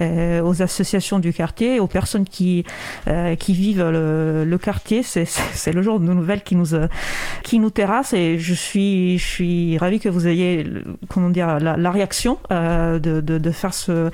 [0.01, 2.65] aux associations du quartier, aux personnes qui,
[3.39, 5.03] qui vivent le, le quartier.
[5.03, 6.69] C'est le genre de nouvelles qui nous,
[7.43, 10.67] qui nous terrasse et je suis, je suis ravie que vous ayez
[11.09, 14.11] comment dire, la, la réaction de, de, de, faire ce,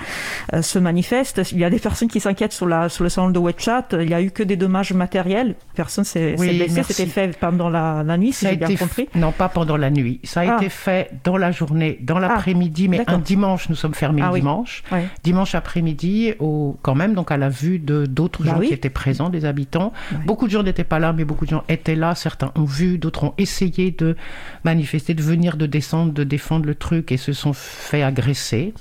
[0.60, 1.42] ce manifeste.
[1.52, 3.88] Il y a des personnes qui s'inquiètent sur, la, sur le salon de WeChat.
[3.92, 5.54] Il n'y a eu que des dommages matériel.
[5.74, 6.82] Personne s'est blessé.
[6.82, 9.08] C'était fait pendant la, nuit, si j'ai bien compris.
[9.14, 10.20] Non, pas pendant la nuit.
[10.24, 10.56] Ça a ah.
[10.56, 13.68] été fait dans la journée, dans ah, l'après-midi, mais un dimanche.
[13.68, 14.82] Nous sommes fermés ah dimanche.
[15.22, 16.34] Dimanche après-midi,
[16.82, 19.92] quand même, donc à la vue de d'autres bah gens qui étaient présents, des habitants.
[20.24, 22.14] Beaucoup de gens n'étaient pas là, mais beaucoup de gens étaient là.
[22.14, 24.16] Certains ont vu, d'autres ont essayé de
[24.64, 28.74] manifester, de venir, de descendre, de défendre le truc et se sont fait agresser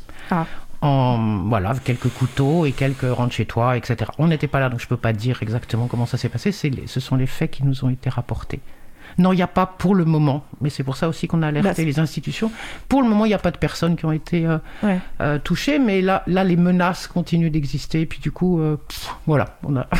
[0.81, 4.11] en voilà quelques couteaux et quelques rentre chez toi, etc.
[4.18, 6.52] On n'était pas là, donc je peux pas dire exactement comment ça s'est passé.
[6.52, 8.61] ce sont les faits qui nous ont été rapportés.
[9.18, 11.47] Non, il n'y a pas pour le moment, mais c'est pour ça aussi qu'on a
[11.47, 12.52] alerté bah, les institutions.
[12.89, 14.57] Pour le moment, il n'y a pas de personnes qui ont été euh,
[15.22, 18.02] euh, touchées, mais là, là, les menaces continuent d'exister.
[18.02, 18.77] Et puis du coup, euh,
[19.26, 19.88] voilà, on a.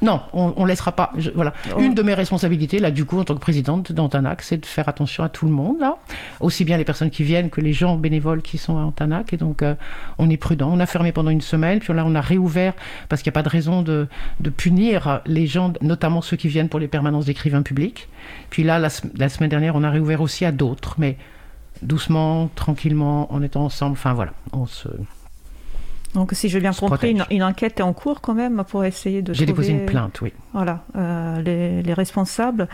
[0.00, 1.12] Non, on, on laissera pas.
[1.34, 1.52] voilà.
[1.74, 1.80] Oh.
[1.80, 4.88] Une de mes responsabilités, là, du coup, en tant que présidente d'Antanac, c'est de faire
[4.88, 5.96] attention à tout le monde, là.
[6.40, 9.32] Aussi bien les personnes qui viennent que les gens bénévoles qui sont à Antanac.
[9.32, 9.74] Et donc, euh,
[10.18, 10.70] on est prudent.
[10.72, 12.74] On a fermé pendant une semaine, puis là, on a réouvert
[13.08, 14.06] parce qu'il n'y a pas de raison de,
[14.40, 18.08] de, punir les gens, notamment ceux qui viennent pour les permanences d'écrivains publics.
[18.50, 21.16] Puis là, la, la semaine dernière, on a réouvert aussi à d'autres, mais
[21.82, 23.92] doucement, tranquillement, en étant ensemble.
[23.92, 24.88] Enfin, voilà, on se.
[26.14, 29.32] Donc, si j'ai bien compris, une, enquête est en cours quand même pour essayer de.
[29.32, 30.32] J'ai déposé une plainte, oui.
[30.52, 32.68] Voilà, euh, les, les, responsables.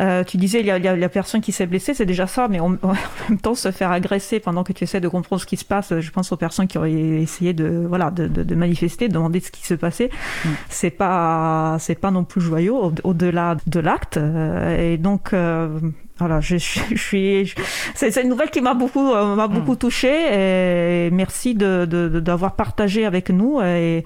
[0.00, 2.06] Euh, tu disais, il y, a, il y, a, la personne qui s'est blessée, c'est
[2.06, 5.40] déjà ça, mais en, même temps, se faire agresser pendant que tu essaies de comprendre
[5.40, 8.42] ce qui se passe, je pense aux personnes qui auraient essayé de, voilà, de, de,
[8.42, 10.10] de manifester, de demander ce qui se passait,
[10.44, 10.48] mm.
[10.68, 14.16] c'est pas, c'est pas non plus joyeux au-delà de l'acte.
[14.16, 15.78] Euh, et donc, euh,
[16.22, 17.54] voilà, je, je, suis.
[17.94, 19.78] C'est une nouvelle qui m'a beaucoup, euh, m'a beaucoup mm.
[19.78, 21.06] touchée.
[21.06, 21.84] Et merci de
[22.20, 23.60] d'avoir partagé avec nous.
[23.60, 24.04] Et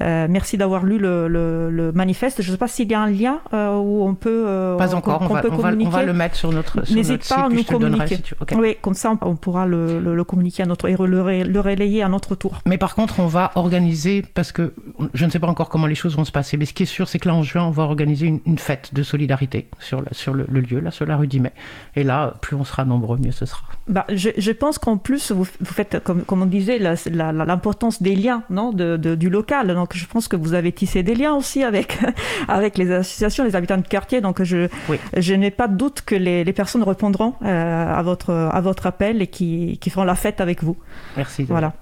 [0.00, 2.42] merci d'avoir lu le, le, le, manifeste.
[2.42, 4.44] Je ne sais pas s'il y a un lien euh, où on peut.
[4.46, 5.22] Euh, pas encore.
[5.22, 6.80] On, va, on, va, on, va, le mettre sur notre.
[6.92, 8.18] N'hésite pas à nous communiquer.
[8.56, 12.34] Oui, comme ça, on, pourra le, le, communiquer à notre et le, relayer à notre
[12.34, 12.60] tour.
[12.66, 14.74] Mais par contre, on va organiser parce que
[15.14, 16.56] je ne sais pas encore comment les choses vont se passer.
[16.56, 18.58] Mais ce qui est sûr, c'est que là en juin, on va organiser une, une
[18.58, 21.52] fête de solidarité sur, la, sur le, lieu, là, sur la rue d'Imet.
[21.96, 23.62] Et là, plus on sera nombreux, mieux ce sera.
[23.88, 28.14] Bah, je, je pense qu'en plus, vous, vous, faites, comme, comme on disait, l'importance des
[28.14, 29.74] liens non, de, de, du local.
[29.74, 31.98] Donc, je pense que vous avez tissé des liens aussi avec,
[32.48, 34.20] avec les associations, les habitants de quartier.
[34.20, 34.68] Donc, je,
[35.16, 38.86] je n'ai pas de doute que les, les personnes répondront euh, à, votre, à votre
[38.86, 40.76] appel et qui, qui feront la fête avec vous.
[41.16, 41.44] Merci.
[41.44, 41.74] Voilà.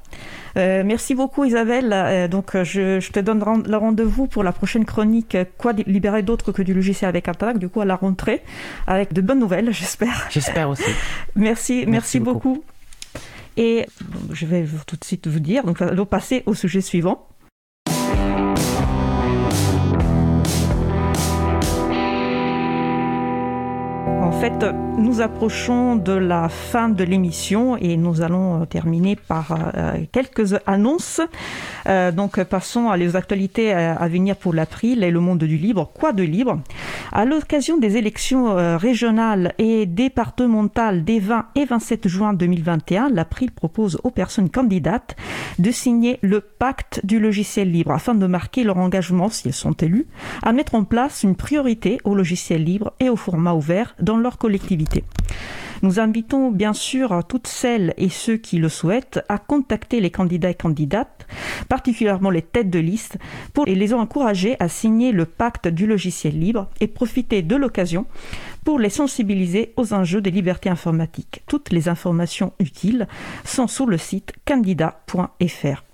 [0.57, 1.93] Euh, merci beaucoup Isabelle.
[1.93, 6.53] Euh, donc je, je, te donne le rendez-vous pour la prochaine chronique Quoi libérer d'autre
[6.53, 8.43] que du logiciel avec Interact, du coup à la rentrée,
[8.87, 10.27] avec de bonnes nouvelles, j'espère.
[10.31, 10.83] J'espère aussi.
[11.35, 12.65] merci, merci, beaucoup.
[13.57, 13.87] Et
[14.33, 17.27] je vais tout de suite vous dire, donc allons passer au sujet suivant.
[24.41, 24.67] Fait,
[24.99, 30.55] nous approchons de la fin de l'émission et nous allons euh, terminer par euh, quelques
[30.67, 31.21] annonces.
[31.87, 35.91] Euh, donc, passons à les actualités à venir pour l'April et le monde du libre.
[35.95, 36.59] Quoi de libre?
[37.13, 43.99] À l'occasion des élections régionales et départementales des 20 et 27 juin 2021, l'April propose
[44.05, 45.17] aux personnes candidates
[45.59, 49.73] de signer le pacte du logiciel libre afin de marquer leur engagement, si elles sont
[49.73, 50.07] élues,
[50.43, 54.39] à mettre en place une priorité au logiciel libre et au format ouvert dans leur
[54.39, 55.05] collectivité.
[55.83, 60.51] Nous invitons bien sûr toutes celles et ceux qui le souhaitent à contacter les candidats
[60.51, 61.27] et candidates,
[61.69, 63.19] particulièrement les têtes de liste,
[63.53, 68.07] pour les encourager à signer le pacte du logiciel libre et profiter de l'occasion
[68.65, 71.43] pour les sensibiliser aux enjeux des libertés informatiques.
[71.47, 73.07] Toutes les informations utiles
[73.45, 75.86] sont sur le site candidat.fr.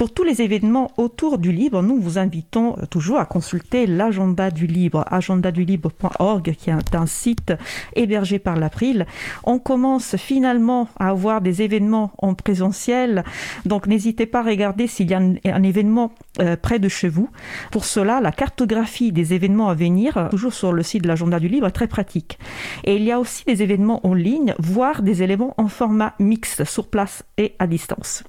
[0.00, 4.66] Pour tous les événements autour du libre, nous vous invitons toujours à consulter l'agenda du
[4.66, 7.52] libre, agendadulibre.org, qui est un site
[7.94, 9.04] hébergé par l'April.
[9.44, 13.24] On commence finalement à avoir des événements en présentiel,
[13.66, 17.28] donc n'hésitez pas à regarder s'il y a un, événement euh, près de chez vous.
[17.70, 21.48] Pour cela, la cartographie des événements à venir, toujours sur le site de l'agenda du
[21.48, 22.38] libre, est très pratique.
[22.84, 26.64] Et il y a aussi des événements en ligne, voire des éléments en format mixte,
[26.64, 28.24] sur place et à distance.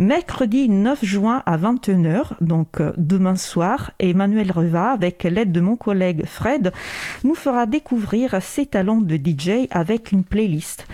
[0.00, 5.76] Mercredi 9 juin à 21h, donc euh, demain soir, Emmanuel Reva, avec l'aide de mon
[5.76, 6.72] collègue Fred,
[7.22, 10.86] nous fera découvrir ses talents de DJ avec une playlist.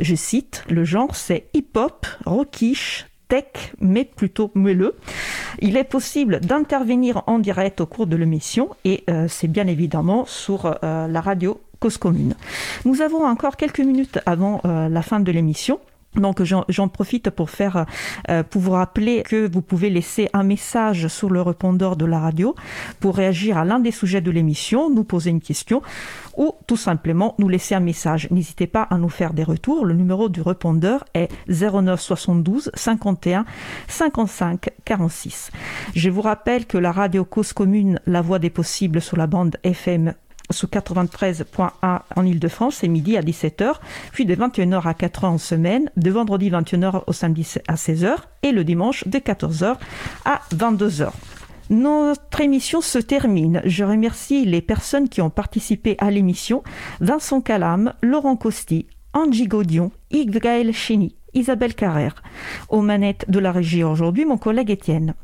[0.00, 4.94] Je cite, le genre c'est hip-hop, rockish, tech, mais plutôt moelleux.
[5.58, 10.24] Il est possible d'intervenir en direct au cours de l'émission et euh, c'est bien évidemment
[10.24, 12.34] sur euh, la radio Cause Commune.
[12.86, 15.80] Nous avons encore quelques minutes avant la fin de l'émission.
[16.16, 17.86] Donc j'en profite pour faire
[18.28, 22.20] euh, pour vous rappeler que vous pouvez laisser un message sur le répondeur de la
[22.20, 22.54] radio
[23.00, 25.82] pour réagir à l'un des sujets de l'émission, nous poser une question
[26.36, 28.28] ou tout simplement nous laisser un message.
[28.30, 29.84] N'hésitez pas à nous faire des retours.
[29.84, 33.44] Le numéro du répondeur est 09 72 51
[33.88, 35.50] 55 46.
[35.94, 39.56] Je vous rappelle que la radio Cause Commune, la voix des possibles sur la bande
[39.62, 40.14] FM
[40.50, 43.74] sous 93.1 en Ile-de-France, c'est midi à 17h,
[44.12, 48.52] puis de 21h à 4h en semaine, de vendredi 21h au samedi à 16h et
[48.52, 49.76] le dimanche de 14h
[50.24, 51.10] à 22h.
[51.70, 53.62] Notre émission se termine.
[53.64, 56.62] Je remercie les personnes qui ont participé à l'émission.
[57.00, 62.22] Vincent Calam, Laurent Costi, Angie Gaudion, Yves Gaël Chény, Isabelle Carrère.
[62.68, 65.14] Aux manettes de la régie aujourd'hui, mon collègue Étienne.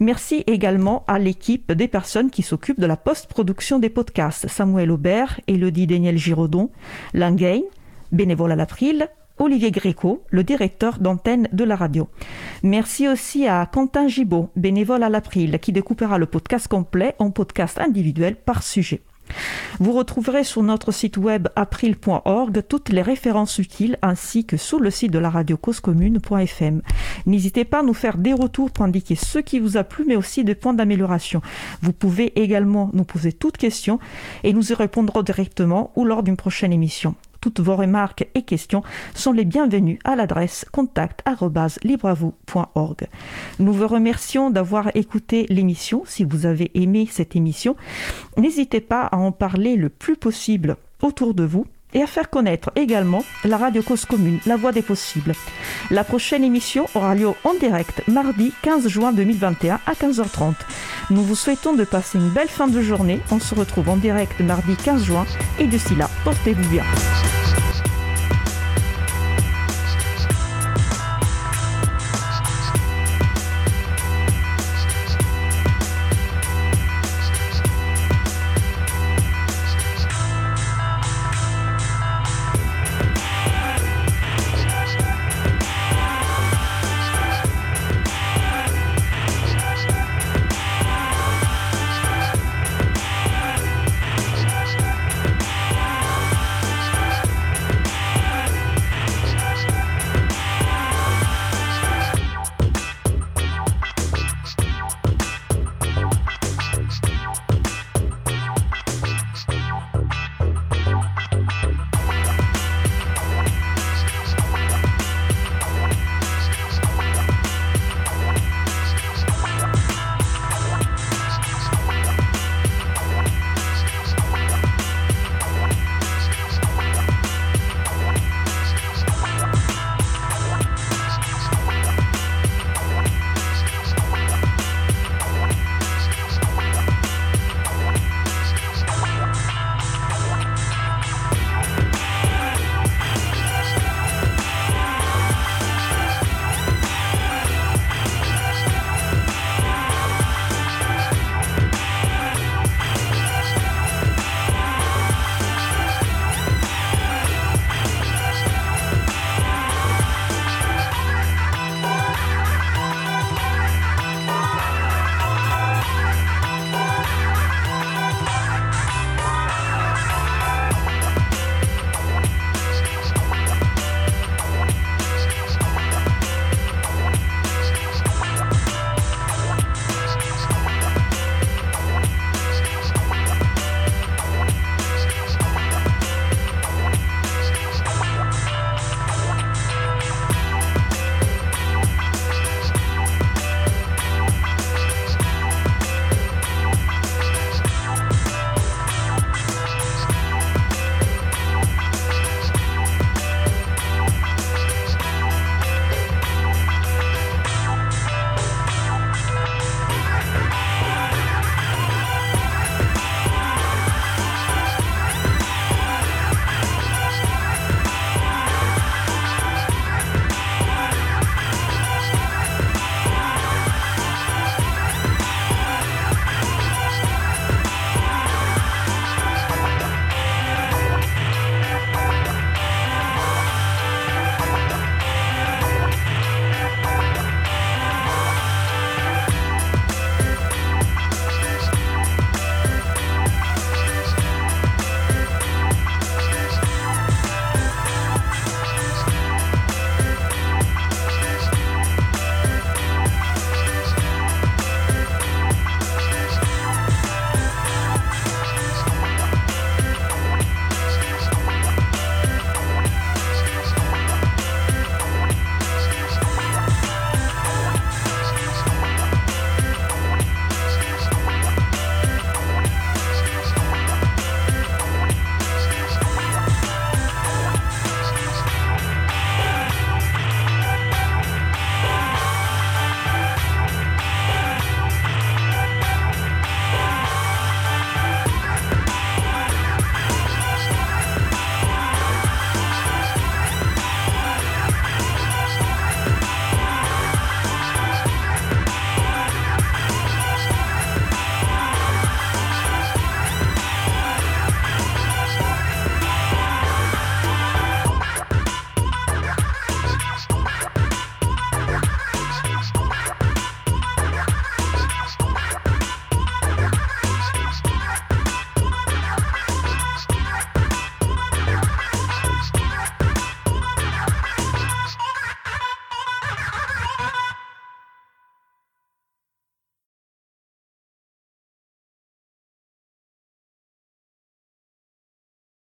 [0.00, 4.48] Merci également à l'équipe des personnes qui s'occupent de la post-production des podcasts.
[4.48, 6.70] Samuel Aubert, Elodie Daniel Giraudon,
[7.14, 7.60] Langain,
[8.12, 9.08] bénévole à l'April,
[9.38, 12.08] Olivier Gréco, le directeur d'antenne de la radio.
[12.62, 17.78] Merci aussi à Quentin Gibaud, bénévole à l'April, qui découpera le podcast complet en podcast
[17.78, 19.02] individuel par sujet.
[19.78, 24.90] Vous retrouverez sur notre site web april.org toutes les références utiles ainsi que sur le
[24.90, 26.82] site de la radio causecommune.fm.
[27.26, 30.16] N'hésitez pas à nous faire des retours pour indiquer ce qui vous a plu mais
[30.16, 31.42] aussi des points d'amélioration.
[31.82, 33.98] Vous pouvez également nous poser toutes questions
[34.44, 37.14] et nous y répondrons directement ou lors d'une prochaine émission.
[37.46, 38.82] Toutes vos remarques et questions
[39.14, 43.06] sont les bienvenues à l'adresse contact@libreavou.org.
[43.60, 46.02] Nous vous remercions d'avoir écouté l'émission.
[46.06, 47.76] Si vous avez aimé cette émission,
[48.36, 52.70] n'hésitez pas à en parler le plus possible autour de vous et à faire connaître
[52.76, 55.32] également la radio Cause Commune, la voix des possibles.
[55.90, 60.54] La prochaine émission aura lieu en direct mardi 15 juin 2021 à 15h30.
[61.10, 63.20] Nous vous souhaitons de passer une belle fin de journée.
[63.30, 65.26] On se retrouve en direct mardi 15 juin
[65.58, 66.84] et d'ici là, portez-vous bien.